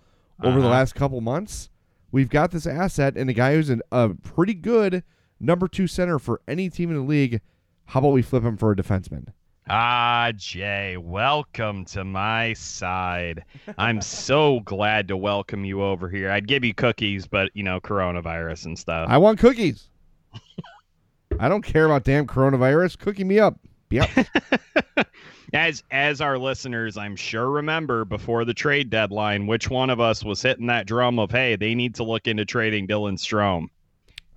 over 0.43 0.59
the 0.59 0.65
Uh-huh. 0.65 0.75
last 0.75 0.95
couple 0.95 1.21
months. 1.21 1.69
We've 2.11 2.29
got 2.29 2.51
this 2.51 2.67
asset 2.67 3.15
and 3.15 3.29
a 3.29 3.33
guy 3.33 3.53
who's 3.53 3.69
an, 3.69 3.81
a 3.91 4.09
pretty 4.09 4.53
good 4.53 5.03
number 5.39 5.67
two 5.67 5.87
center 5.87 6.19
for 6.19 6.41
any 6.47 6.69
team 6.69 6.89
in 6.89 6.97
the 6.97 7.03
league. 7.03 7.41
How 7.85 7.99
about 7.99 8.09
we 8.13 8.21
flip 8.21 8.43
him 8.43 8.57
for 8.57 8.71
a 8.71 8.75
defenseman? 8.75 9.27
Ah, 9.69 10.31
Jay, 10.35 10.97
welcome 10.97 11.85
to 11.85 12.03
my 12.03 12.51
side. 12.53 13.45
I'm 13.77 14.01
so 14.01 14.59
glad 14.61 15.07
to 15.07 15.15
welcome 15.15 15.63
you 15.63 15.81
over 15.83 16.09
here. 16.09 16.29
I'd 16.31 16.47
give 16.47 16.65
you 16.65 16.73
cookies, 16.73 17.27
but 17.27 17.51
you 17.53 17.63
know, 17.63 17.79
coronavirus 17.79 18.65
and 18.65 18.77
stuff. 18.79 19.07
I 19.09 19.17
want 19.17 19.39
cookies. 19.39 19.87
I 21.41 21.49
don't 21.49 21.63
care 21.63 21.85
about 21.85 22.03
damn 22.03 22.27
coronavirus. 22.27 22.99
Cookie 22.99 23.23
me 23.23 23.39
up. 23.39 23.59
Yep. 23.89 24.09
as 25.53 25.83
as 25.89 26.21
our 26.21 26.37
listeners, 26.37 26.97
I'm 26.97 27.15
sure 27.15 27.49
remember 27.49 28.05
before 28.05 28.45
the 28.45 28.53
trade 28.53 28.91
deadline, 28.91 29.47
which 29.47 29.67
one 29.67 29.89
of 29.89 29.99
us 29.99 30.23
was 30.23 30.41
hitting 30.41 30.67
that 30.67 30.85
drum 30.85 31.17
of, 31.17 31.31
hey, 31.31 31.55
they 31.55 31.73
need 31.73 31.95
to 31.95 32.03
look 32.03 32.27
into 32.27 32.45
trading 32.45 32.87
Dylan 32.87 33.17
Strome. 33.17 33.69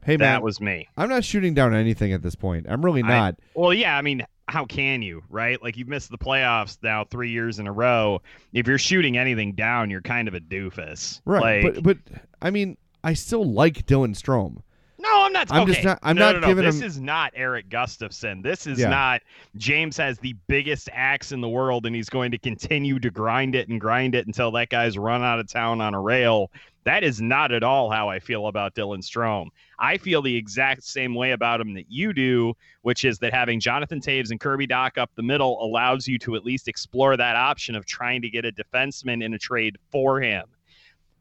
hey 0.03 0.17
man, 0.17 0.21
that 0.21 0.43
was 0.43 0.63
me. 0.63 0.89
I'm 0.97 1.11
not 1.11 1.25
shooting 1.25 1.53
down 1.53 1.75
anything 1.75 2.15
at 2.15 2.23
this 2.23 2.35
point. 2.35 2.67
I'm 2.69 2.83
really 2.83 3.03
I- 3.03 3.09
not. 3.09 3.35
Well, 3.55 3.75
yeah, 3.75 3.97
I 3.97 4.01
mean, 4.01 4.25
how 4.49 4.65
can 4.65 5.03
you, 5.03 5.23
right? 5.29 5.63
Like 5.63 5.77
you've 5.77 5.89
missed 5.89 6.11
the 6.11 6.19
playoffs 6.19 6.79
now 6.83 7.05
three 7.05 7.31
years 7.31 7.59
in 7.59 7.67
a 7.67 7.73
row. 7.73 8.23
If 8.55 8.67
you're 8.67 8.79
shooting 8.79 9.19
anything 9.19 9.53
down, 9.53 9.91
you're 9.91 10.01
kind 10.01 10.27
of 10.27 10.33
a 10.33 10.41
doofus. 10.41 11.21
right. 11.27 11.65
Like, 11.65 11.75
but 11.75 11.83
but 11.83 11.99
I 12.41 12.51
mean, 12.51 12.79
I 13.05 13.13
still 13.13 13.45
like 13.45 13.85
Dylan 13.85 14.17
Strome. 14.19 14.63
No, 15.05 15.25
I'm 15.25 15.33
not. 15.33 15.53
I'm 15.53 15.63
okay. 15.63 15.73
just 15.73 15.85
not- 15.85 15.99
I'm 16.03 16.17
no, 16.17 16.33
not 16.33 16.35
no, 16.37 16.41
no. 16.41 16.47
giving 16.49 16.65
This 16.65 16.81
him- 16.81 16.87
is 16.87 16.99
not 17.01 17.33
Erik 17.37 17.69
Gustafsson. 17.69 18.43
This 18.43 18.67
is 18.67 18.81
Yeah. 18.81 18.89
not. 18.89 19.23
James 19.57 19.97
has 19.99 20.19
the 20.19 20.35
biggest 20.49 20.89
axe 20.93 21.31
in 21.31 21.41
the 21.41 21.49
world, 21.49 21.85
and 21.87 21.95
he's 21.95 22.09
going 22.09 22.31
to 22.31 22.39
continue 22.39 22.99
to 22.99 23.11
grind 23.11 23.55
it 23.55 23.69
and 23.69 23.81
grind 23.81 24.15
it 24.15 24.27
until 24.27 24.51
that 24.53 24.71
guy's 24.71 24.97
run 24.99 25.23
out 25.23 25.39
of 25.39 25.47
town 25.49 25.81
on 25.81 25.93
a 25.95 26.01
rail. 26.01 26.51
That 26.85 27.03
is 27.03 27.21
not 27.21 27.51
at 27.53 27.63
all 27.63 27.91
how 27.91 28.09
I 28.11 28.19
feel 28.19 28.47
about 28.47 28.75
Dylan 28.75 28.99
Strome. 28.99 29.49
I 29.79 29.97
feel 29.97 30.21
the 30.21 30.37
exact 30.37 30.85
same 30.85 31.15
way 31.15 31.31
about 31.33 31.61
him 31.61 31.73
that 31.75 31.87
you 31.91 32.13
do, 32.13 32.55
which 32.83 33.05
is 33.05 33.19
that 33.21 33.33
having 33.33 33.59
Jonathan 33.59 34.01
Toews 34.01 34.31
and 34.31 34.39
Kirby 34.41 34.67
Dach 34.67 34.99
up 34.99 35.11
the 35.17 35.23
middle 35.23 35.63
allows 35.65 36.07
you 36.07 36.19
to 36.21 36.37
at 36.37 36.45
least 36.45 36.69
explore 36.69 37.17
that 37.17 37.37
option 37.37 37.75
of 37.75 37.87
trying 37.87 38.21
to 38.23 38.29
get 38.29 38.45
a 38.45 38.53
defenseman 38.53 39.23
in 39.25 39.33
a 39.35 39.39
trade 39.39 39.77
for 39.91 40.21
him. 40.21 40.45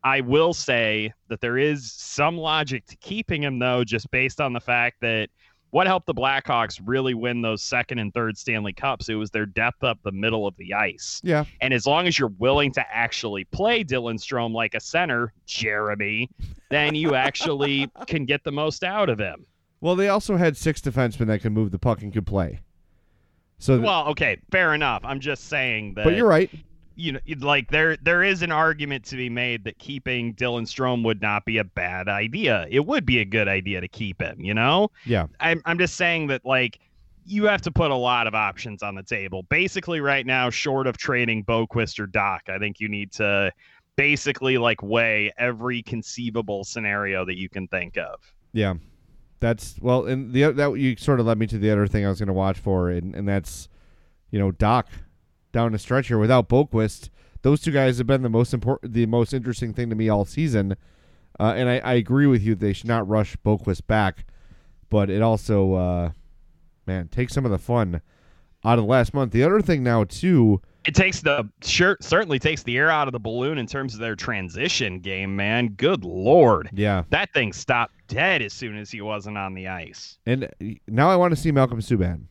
I 0.03 0.21
will 0.21 0.53
say 0.53 1.13
that 1.29 1.41
there 1.41 1.57
is 1.57 1.91
some 1.93 2.37
logic 2.37 2.85
to 2.87 2.95
keeping 2.97 3.43
him, 3.43 3.59
though, 3.59 3.83
just 3.83 4.11
based 4.11 4.41
on 4.41 4.53
the 4.53 4.59
fact 4.59 4.97
that 5.01 5.29
what 5.69 5.87
helped 5.87 6.05
the 6.05 6.13
Blackhawks 6.13 6.79
really 6.85 7.15
win 7.15 7.41
those 7.41 7.63
second 7.63 7.97
and 7.97 8.13
third 8.13 8.37
Stanley 8.37 8.73
Cups? 8.73 9.09
It 9.09 9.15
was 9.15 9.31
their 9.31 9.47
depth 9.47 9.83
up 9.83 9.97
the 10.03 10.11
middle 10.11 10.45
of 10.45 10.55
the 10.57 10.73
ice. 10.73 11.19
Yeah. 11.23 11.45
And 11.61 11.73
as 11.73 11.87
long 11.87 12.05
as 12.05 12.19
you're 12.19 12.33
willing 12.37 12.71
to 12.73 12.85
actually 12.95 13.45
play 13.45 13.83
Dylan 13.83 14.19
Strome 14.19 14.53
like 14.53 14.75
a 14.75 14.79
center, 14.79 15.33
Jeremy, 15.47 16.29
then 16.69 16.93
you 16.93 17.15
actually 17.15 17.89
can 18.07 18.25
get 18.25 18.43
the 18.43 18.51
most 18.51 18.83
out 18.83 19.09
of 19.09 19.17
him. 19.17 19.45
Well, 19.81 19.95
they 19.95 20.09
also 20.09 20.37
had 20.37 20.55
six 20.55 20.79
defensemen 20.79 21.27
that 21.27 21.41
could 21.41 21.53
move 21.53 21.71
the 21.71 21.79
puck 21.79 22.01
and 22.03 22.13
could 22.13 22.27
play. 22.27 22.59
So, 23.57 23.77
th- 23.77 23.85
Well, 23.85 24.07
okay, 24.09 24.37
fair 24.51 24.73
enough. 24.73 25.01
I'm 25.03 25.19
just 25.19 25.47
saying 25.49 25.95
that 25.95 26.03
but 26.03 26.15
you're 26.15 26.27
right. 26.27 26.51
You 26.95 27.13
know, 27.13 27.19
like 27.39 27.71
there 27.71 27.97
there 27.97 28.23
is 28.23 28.43
an 28.43 28.51
argument 28.51 29.03
to 29.05 29.15
be 29.15 29.29
made 29.29 29.63
that 29.63 29.79
keeping 29.79 30.35
Dylan 30.35 30.63
Strome 30.63 31.03
would 31.03 31.21
not 31.21 31.43
be 31.43 31.57
a 31.57 31.63
bad 31.63 32.07
idea. 32.07 32.67
It 32.69 32.85
would 32.85 33.05
be 33.05 33.19
a 33.19 33.25
good 33.25 33.47
idea 33.47 33.81
to 33.81 33.87
keep 33.87 34.21
him, 34.21 34.39
you 34.39 34.53
know? 34.53 34.91
Yeah. 35.05 35.25
I'm 35.39 35.61
I'm 35.65 35.79
just 35.79 35.95
saying 35.95 36.27
that 36.27 36.45
like 36.45 36.79
you 37.25 37.45
have 37.45 37.61
to 37.63 37.71
put 37.71 37.89
a 37.89 37.95
lot 37.95 38.27
of 38.27 38.35
options 38.35 38.83
on 38.83 38.95
the 38.95 39.03
table. 39.03 39.43
Basically 39.43 40.01
right 40.01 40.25
now, 40.25 40.49
short 40.49 40.87
of 40.87 40.97
trading 40.97 41.43
Boqvist 41.43 41.99
or 41.99 42.07
Dach, 42.07 42.47
I 42.47 42.59
think 42.59 42.79
you 42.79 42.89
need 42.89 43.11
to 43.13 43.51
basically 43.95 44.57
like 44.57 44.81
weigh 44.83 45.31
every 45.37 45.81
conceivable 45.83 46.63
scenario 46.63 47.25
that 47.25 47.37
you 47.37 47.49
can 47.49 47.67
think 47.67 47.97
of. 47.97 48.19
Yeah, 48.51 48.75
that's 49.39 49.75
well, 49.81 50.05
and 50.05 50.31
the 50.31 50.51
that 50.51 50.73
you 50.73 50.95
sort 50.97 51.19
of 51.19 51.25
led 51.25 51.37
me 51.37 51.47
to 51.47 51.57
the 51.57 51.71
other 51.71 51.87
thing 51.87 52.05
I 52.05 52.09
was 52.09 52.19
going 52.19 52.27
to 52.27 52.33
watch 52.33 52.59
for, 52.59 52.89
and 52.89 53.15
and 53.15 53.27
that's, 53.27 53.67
you 54.31 54.39
know, 54.39 54.51
Dach 54.51 54.85
down 55.53 55.71
the 55.71 55.79
stretch 55.79 56.07
here 56.07 56.17
without 56.17 56.49
Boqvist. 56.49 57.09
Those 57.43 57.61
two 57.61 57.71
guys 57.71 57.97
have 57.99 58.07
been 58.07 58.21
the 58.23 58.29
most 58.29 58.53
important, 58.53 58.91
the 58.93 59.05
most 59.05 59.33
interesting 59.33 59.73
thing 59.73 59.89
to 59.89 59.95
me 59.95 60.09
all 60.09 60.25
season, 60.25 60.75
uh, 61.39 61.53
and 61.55 61.69
I, 61.69 61.77
I 61.79 61.93
agree 61.93 62.27
with 62.27 62.41
you. 62.43 62.55
They 62.55 62.73
should 62.73 62.87
not 62.87 63.07
rush 63.07 63.35
Boqvist 63.45 63.87
back, 63.87 64.25
but 64.89 65.09
it 65.09 65.21
also, 65.21 65.73
uh, 65.73 66.11
man, 66.85 67.07
takes 67.07 67.33
some 67.33 67.45
of 67.45 67.51
the 67.51 67.57
fun 67.57 68.01
out 68.65 68.79
of 68.79 68.85
last 68.85 69.13
month. 69.13 69.31
The 69.31 69.43
other 69.43 69.61
thing 69.61 69.83
now 69.83 70.03
too. 70.05 70.61
It 70.85 70.95
takes 70.95 71.21
the 71.21 71.49
sure 71.61 71.97
certainly 72.01 72.39
takes 72.39 72.63
the 72.63 72.77
air 72.77 72.89
out 72.89 73.07
of 73.07 73.13
the 73.13 73.19
balloon 73.19 73.57
in 73.57 73.65
terms 73.67 73.93
of 73.93 74.01
their 74.01 74.15
transition 74.17 74.99
game, 74.99 75.33
man. 75.35 75.69
Good 75.69 76.03
lord. 76.03 76.69
Yeah, 76.73 77.03
That 77.09 77.31
thing 77.33 77.53
stopped 77.53 77.93
dead 78.07 78.41
as 78.41 78.51
soon 78.53 78.77
as 78.77 78.91
he 78.91 78.99
wasn't 79.01 79.37
on 79.37 79.53
the 79.53 79.67
ice. 79.67 80.17
and 80.25 80.49
now 80.87 81.09
I 81.09 81.15
want 81.15 81.33
to 81.33 81.39
see 81.39 81.51
Malcolm 81.51 81.79
Subban. 81.79 82.23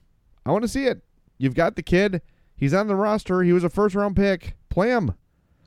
I 0.45 0.53
want 0.53 0.63
to 0.63 0.69
see 0.69 0.85
it. 0.87 1.03
You've 1.39 1.55
got 1.55 1.77
the 1.77 1.83
kid. 1.83 2.21
He's 2.63 2.75
on 2.75 2.87
the 2.87 2.95
roster. 2.95 3.43
He 3.43 3.53
was 3.53 3.65
a 3.65 3.69
first 3.69 3.97
round 3.97 4.15
pick. 4.15 4.55
Play 4.69 4.91
him. 4.91 5.15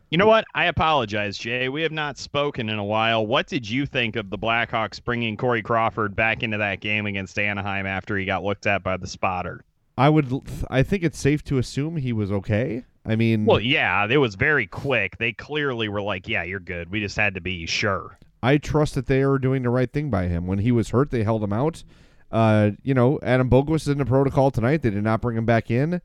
You 0.09 0.17
know 0.17 0.27
what? 0.27 0.45
I 0.55 0.67
apologize, 0.67 1.37
Jay. 1.37 1.67
We 1.67 1.81
have 1.81 1.91
not 1.91 2.17
spoken 2.17 2.69
in 2.69 2.79
a 2.79 2.85
while. 2.85 3.27
What 3.27 3.47
did 3.47 3.69
you 3.69 3.85
think 3.85 4.15
of 4.15 4.29
the 4.29 4.37
Blackhawks 4.37 5.03
bringing 5.03 5.35
Corey 5.35 5.61
Crawford 5.61 6.15
back 6.15 6.41
into 6.41 6.57
that 6.57 6.79
game 6.79 7.05
against 7.05 7.37
Anaheim 7.37 7.85
after 7.85 8.17
he 8.17 8.23
got 8.23 8.45
looked 8.45 8.65
at 8.65 8.81
by 8.81 8.95
the 8.95 9.07
spotter? 9.07 9.65
I 9.97 10.07
would. 10.07 10.41
I 10.69 10.83
think 10.83 11.03
it's 11.03 11.19
safe 11.19 11.43
to 11.43 11.57
assume 11.57 11.97
he 11.97 12.13
was 12.13 12.31
okay. 12.31 12.85
I 13.05 13.17
mean, 13.17 13.45
Well, 13.45 13.59
yeah, 13.59 14.07
it 14.09 14.15
was 14.15 14.35
very 14.35 14.65
quick. 14.65 15.17
They 15.17 15.33
clearly 15.33 15.89
were 15.89 16.01
like, 16.01 16.29
"Yeah, 16.29 16.43
you're 16.43 16.61
good." 16.61 16.89
We 16.91 17.01
just 17.01 17.17
had 17.17 17.33
to 17.33 17.41
be 17.41 17.65
sure. 17.65 18.17
I 18.41 18.55
trust 18.55 18.95
that 18.95 19.07
they 19.07 19.21
are 19.21 19.37
doing 19.37 19.63
the 19.63 19.69
right 19.69 19.91
thing 19.91 20.09
by 20.09 20.27
him. 20.27 20.47
When 20.47 20.59
he 20.59 20.71
was 20.71 20.91
hurt, 20.91 21.11
they 21.11 21.23
held 21.23 21.43
him 21.43 21.51
out. 21.51 21.83
Uh, 22.31 22.71
you 22.83 22.93
know, 22.93 23.19
Adam 23.21 23.49
Boqvist 23.49 23.81
is 23.81 23.87
in 23.89 23.97
the 23.97 24.05
protocol 24.05 24.49
tonight. 24.49 24.81
They 24.81 24.91
did 24.91 25.03
not 25.03 25.19
bring 25.19 25.35
him 25.35 25.45
back 25.45 25.69
in. 25.69 25.99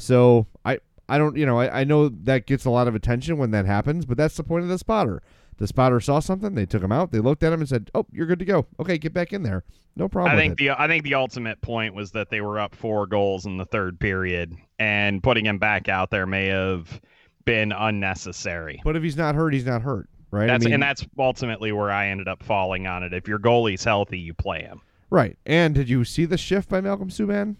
So 0.00 0.46
I, 0.64 0.78
I 1.08 1.18
don't, 1.18 1.36
you 1.36 1.44
know, 1.44 1.58
I, 1.58 1.80
I 1.80 1.84
know 1.84 2.08
that 2.08 2.46
gets 2.46 2.64
a 2.64 2.70
lot 2.70 2.86
of 2.88 2.94
attention 2.94 3.36
when 3.36 3.50
that 3.50 3.66
happens, 3.66 4.06
but 4.06 4.16
that's 4.16 4.36
the 4.36 4.44
point 4.44 4.62
of 4.62 4.68
the 4.70 4.78
spotter. 4.78 5.22
The 5.58 5.66
spotter 5.66 5.98
saw 5.98 6.20
something, 6.20 6.54
they 6.54 6.66
took 6.66 6.82
him 6.84 6.92
out, 6.92 7.10
they 7.10 7.18
looked 7.18 7.42
at 7.42 7.52
him 7.52 7.58
and 7.58 7.68
said, 7.68 7.90
"Oh, 7.92 8.06
you're 8.12 8.26
good 8.26 8.38
to 8.38 8.44
go. 8.44 8.66
Okay, 8.78 8.96
get 8.96 9.12
back 9.12 9.32
in 9.32 9.42
there. 9.42 9.64
No 9.96 10.08
problem." 10.08 10.32
I 10.32 10.40
think 10.40 10.56
the 10.56 10.70
I 10.70 10.86
think 10.86 11.02
the 11.02 11.14
ultimate 11.14 11.60
point 11.62 11.94
was 11.94 12.12
that 12.12 12.30
they 12.30 12.40
were 12.40 12.60
up 12.60 12.76
four 12.76 13.08
goals 13.08 13.44
in 13.44 13.56
the 13.56 13.64
third 13.64 13.98
period, 13.98 14.54
and 14.78 15.20
putting 15.20 15.44
him 15.44 15.58
back 15.58 15.88
out 15.88 16.10
there 16.12 16.26
may 16.26 16.46
have 16.46 17.00
been 17.44 17.72
unnecessary. 17.72 18.80
But 18.84 18.94
if 18.94 19.02
he's 19.02 19.16
not 19.16 19.34
hurt, 19.34 19.52
he's 19.52 19.66
not 19.66 19.82
hurt, 19.82 20.08
right? 20.30 20.46
That's 20.46 20.64
I 20.64 20.66
mean, 20.66 20.74
and 20.74 20.82
that's 20.84 21.04
ultimately 21.18 21.72
where 21.72 21.90
I 21.90 22.06
ended 22.06 22.28
up 22.28 22.44
falling 22.44 22.86
on 22.86 23.02
it. 23.02 23.12
If 23.12 23.26
your 23.26 23.40
goalie's 23.40 23.82
healthy, 23.82 24.20
you 24.20 24.34
play 24.34 24.60
him. 24.62 24.80
right. 25.10 25.36
And 25.44 25.74
did 25.74 25.88
you 25.88 26.04
see 26.04 26.24
the 26.24 26.38
shift 26.38 26.68
by 26.68 26.80
Malcolm 26.80 27.08
Subban? 27.08 27.56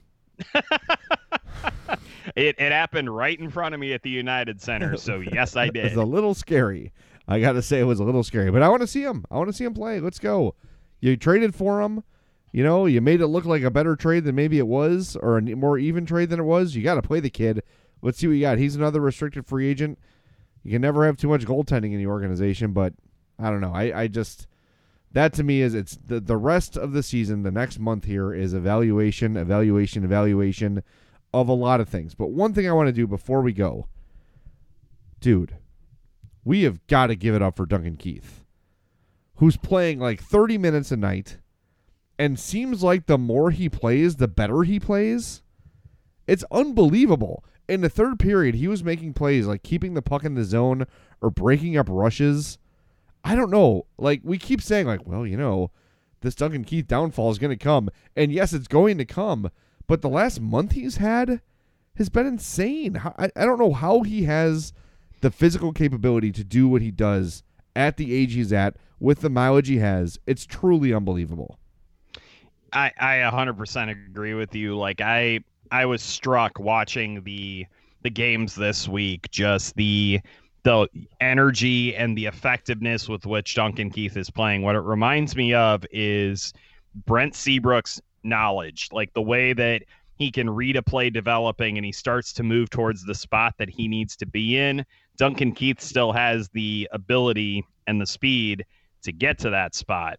It 2.36 2.56
it 2.58 2.72
happened 2.72 3.14
right 3.14 3.38
in 3.38 3.50
front 3.50 3.74
of 3.74 3.80
me 3.80 3.92
at 3.92 4.02
the 4.02 4.10
United 4.10 4.60
Center, 4.60 4.96
so 4.96 5.20
yes, 5.32 5.56
I 5.56 5.68
did. 5.68 5.86
It's 5.86 5.96
a 5.96 6.02
little 6.02 6.34
scary. 6.34 6.92
I 7.26 7.40
got 7.40 7.52
to 7.52 7.62
say 7.62 7.80
it 7.80 7.84
was 7.84 8.00
a 8.00 8.04
little 8.04 8.24
scary, 8.24 8.50
but 8.50 8.62
I 8.62 8.68
want 8.68 8.80
to 8.80 8.86
see 8.86 9.02
him. 9.02 9.24
I 9.30 9.36
want 9.36 9.48
to 9.48 9.52
see 9.52 9.64
him 9.64 9.74
play. 9.74 10.00
Let's 10.00 10.18
go. 10.18 10.54
You 11.00 11.16
traded 11.16 11.54
for 11.54 11.82
him. 11.82 12.02
You 12.52 12.64
know, 12.64 12.86
you 12.86 13.02
made 13.02 13.20
it 13.20 13.26
look 13.26 13.44
like 13.44 13.62
a 13.62 13.70
better 13.70 13.94
trade 13.94 14.24
than 14.24 14.34
maybe 14.34 14.58
it 14.58 14.66
was, 14.66 15.16
or 15.16 15.36
a 15.36 15.42
more 15.42 15.76
even 15.76 16.06
trade 16.06 16.30
than 16.30 16.40
it 16.40 16.44
was. 16.44 16.74
You 16.74 16.82
got 16.82 16.94
to 16.94 17.02
play 17.02 17.20
the 17.20 17.28
kid. 17.28 17.62
Let's 18.00 18.18
see 18.18 18.26
what 18.26 18.34
you 18.34 18.40
got. 18.40 18.58
He's 18.58 18.76
another 18.76 19.00
restricted 19.00 19.46
free 19.46 19.68
agent. 19.68 19.98
You 20.62 20.72
can 20.72 20.82
never 20.82 21.04
have 21.04 21.18
too 21.18 21.28
much 21.28 21.44
goaltending 21.44 21.92
in 21.92 21.98
the 21.98 22.06
organization, 22.06 22.72
but 22.72 22.94
I 23.38 23.50
don't 23.50 23.60
know. 23.60 23.72
I, 23.74 24.02
I 24.02 24.08
just 24.08 24.46
that 25.12 25.32
to 25.34 25.42
me 25.42 25.60
is 25.60 25.74
it's 25.74 25.98
the 26.04 26.20
the 26.20 26.36
rest 26.36 26.76
of 26.76 26.92
the 26.92 27.02
season. 27.02 27.42
The 27.42 27.50
next 27.50 27.78
month 27.78 28.04
here 28.04 28.32
is 28.32 28.54
evaluation, 28.54 29.36
evaluation, 29.36 30.04
evaluation 30.04 30.82
of 31.32 31.48
a 31.48 31.52
lot 31.54 31.80
of 31.80 31.88
things. 31.88 32.14
But 32.14 32.30
one 32.30 32.52
thing 32.52 32.68
I 32.68 32.72
want 32.72 32.88
to 32.88 32.92
do 32.92 33.06
before 33.06 33.42
we 33.42 33.52
go, 33.52 33.86
dude, 35.20 35.56
we 36.44 36.62
have 36.62 36.86
got 36.86 37.08
to 37.08 37.16
give 37.16 37.34
it 37.34 37.42
up 37.42 37.56
for 37.56 37.66
Duncan 37.66 37.96
Keith, 37.96 38.44
who's 39.36 39.56
playing 39.56 39.98
like 39.98 40.22
30 40.22 40.58
minutes 40.58 40.90
a 40.90 40.96
night 40.96 41.38
and 42.18 42.38
seems 42.38 42.82
like 42.82 43.06
the 43.06 43.18
more 43.18 43.50
he 43.50 43.68
plays, 43.68 44.16
the 44.16 44.28
better 44.28 44.62
he 44.62 44.80
plays. 44.80 45.42
It's 46.26 46.44
unbelievable. 46.50 47.44
In 47.68 47.80
the 47.82 47.88
third 47.88 48.18
period, 48.18 48.54
he 48.54 48.66
was 48.66 48.82
making 48.82 49.14
plays 49.14 49.46
like 49.46 49.62
keeping 49.62 49.94
the 49.94 50.02
puck 50.02 50.24
in 50.24 50.34
the 50.34 50.44
zone 50.44 50.86
or 51.20 51.30
breaking 51.30 51.76
up 51.76 51.86
rushes. 51.88 52.58
I 53.22 53.34
don't 53.34 53.50
know. 53.50 53.86
Like, 53.98 54.20
we 54.24 54.38
keep 54.38 54.62
saying, 54.62 54.86
like, 54.86 55.06
well, 55.06 55.26
you 55.26 55.36
know, 55.36 55.70
this 56.20 56.34
Duncan 56.34 56.64
Keith 56.64 56.86
downfall 56.86 57.30
is 57.30 57.38
going 57.38 57.56
to 57.56 57.62
come. 57.62 57.90
And 58.16 58.32
yes, 58.32 58.52
it's 58.52 58.68
going 58.68 58.98
to 58.98 59.04
come. 59.04 59.50
But 59.88 60.02
the 60.02 60.08
last 60.08 60.40
month 60.40 60.72
he's 60.72 60.98
had 60.98 61.40
has 61.96 62.08
been 62.08 62.26
insane. 62.26 63.00
I, 63.18 63.30
I 63.34 63.44
don't 63.44 63.58
know 63.58 63.72
how 63.72 64.02
he 64.02 64.24
has 64.24 64.72
the 65.20 65.30
physical 65.32 65.72
capability 65.72 66.30
to 66.32 66.44
do 66.44 66.68
what 66.68 66.82
he 66.82 66.92
does 66.92 67.42
at 67.74 67.96
the 67.96 68.14
age 68.14 68.34
he's 68.34 68.52
at 68.52 68.76
with 69.00 69.20
the 69.20 69.30
mileage 69.30 69.68
he 69.68 69.78
has. 69.78 70.18
It's 70.26 70.46
truly 70.46 70.92
unbelievable. 70.92 71.58
I 72.72 72.92
I 72.98 73.14
100% 73.30 74.10
agree 74.10 74.34
with 74.34 74.54
you. 74.54 74.76
Like 74.76 75.00
I 75.00 75.40
I 75.70 75.86
was 75.86 76.02
struck 76.02 76.58
watching 76.58 77.22
the 77.24 77.66
the 78.02 78.10
games 78.10 78.54
this 78.54 78.86
week, 78.86 79.30
just 79.30 79.74
the 79.76 80.20
the 80.64 80.86
energy 81.20 81.96
and 81.96 82.16
the 82.16 82.26
effectiveness 82.26 83.08
with 83.08 83.24
which 83.24 83.54
Duncan 83.54 83.90
Keith 83.90 84.16
is 84.16 84.28
playing. 84.28 84.62
What 84.62 84.76
it 84.76 84.80
reminds 84.80 85.34
me 85.34 85.54
of 85.54 85.86
is 85.90 86.52
Brent 87.06 87.34
Seabrook's 87.34 88.00
knowledge, 88.22 88.88
like 88.92 89.12
the 89.14 89.22
way 89.22 89.52
that 89.52 89.82
he 90.18 90.30
can 90.30 90.50
read 90.50 90.76
a 90.76 90.82
play 90.82 91.10
developing 91.10 91.78
and 91.78 91.84
he 91.84 91.92
starts 91.92 92.32
to 92.34 92.42
move 92.42 92.70
towards 92.70 93.04
the 93.04 93.14
spot 93.14 93.54
that 93.58 93.70
he 93.70 93.86
needs 93.88 94.16
to 94.16 94.26
be 94.26 94.58
in. 94.58 94.84
Duncan 95.16 95.52
Keith 95.52 95.80
still 95.80 96.12
has 96.12 96.48
the 96.48 96.88
ability 96.92 97.64
and 97.86 98.00
the 98.00 98.06
speed 98.06 98.64
to 99.02 99.12
get 99.12 99.38
to 99.38 99.50
that 99.50 99.74
spot. 99.74 100.18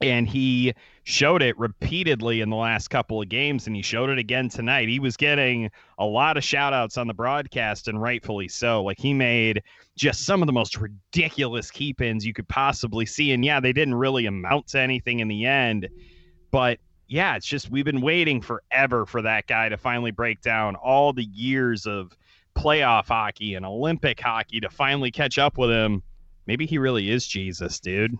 And 0.00 0.28
he 0.28 0.74
showed 1.04 1.40
it 1.40 1.56
repeatedly 1.58 2.40
in 2.40 2.50
the 2.50 2.56
last 2.56 2.88
couple 2.88 3.22
of 3.22 3.28
games, 3.28 3.66
and 3.66 3.76
he 3.76 3.80
showed 3.80 4.10
it 4.10 4.18
again 4.18 4.48
tonight. 4.48 4.88
He 4.88 4.98
was 4.98 5.16
getting 5.16 5.70
a 5.98 6.04
lot 6.04 6.36
of 6.36 6.44
shout 6.44 6.72
outs 6.72 6.98
on 6.98 7.06
the 7.06 7.14
broadcast, 7.14 7.88
and 7.88 8.02
rightfully 8.02 8.48
so. 8.48 8.82
Like 8.82 8.98
he 8.98 9.14
made 9.14 9.62
just 9.96 10.26
some 10.26 10.42
of 10.42 10.46
the 10.46 10.52
most 10.52 10.76
ridiculous 10.78 11.70
keep 11.70 12.02
ins 12.02 12.26
you 12.26 12.34
could 12.34 12.48
possibly 12.48 13.06
see. 13.06 13.32
And 13.32 13.44
yeah, 13.44 13.60
they 13.60 13.72
didn't 13.72 13.94
really 13.94 14.26
amount 14.26 14.66
to 14.68 14.80
anything 14.80 15.20
in 15.20 15.28
the 15.28 15.46
end, 15.46 15.88
but 16.50 16.80
yeah, 17.06 17.36
it's 17.36 17.46
just 17.46 17.70
we've 17.70 17.84
been 17.84 18.00
waiting 18.00 18.40
forever 18.40 19.06
for 19.06 19.22
that 19.22 19.46
guy 19.46 19.68
to 19.68 19.76
finally 19.76 20.10
break 20.10 20.40
down 20.40 20.76
all 20.76 21.12
the 21.12 21.24
years 21.24 21.86
of 21.86 22.16
playoff 22.56 23.06
hockey 23.06 23.54
and 23.54 23.66
Olympic 23.66 24.20
hockey 24.20 24.60
to 24.60 24.70
finally 24.70 25.10
catch 25.10 25.38
up 25.38 25.58
with 25.58 25.70
him. 25.70 26.02
Maybe 26.46 26.66
he 26.66 26.78
really 26.78 27.10
is 27.10 27.26
Jesus, 27.26 27.80
dude. 27.80 28.16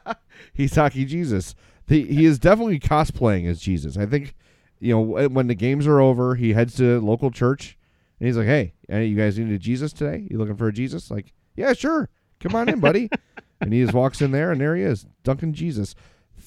He's 0.52 0.74
hockey 0.74 1.04
Jesus. 1.04 1.54
The, 1.86 2.04
he 2.04 2.24
is 2.24 2.38
definitely 2.38 2.80
cosplaying 2.80 3.48
as 3.48 3.60
Jesus. 3.60 3.96
I 3.96 4.06
think, 4.06 4.34
you 4.78 4.94
know, 4.94 5.28
when 5.28 5.46
the 5.46 5.54
games 5.54 5.86
are 5.86 6.00
over, 6.00 6.34
he 6.34 6.52
heads 6.52 6.76
to 6.76 7.00
local 7.00 7.30
church 7.30 7.78
and 8.20 8.26
he's 8.26 8.36
like, 8.36 8.46
"Hey, 8.46 8.72
you 8.88 9.16
guys 9.16 9.38
need 9.38 9.52
a 9.52 9.58
Jesus 9.58 9.92
today? 9.92 10.26
You 10.30 10.38
looking 10.38 10.56
for 10.56 10.68
a 10.68 10.72
Jesus?" 10.72 11.10
Like, 11.10 11.32
"Yeah, 11.56 11.72
sure. 11.72 12.08
Come 12.40 12.54
on 12.54 12.68
in, 12.68 12.80
buddy." 12.80 13.08
and 13.60 13.72
he 13.72 13.82
just 13.82 13.94
walks 13.94 14.20
in 14.20 14.32
there, 14.32 14.50
and 14.50 14.60
there 14.60 14.76
he 14.76 14.82
is, 14.82 15.06
Duncan 15.22 15.52
Jesus. 15.52 15.94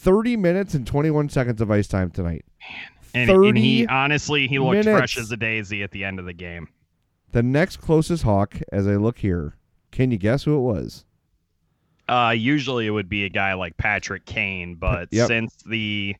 30 0.01 0.35
minutes 0.35 0.73
and 0.73 0.85
21 0.85 1.29
seconds 1.29 1.61
of 1.61 1.69
ice 1.69 1.87
time 1.87 2.09
tonight. 2.09 2.43
Man. 2.59 2.87
And, 3.13 3.29
and 3.29 3.57
he 3.57 3.85
honestly 3.87 4.47
he 4.47 4.57
looked 4.57 4.85
minutes. 4.85 4.97
fresh 4.97 5.17
as 5.17 5.31
a 5.31 5.37
daisy 5.37 5.83
at 5.83 5.91
the 5.91 6.03
end 6.03 6.17
of 6.17 6.25
the 6.25 6.33
game. 6.33 6.69
The 7.33 7.43
next 7.43 7.77
closest 7.77 8.23
Hawk, 8.23 8.55
as 8.71 8.87
I 8.87 8.95
look 8.95 9.19
here, 9.19 9.57
can 9.91 10.11
you 10.11 10.17
guess 10.17 10.43
who 10.43 10.55
it 10.55 10.61
was? 10.61 11.05
Uh, 12.07 12.33
usually 12.35 12.87
it 12.87 12.89
would 12.89 13.09
be 13.09 13.25
a 13.25 13.29
guy 13.29 13.53
like 13.53 13.77
Patrick 13.77 14.25
Kane, 14.25 14.75
but 14.75 15.09
yep. 15.11 15.27
since 15.27 15.55
the 15.63 16.15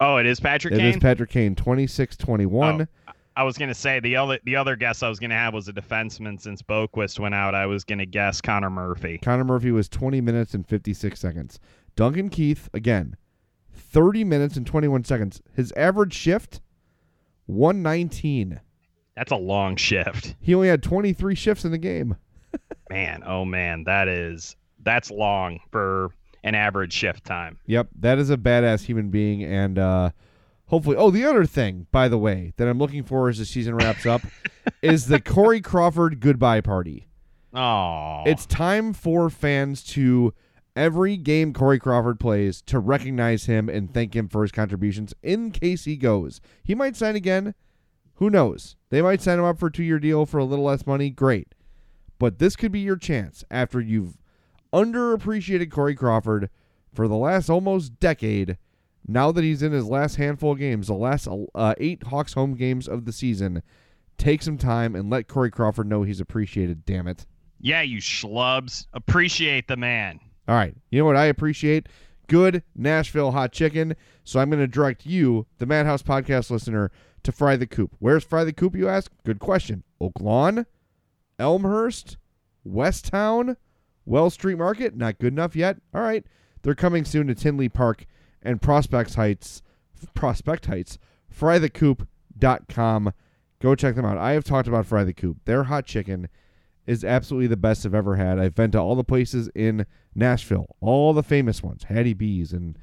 oh, 0.00 0.16
it 0.16 0.26
is 0.26 0.40
Patrick. 0.40 0.74
It 0.74 0.78
Kane? 0.78 0.94
is 0.94 0.96
Patrick 0.96 1.30
Kane, 1.30 1.54
26-21. 1.54 2.88
Oh, 3.08 3.12
I 3.34 3.44
was 3.44 3.56
gonna 3.56 3.74
say 3.74 3.98
the 4.00 4.16
other 4.16 4.38
the 4.44 4.56
other 4.56 4.76
guess 4.76 5.02
I 5.02 5.08
was 5.08 5.18
gonna 5.18 5.34
have 5.34 5.54
was 5.54 5.68
a 5.68 5.72
defenseman. 5.72 6.40
Since 6.40 6.62
Boqvist 6.62 7.18
went 7.18 7.34
out, 7.34 7.54
I 7.54 7.66
was 7.66 7.84
gonna 7.84 8.06
guess 8.06 8.40
Connor 8.40 8.70
Murphy. 8.70 9.18
Connor 9.18 9.44
Murphy 9.44 9.70
was 9.70 9.88
20 9.88 10.20
minutes 10.20 10.54
and 10.54 10.66
56 10.66 11.18
seconds. 11.18 11.58
Duncan 11.96 12.28
Keith, 12.28 12.68
again, 12.72 13.16
30 13.72 14.24
minutes 14.24 14.56
and 14.56 14.66
21 14.66 15.04
seconds. 15.04 15.42
His 15.54 15.72
average 15.72 16.14
shift, 16.14 16.60
119. 17.46 18.60
That's 19.14 19.32
a 19.32 19.36
long 19.36 19.76
shift. 19.76 20.34
He 20.40 20.54
only 20.54 20.68
had 20.68 20.82
23 20.82 21.34
shifts 21.34 21.64
in 21.64 21.70
the 21.70 21.78
game. 21.78 22.16
man, 22.90 23.22
oh 23.26 23.44
man, 23.44 23.84
that 23.84 24.08
is 24.08 24.56
that's 24.82 25.10
long 25.10 25.60
for 25.70 26.10
an 26.42 26.54
average 26.54 26.92
shift 26.92 27.24
time. 27.24 27.58
Yep, 27.66 27.88
that 28.00 28.18
is 28.18 28.30
a 28.30 28.36
badass 28.36 28.84
human 28.84 29.10
being 29.10 29.44
and 29.44 29.78
uh 29.78 30.10
hopefully 30.66 30.96
oh 30.96 31.10
the 31.10 31.24
other 31.24 31.44
thing 31.44 31.86
by 31.92 32.08
the 32.08 32.16
way 32.16 32.54
that 32.56 32.66
i'm 32.66 32.78
looking 32.78 33.02
for 33.02 33.28
as 33.28 33.36
the 33.36 33.44
season 33.44 33.74
wraps 33.74 34.06
up 34.06 34.22
is 34.82 35.06
the 35.06 35.20
corey 35.20 35.60
crawford 35.60 36.18
goodbye 36.18 36.62
party 36.62 37.06
oh 37.52 38.22
it's 38.24 38.46
time 38.46 38.94
for 38.94 39.28
fans 39.28 39.82
to 39.82 40.32
every 40.76 41.16
game 41.16 41.52
Corey 41.52 41.78
Crawford 41.78 42.18
plays 42.18 42.62
to 42.62 42.78
recognize 42.78 43.46
him 43.46 43.68
and 43.68 43.92
thank 43.92 44.14
him 44.14 44.28
for 44.28 44.42
his 44.42 44.52
contributions 44.52 45.14
in 45.22 45.50
case 45.50 45.84
he 45.84 45.96
goes. 45.96 46.40
He 46.62 46.74
might 46.74 46.96
sign 46.96 47.16
again. 47.16 47.54
Who 48.16 48.30
knows? 48.30 48.76
They 48.90 49.02
might 49.02 49.20
sign 49.20 49.38
him 49.38 49.44
up 49.44 49.58
for 49.58 49.66
a 49.66 49.72
two 49.72 49.82
year 49.82 49.98
deal 49.98 50.26
for 50.26 50.38
a 50.38 50.44
little 50.44 50.64
less 50.64 50.86
money. 50.86 51.10
Great. 51.10 51.54
But 52.18 52.38
this 52.38 52.56
could 52.56 52.72
be 52.72 52.80
your 52.80 52.96
chance 52.96 53.44
after 53.50 53.80
you've 53.80 54.16
underappreciated 54.72 55.70
Corey 55.70 55.94
Crawford 55.94 56.50
for 56.94 57.08
the 57.08 57.16
last 57.16 57.50
almost 57.50 57.98
decade. 57.98 58.58
Now 59.06 59.32
that 59.32 59.42
he's 59.42 59.62
in 59.62 59.72
his 59.72 59.86
last 59.86 60.16
handful 60.16 60.52
of 60.52 60.58
games, 60.58 60.86
the 60.86 60.94
last 60.94 61.26
uh, 61.54 61.74
eight 61.78 62.04
Hawks 62.04 62.34
home 62.34 62.54
games 62.54 62.86
of 62.86 63.04
the 63.04 63.12
season, 63.12 63.62
take 64.18 64.42
some 64.42 64.56
time 64.56 64.94
and 64.94 65.10
let 65.10 65.26
Corey 65.26 65.50
Crawford 65.50 65.88
know 65.88 66.04
he's 66.04 66.20
appreciated. 66.20 66.84
Damn 66.84 67.08
it. 67.08 67.26
Yeah, 67.60 67.82
you 67.82 67.98
schlubs. 67.98 68.86
Appreciate 68.92 69.66
the 69.66 69.76
man. 69.76 70.20
All 70.48 70.54
right. 70.54 70.74
You 70.90 70.98
know 71.00 71.04
what 71.04 71.16
I 71.16 71.26
appreciate? 71.26 71.88
Good 72.28 72.62
Nashville 72.74 73.32
hot 73.32 73.52
chicken. 73.52 73.94
So 74.24 74.40
I'm 74.40 74.50
going 74.50 74.60
to 74.60 74.66
direct 74.66 75.06
you, 75.06 75.46
the 75.58 75.66
Madhouse 75.66 76.02
podcast 76.02 76.50
listener, 76.50 76.90
to 77.22 77.32
Fry 77.32 77.56
the 77.56 77.66
Coop. 77.66 77.94
Where's 77.98 78.24
Fry 78.24 78.44
the 78.44 78.52
Coop, 78.52 78.74
you 78.74 78.88
ask? 78.88 79.10
Good 79.24 79.38
question. 79.38 79.84
Oak 80.00 80.20
Lawn? 80.20 80.66
Elmhurst? 81.38 82.16
Westtown? 82.66 83.56
Wells 84.04 84.34
Street 84.34 84.58
Market? 84.58 84.96
Not 84.96 85.18
good 85.18 85.32
enough 85.32 85.54
yet? 85.54 85.78
All 85.94 86.02
right. 86.02 86.24
They're 86.62 86.74
coming 86.74 87.04
soon 87.04 87.26
to 87.28 87.34
Tinley 87.34 87.68
Park 87.68 88.06
and 88.42 88.62
Prospect 88.62 89.14
Heights. 89.14 89.62
Prospect 90.14 90.66
Heights. 90.66 90.98
FryTheCoop.com. 91.36 93.12
Go 93.60 93.74
check 93.74 93.94
them 93.94 94.04
out. 94.04 94.18
I 94.18 94.32
have 94.32 94.44
talked 94.44 94.68
about 94.68 94.86
Fry 94.86 95.04
the 95.04 95.12
Coop. 95.12 95.38
Their 95.44 95.64
hot 95.64 95.86
chicken 95.86 96.28
is 96.86 97.04
absolutely 97.04 97.46
the 97.46 97.56
best 97.56 97.86
I've 97.86 97.94
ever 97.94 98.16
had. 98.16 98.38
I've 98.38 98.54
been 98.54 98.70
to 98.72 98.78
all 98.78 98.96
the 98.96 99.04
places 99.04 99.48
in 99.54 99.86
Nashville, 100.14 100.76
all 100.80 101.12
the 101.12 101.22
famous 101.22 101.62
ones, 101.62 101.84
Hattie 101.84 102.14
B's 102.14 102.52
and 102.52 102.76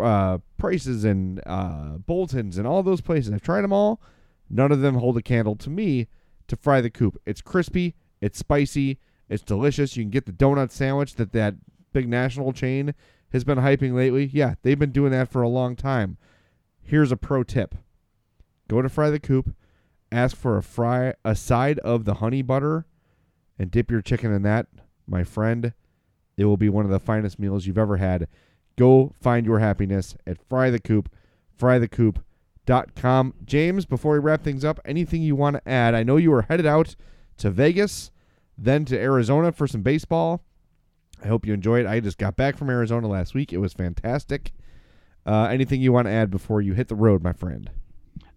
uh, 0.00 0.38
Prince's 0.58 1.04
and 1.04 1.40
uh, 1.46 1.98
Boltons 1.98 2.58
and 2.58 2.66
all 2.66 2.82
those 2.82 3.00
places. 3.00 3.32
I've 3.32 3.42
tried 3.42 3.62
them 3.62 3.72
all. 3.72 4.00
None 4.48 4.72
of 4.72 4.80
them 4.80 4.96
hold 4.96 5.16
a 5.16 5.22
candle 5.22 5.56
to 5.56 5.70
me 5.70 6.08
to 6.48 6.56
fry 6.56 6.80
the 6.80 6.90
coop. 6.90 7.20
It's 7.26 7.40
crispy, 7.40 7.94
it's 8.20 8.38
spicy, 8.38 8.98
it's 9.28 9.42
delicious. 9.42 9.96
You 9.96 10.04
can 10.04 10.10
get 10.10 10.26
the 10.26 10.32
donut 10.32 10.70
sandwich 10.70 11.14
that 11.16 11.32
that 11.32 11.54
big 11.92 12.08
national 12.08 12.52
chain 12.52 12.94
has 13.32 13.44
been 13.44 13.58
hyping 13.58 13.94
lately. 13.94 14.30
Yeah, 14.32 14.54
they've 14.62 14.78
been 14.78 14.92
doing 14.92 15.12
that 15.12 15.30
for 15.30 15.42
a 15.42 15.48
long 15.48 15.76
time. 15.76 16.16
Here's 16.80 17.10
a 17.10 17.16
pro 17.16 17.42
tip: 17.42 17.74
go 18.68 18.80
to 18.80 18.88
Fry 18.88 19.10
the 19.10 19.18
Coop, 19.18 19.54
ask 20.12 20.36
for 20.36 20.56
a 20.56 20.62
fry 20.62 21.14
a 21.24 21.34
side 21.34 21.80
of 21.80 22.04
the 22.04 22.14
honey 22.14 22.42
butter 22.42 22.86
and 23.58 23.70
dip 23.70 23.90
your 23.90 24.02
chicken 24.02 24.32
in 24.32 24.42
that, 24.42 24.66
my 25.06 25.24
friend. 25.24 25.72
It 26.36 26.44
will 26.44 26.56
be 26.56 26.68
one 26.68 26.84
of 26.84 26.90
the 26.90 27.00
finest 27.00 27.38
meals 27.38 27.66
you've 27.66 27.78
ever 27.78 27.96
had. 27.96 28.28
Go 28.76 29.12
find 29.20 29.46
your 29.46 29.58
happiness 29.58 30.14
at 30.26 30.42
Fry 30.48 30.70
the 30.70 30.78
Coop, 30.78 31.10
frythecoop.com. 31.58 33.34
James, 33.44 33.86
before 33.86 34.12
we 34.12 34.18
wrap 34.18 34.42
things 34.42 34.64
up, 34.64 34.78
anything 34.84 35.22
you 35.22 35.34
want 35.34 35.56
to 35.56 35.68
add? 35.68 35.94
I 35.94 36.02
know 36.02 36.16
you 36.16 36.30
were 36.30 36.42
headed 36.42 36.66
out 36.66 36.94
to 37.38 37.50
Vegas, 37.50 38.10
then 38.58 38.84
to 38.86 38.98
Arizona 38.98 39.52
for 39.52 39.66
some 39.66 39.82
baseball. 39.82 40.42
I 41.24 41.28
hope 41.28 41.46
you 41.46 41.54
enjoyed. 41.54 41.86
It. 41.86 41.88
I 41.88 42.00
just 42.00 42.18
got 42.18 42.36
back 42.36 42.56
from 42.56 42.68
Arizona 42.68 43.08
last 43.08 43.34
week. 43.34 43.52
It 43.52 43.58
was 43.58 43.72
fantastic. 43.72 44.52
Uh, 45.24 45.44
anything 45.44 45.80
you 45.80 45.92
want 45.92 46.06
to 46.06 46.12
add 46.12 46.30
before 46.30 46.60
you 46.60 46.74
hit 46.74 46.88
the 46.88 46.94
road, 46.94 47.22
my 47.22 47.32
friend? 47.32 47.70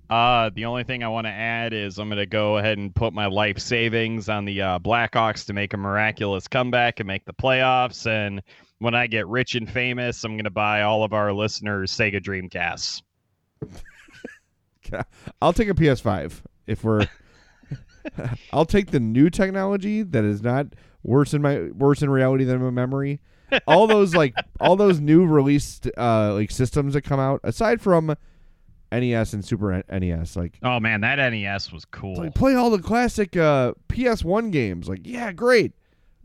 Uh, 0.10 0.49
the 0.55 0.66
only 0.66 0.84
thing 0.84 1.03
I 1.03 1.07
want 1.07 1.28
to 1.28 1.32
add 1.32 1.72
is 1.72 1.99
I'm 1.99 2.10
going 2.10 2.18
to 2.18 2.26
go 2.26 2.57
ahead 2.57 2.80
and 2.80 2.93
put 2.93 3.14
my 3.14 3.28
life 3.28 3.60
savings 3.60 4.28
on 4.28 4.45
the 4.45 4.62
uh, 4.62 4.80
Blackhawks 4.80 5.45
to 5.45 5.53
make 5.53 5.74
a 5.74 5.78
miraculous 5.78 6.47
comeback 6.47 6.99
and 6.99 7.05
make 7.05 7.26
the 7.26 7.34
playoffs. 7.34 8.07
And 8.07 8.41
when 8.80 8.95
I 8.95 9.05
get 9.05 9.28
rich 9.28 9.53
and 9.53 9.70
famous, 9.70 10.24
I'm 10.24 10.32
going 10.32 10.45
to 10.45 10.49
buy 10.49 10.82
all 10.82 11.03
of 11.03 11.14
our 11.14 11.32
listeners 11.32 11.91
Sega 11.91 12.20
Dreamcasts. 12.22 13.03
I'll 15.41 15.53
take 15.53 15.70
a 15.70 15.76
PS5 15.76 16.41
if 16.66 16.84
we're. 16.84 17.05
I'll 18.51 18.66
take 18.66 18.89
the 18.89 18.99
new 18.99 19.30
technology 19.30 20.01
that 20.01 20.24
is 20.24 20.41
not 20.41 20.68
worse 21.03 21.36
in 21.36 21.41
my 21.43 21.70
worse 21.76 22.01
in 22.01 22.10
reality 22.10 22.45
than 22.45 22.64
my 22.64 22.72
memory. 22.72 23.20
All 23.68 23.86
those 23.86 24.16
like 24.16 24.34
all 24.60 24.76
those 24.76 24.99
new 24.99 25.26
released 25.26 25.88
uh 25.97 26.34
like 26.34 26.49
systems 26.49 26.93
that 26.93 27.01
come 27.01 27.20
out 27.20 27.41
aside 27.43 27.82
from 27.82 28.16
NES 28.91 29.33
and 29.33 29.43
Super 29.43 29.83
NES. 29.89 30.35
Like, 30.35 30.59
oh 30.63 30.79
man, 30.79 31.01
that 31.01 31.15
NES 31.15 31.71
was 31.71 31.85
cool. 31.85 32.17
Like, 32.17 32.35
play 32.35 32.55
all 32.55 32.69
the 32.69 32.79
classic 32.79 33.35
uh, 33.37 33.73
PS1 33.87 34.51
games. 34.51 34.89
Like, 34.89 35.01
yeah, 35.03 35.31
great. 35.31 35.73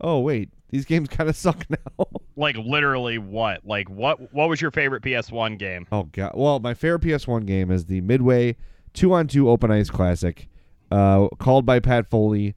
Oh 0.01 0.19
wait, 0.19 0.49
these 0.69 0.85
games 0.85 1.07
kind 1.09 1.29
of 1.29 1.35
suck 1.35 1.65
now. 1.69 2.05
like 2.35 2.57
literally 2.57 3.17
what? 3.17 3.65
Like 3.65 3.89
what? 3.89 4.33
What 4.33 4.49
was 4.49 4.61
your 4.61 4.71
favorite 4.71 5.03
PS1 5.03 5.57
game? 5.57 5.87
Oh 5.91 6.03
god. 6.03 6.33
Well, 6.35 6.59
my 6.59 6.73
favorite 6.73 7.01
PS1 7.01 7.45
game 7.45 7.71
is 7.71 7.85
the 7.85 8.01
Midway 8.01 8.57
two 8.95 9.13
on 9.13 9.27
two 9.27 9.49
Open 9.49 9.69
Ice 9.69 9.89
Classic, 9.89 10.47
uh, 10.89 11.27
called 11.39 11.65
by 11.65 11.79
Pat 11.79 12.09
Foley. 12.09 12.55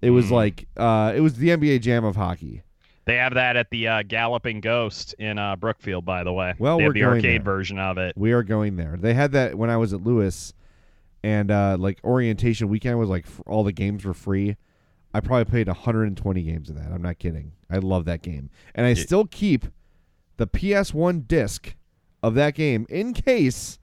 It 0.00 0.10
was 0.10 0.26
mm. 0.26 0.32
like 0.32 0.68
uh, 0.76 1.12
it 1.16 1.20
was 1.20 1.34
the 1.34 1.48
NBA 1.48 1.80
Jam 1.80 2.04
of 2.04 2.14
hockey. 2.14 2.62
They 3.08 3.16
have 3.16 3.32
that 3.34 3.56
at 3.56 3.70
the 3.70 3.88
uh, 3.88 4.02
Galloping 4.02 4.60
Ghost 4.60 5.14
in 5.18 5.38
uh, 5.38 5.56
Brookfield, 5.56 6.04
by 6.04 6.24
the 6.24 6.32
way. 6.32 6.52
Well, 6.58 6.76
they 6.76 6.84
we're 6.84 6.92
the 6.92 7.00
going 7.00 7.14
arcade 7.14 7.40
there. 7.40 7.54
version 7.54 7.78
of 7.78 7.96
it. 7.96 8.12
We 8.18 8.32
are 8.32 8.42
going 8.42 8.76
there. 8.76 8.98
They 9.00 9.14
had 9.14 9.32
that 9.32 9.54
when 9.54 9.70
I 9.70 9.78
was 9.78 9.94
at 9.94 10.02
Lewis, 10.02 10.52
and 11.22 11.50
uh, 11.50 11.78
like 11.80 12.00
orientation 12.04 12.68
weekend 12.68 12.98
was 12.98 13.08
like 13.08 13.24
f- 13.24 13.40
all 13.46 13.64
the 13.64 13.72
games 13.72 14.04
were 14.04 14.12
free. 14.12 14.58
I 15.14 15.20
probably 15.20 15.46
played 15.46 15.68
120 15.68 16.42
games 16.42 16.68
of 16.68 16.76
that. 16.76 16.92
I'm 16.92 17.00
not 17.00 17.18
kidding. 17.18 17.52
I 17.70 17.78
love 17.78 18.04
that 18.04 18.20
game, 18.20 18.50
and 18.74 18.84
I 18.84 18.92
still 18.92 19.24
keep 19.24 19.64
the 20.36 20.46
PS1 20.46 21.26
disc 21.26 21.76
of 22.22 22.34
that 22.34 22.54
game 22.54 22.84
in 22.90 23.14
case 23.14 23.78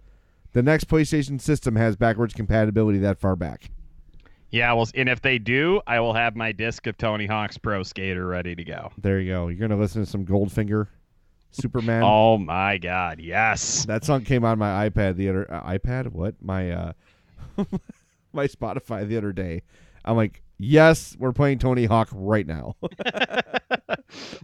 the 0.54 0.62
next 0.62 0.88
PlayStation 0.88 1.42
system 1.42 1.78
has 1.78 1.96
backwards 1.96 2.36
compatibility 2.36 3.00
that 3.00 3.20
far 3.20 3.36
back. 3.36 3.72
Yeah, 4.52 4.74
well, 4.74 4.88
and 4.96 5.10
if 5.10 5.22
they 5.22 5.38
do, 5.38 5.82
I 5.86 6.00
will 6.00 6.14
have 6.14 6.36
my 6.36 6.52
disc 6.52 6.88
of 6.88 6.98
Tony 6.98 7.26
Hawk's 7.26 7.58
Pro 7.58 7.84
Skater 7.84 8.26
ready 8.26 8.56
to 8.56 8.64
go. 8.64 8.92
There 8.98 9.20
you 9.20 9.32
go. 9.34 9.48
You're 9.48 9.68
gonna 9.68 9.80
listen 9.80 10.04
to 10.04 10.10
some 10.10 10.26
Goldfinger, 10.26 10.88
Superman. 11.52 12.04
Oh 12.04 12.38
my 12.38 12.78
God, 12.78 13.20
yes. 13.20 13.86
That 13.86 14.06
song 14.06 14.24
came 14.24 14.46
on 14.46 14.58
my 14.58 14.90
iPad 14.90 15.16
the 15.16 15.30
other 15.30 15.54
uh, 15.54 15.64
iPad. 15.64 16.12
What 16.12 16.36
my 16.42 16.72
uh 16.72 16.94
my 18.34 18.48
Spotify 18.48 19.08
the 19.08 19.18
other 19.18 19.34
day. 19.34 19.64
I'm 20.06 20.16
like, 20.16 20.42
yes, 20.58 21.16
we're 21.20 21.34
playing 21.34 21.60
Tony 21.60 21.86
Hawk 21.86 22.10
right 22.14 22.46
now. 22.46 22.76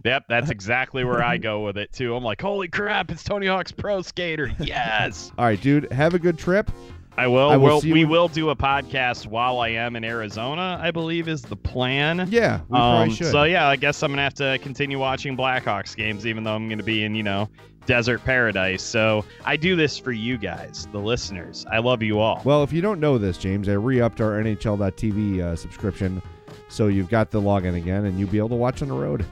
Yep, 0.04 0.24
that's 0.28 0.50
exactly 0.50 1.04
where 1.04 1.22
I 1.22 1.38
go 1.38 1.64
with 1.64 1.78
it 1.78 1.92
too. 1.92 2.14
I'm 2.16 2.24
like, 2.24 2.40
holy 2.40 2.68
crap, 2.68 3.10
it's 3.10 3.22
Tony 3.22 3.46
Hawk's 3.46 3.72
Pro 3.72 4.02
Skater. 4.02 4.52
Yes. 4.58 5.30
All 5.38 5.44
right, 5.44 5.60
dude. 5.60 5.90
Have 5.92 6.14
a 6.14 6.18
good 6.18 6.38
trip. 6.38 6.70
I 7.18 7.26
will. 7.26 7.50
I 7.50 7.56
will 7.56 7.80
we'll, 7.82 7.92
we 7.92 8.04
will 8.04 8.28
do 8.28 8.50
a 8.50 8.56
podcast 8.56 9.26
while 9.26 9.60
I 9.60 9.68
am 9.68 9.96
in 9.96 10.04
Arizona. 10.04 10.78
I 10.80 10.90
believe 10.90 11.28
is 11.28 11.42
the 11.42 11.56
plan. 11.56 12.26
Yeah, 12.30 12.60
we 12.68 12.78
Um, 12.78 13.10
should. 13.10 13.26
so 13.26 13.44
yeah, 13.44 13.68
I 13.68 13.76
guess 13.76 14.02
I'm 14.02 14.10
gonna 14.12 14.22
have 14.22 14.34
to 14.34 14.58
continue 14.62 14.98
watching 14.98 15.36
Blackhawks 15.36 15.94
games, 15.94 16.26
even 16.26 16.42
though 16.44 16.54
I'm 16.54 16.68
gonna 16.70 16.82
be 16.82 17.04
in 17.04 17.14
you 17.14 17.22
know 17.22 17.48
desert 17.84 18.24
paradise. 18.24 18.82
So 18.82 19.24
I 19.44 19.56
do 19.56 19.76
this 19.76 19.98
for 19.98 20.12
you 20.12 20.38
guys, 20.38 20.88
the 20.92 20.98
listeners. 21.00 21.66
I 21.70 21.78
love 21.80 22.02
you 22.02 22.18
all. 22.18 22.40
Well, 22.44 22.62
if 22.62 22.72
you 22.72 22.80
don't 22.80 23.00
know 23.00 23.18
this, 23.18 23.36
James, 23.36 23.68
I 23.68 23.72
re-upped 23.72 24.20
our 24.20 24.40
NHL.tv 24.42 25.40
uh, 25.40 25.56
subscription, 25.56 26.22
so 26.68 26.86
you've 26.86 27.10
got 27.10 27.30
the 27.30 27.40
login 27.40 27.76
again, 27.76 28.04
and 28.06 28.18
you'll 28.18 28.30
be 28.30 28.38
able 28.38 28.50
to 28.50 28.54
watch 28.54 28.82
on 28.82 28.88
the 28.88 28.94
road. 28.94 29.26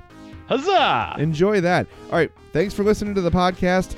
Huzzah! 0.48 1.14
Enjoy 1.18 1.60
that. 1.60 1.86
All 2.10 2.16
right, 2.18 2.32
thanks 2.52 2.74
for 2.74 2.82
listening 2.82 3.14
to 3.14 3.20
the 3.20 3.30
podcast. 3.30 3.94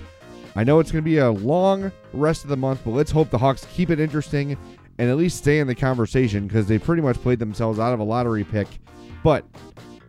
I 0.55 0.65
know 0.65 0.81
it's 0.81 0.93
going 0.93 1.03
to 1.03 1.11
be 1.11 1.19
a 1.19 1.31
long 1.31 1.91
rest 2.13 2.45
of 2.45 2.51
the 2.51 2.57
month, 2.57 2.83
but 2.85 2.91
let's 2.91 3.11
hope 3.11 3.31
the 3.31 3.39
Hawks 3.39 3.67
keep 3.73 3.91
it 3.91 3.99
interesting 3.99 4.57
and 4.99 5.09
at 5.09 5.17
least 5.17 5.39
stay 5.39 5.61
in 5.61 5.67
the 5.67 5.75
conversation 5.75 6.47
because 6.47 6.67
they 6.67 6.79
pretty 6.79 7.01
much 7.01 7.17
played 7.17 7.39
themselves 7.39 7.79
out 7.79 7.95
of 7.95 8.01
a 8.01 8.05
lottery 8.05 8.45
pick. 8.45 8.69
But 9.25 9.47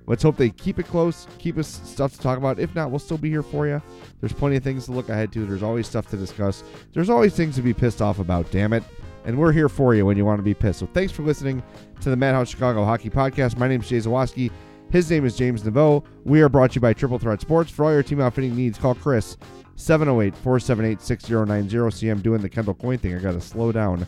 let's 0.05 0.21
hope 0.21 0.35
they 0.35 0.49
keep 0.49 0.79
it 0.79 0.87
close, 0.87 1.27
keep 1.37 1.57
us 1.57 1.67
stuff 1.85 2.11
to 2.13 2.19
talk 2.19 2.37
about. 2.37 2.59
If 2.59 2.75
not, 2.75 2.89
we'll 2.89 2.99
still 2.99 3.17
be 3.17 3.29
here 3.29 3.43
for 3.43 3.67
you. 3.67 3.81
There's 4.19 4.33
plenty 4.33 4.57
of 4.57 4.63
things 4.63 4.85
to 4.85 4.91
look 4.91 5.07
ahead 5.07 5.31
to. 5.33 5.45
There's 5.45 5.63
always 5.63 5.87
stuff 5.87 6.07
to 6.09 6.17
discuss. 6.17 6.63
There's 6.91 7.09
always 7.09 7.33
things 7.33 7.55
to 7.55 7.61
be 7.61 7.73
pissed 7.73 8.01
off 8.01 8.19
about, 8.19 8.51
damn 8.51 8.73
it. 8.73 8.83
And 9.25 9.37
we're 9.37 9.53
here 9.53 9.69
for 9.69 9.95
you 9.95 10.05
when 10.05 10.17
you 10.17 10.25
want 10.25 10.39
to 10.39 10.43
be 10.43 10.53
pissed. 10.53 10.79
So 10.79 10.87
thanks 10.87 11.13
for 11.13 11.23
listening 11.23 11.63
to 12.01 12.09
the 12.09 12.17
Madhouse 12.17 12.49
Chicago 12.49 12.83
Hockey 12.83 13.09
Podcast. 13.09 13.57
My 13.57 13.69
name 13.69 13.79
is 13.79 13.87
Jay 13.87 13.97
Zawaski. 13.99 14.51
His 14.91 15.09
name 15.09 15.25
is 15.25 15.37
James 15.37 15.63
Naveau. 15.63 16.03
We 16.25 16.41
are 16.41 16.49
brought 16.49 16.71
to 16.71 16.75
you 16.75 16.81
by 16.81 16.91
Triple 16.91 17.17
Threat 17.17 17.39
Sports. 17.39 17.71
For 17.71 17.85
all 17.85 17.93
your 17.93 18.03
team 18.03 18.19
outfitting 18.19 18.55
needs, 18.55 18.77
call 18.77 18.93
Chris 18.93 19.37
708 19.83 20.35
478 20.35 21.01
6090. 21.01 21.91
See, 21.91 22.09
I'm 22.09 22.21
doing 22.21 22.41
the 22.41 22.49
Kendall 22.49 22.73
Coyne 22.73 22.97
thing. 22.97 23.15
I 23.15 23.19
got 23.19 23.33
to 23.33 23.41
slow 23.41 23.71
down. 23.71 24.07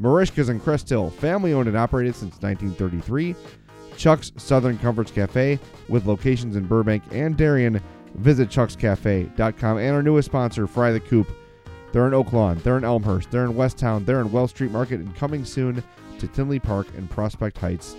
Merichka's 0.00 0.48
in 0.48 0.58
Crest 0.58 0.88
Hill, 0.88 1.10
family 1.10 1.52
owned 1.52 1.68
and 1.68 1.76
operated 1.76 2.14
since 2.14 2.42
1933. 2.42 3.36
Chuck's 3.96 4.32
Southern 4.36 4.78
Comforts 4.78 5.12
Cafe 5.12 5.60
with 5.88 6.06
locations 6.06 6.56
in 6.56 6.66
Burbank 6.66 7.04
and 7.12 7.36
Darien. 7.36 7.80
Visit 8.14 8.48
chuckscafe.com. 8.48 9.78
And 9.78 9.94
our 9.94 10.02
newest 10.02 10.26
sponsor, 10.26 10.66
Fry 10.66 10.90
the 10.92 11.00
Coop. 11.00 11.28
They're 11.92 12.06
in 12.06 12.14
Oak 12.14 12.32
Lawn, 12.32 12.58
they're 12.64 12.78
in 12.78 12.84
Elmhurst, 12.84 13.30
they're 13.30 13.44
in 13.44 13.52
Westtown, 13.52 14.06
they're 14.06 14.22
in 14.22 14.32
Wells 14.32 14.50
Street 14.50 14.70
Market, 14.70 15.00
and 15.00 15.14
coming 15.14 15.44
soon 15.44 15.84
to 16.18 16.26
Tinley 16.26 16.58
Park 16.58 16.86
and 16.96 17.08
Prospect 17.08 17.58
Heights. 17.58 17.96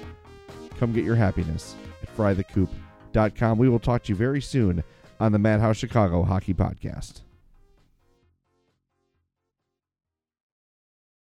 Come 0.80 0.94
get 0.94 1.06
your 1.06 1.16
happiness 1.16 1.76
at 2.02 2.16
frythecoop.com. 2.18 3.58
We 3.60 3.70
will 3.70 3.80
talk 3.80 4.04
to 4.04 4.10
you 4.10 4.16
very 4.16 4.42
soon 4.42 4.84
on 5.24 5.32
the 5.32 5.40
Madhouse 5.40 5.78
Chicago 5.78 6.24
Hockey 6.24 6.54
Podcast. 6.54 7.22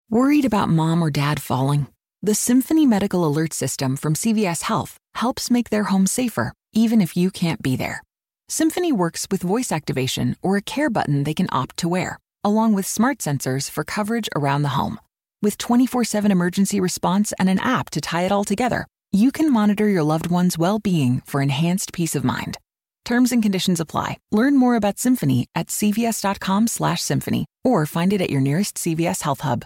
Worried 0.08 0.46
about 0.46 0.70
mom 0.70 1.02
or 1.04 1.10
dad 1.10 1.40
falling? 1.40 1.86
The 2.22 2.34
Symphony 2.34 2.86
Medical 2.86 3.26
Alert 3.26 3.52
System 3.52 3.96
from 3.96 4.14
CVS 4.14 4.62
Health 4.62 4.96
helps 5.16 5.50
make 5.50 5.68
their 5.68 5.84
home 5.84 6.06
safer, 6.06 6.54
even 6.72 7.02
if 7.02 7.14
you 7.14 7.30
can't 7.30 7.60
be 7.60 7.76
there. 7.76 8.02
Symphony 8.48 8.90
works 8.90 9.26
with 9.30 9.42
voice 9.42 9.70
activation 9.70 10.34
or 10.42 10.56
a 10.56 10.62
care 10.62 10.88
button 10.88 11.24
they 11.24 11.34
can 11.34 11.46
opt 11.52 11.76
to 11.76 11.88
wear, 11.88 12.18
along 12.42 12.72
with 12.72 12.86
smart 12.86 13.18
sensors 13.18 13.70
for 13.70 13.84
coverage 13.84 14.30
around 14.34 14.62
the 14.62 14.70
home. 14.80 14.98
With 15.42 15.58
24 15.58 16.04
7 16.04 16.30
emergency 16.30 16.80
response 16.80 17.34
and 17.38 17.50
an 17.50 17.58
app 17.58 17.90
to 17.90 18.00
tie 18.00 18.22
it 18.22 18.32
all 18.32 18.44
together, 18.44 18.86
you 19.12 19.30
can 19.30 19.52
monitor 19.52 19.86
your 19.88 20.04
loved 20.04 20.28
one's 20.30 20.56
well 20.56 20.78
being 20.78 21.20
for 21.26 21.42
enhanced 21.42 21.92
peace 21.92 22.16
of 22.16 22.24
mind. 22.24 22.56
Terms 23.10 23.32
and 23.32 23.42
conditions 23.42 23.80
apply. 23.80 24.18
Learn 24.30 24.56
more 24.56 24.76
about 24.76 25.00
Symphony 25.00 25.48
at 25.56 25.66
cvs.com/symphony 25.66 27.44
or 27.64 27.84
find 27.84 28.12
it 28.12 28.20
at 28.20 28.30
your 28.30 28.40
nearest 28.40 28.78
CVS 28.78 29.22
Health 29.22 29.40
Hub. 29.40 29.64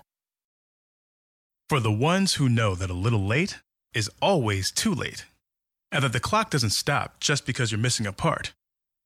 For 1.68 1.78
the 1.78 1.92
ones 1.92 2.36
who 2.36 2.48
know 2.48 2.74
that 2.74 2.88
a 2.88 3.02
little 3.06 3.26
late 3.26 3.58
is 3.92 4.10
always 4.22 4.70
too 4.70 4.94
late, 4.94 5.26
and 5.92 6.02
that 6.02 6.14
the 6.14 6.20
clock 6.28 6.48
doesn't 6.48 6.70
stop 6.70 7.20
just 7.20 7.44
because 7.44 7.70
you're 7.70 7.86
missing 7.86 8.06
a 8.06 8.14
part, 8.14 8.54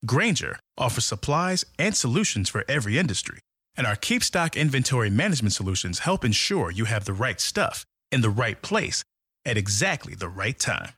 Grainger 0.05 0.57
offers 0.77 1.03
supplies 1.03 1.65
and 1.77 1.93
solutions 1.93 2.47
for 2.47 2.63
every 2.69 2.97
industry. 2.97 3.39
And 3.75 3.85
our 3.85 3.97
Keep 3.97 4.23
Stock 4.23 4.55
inventory 4.55 5.09
management 5.09 5.53
solutions 5.53 5.99
help 5.99 6.23
ensure 6.23 6.71
you 6.71 6.85
have 6.85 7.03
the 7.03 7.19
right 7.25 7.41
stuff 7.41 7.85
in 8.09 8.21
the 8.21 8.29
right 8.29 8.61
place 8.61 9.03
at 9.43 9.57
exactly 9.57 10.15
the 10.15 10.29
right 10.29 10.57
time. 10.57 10.93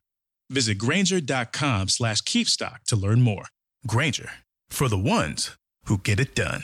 Visit 0.51 0.77
Grainger.com 0.77 1.87
slash 1.87 2.21
keepstock 2.21 2.83
to 2.87 2.95
learn 2.97 3.21
more. 3.21 3.45
Granger, 3.87 4.31
for 4.69 4.89
the 4.89 4.97
ones 4.97 5.57
who 5.85 5.97
get 5.97 6.19
it 6.19 6.35
done. 6.35 6.63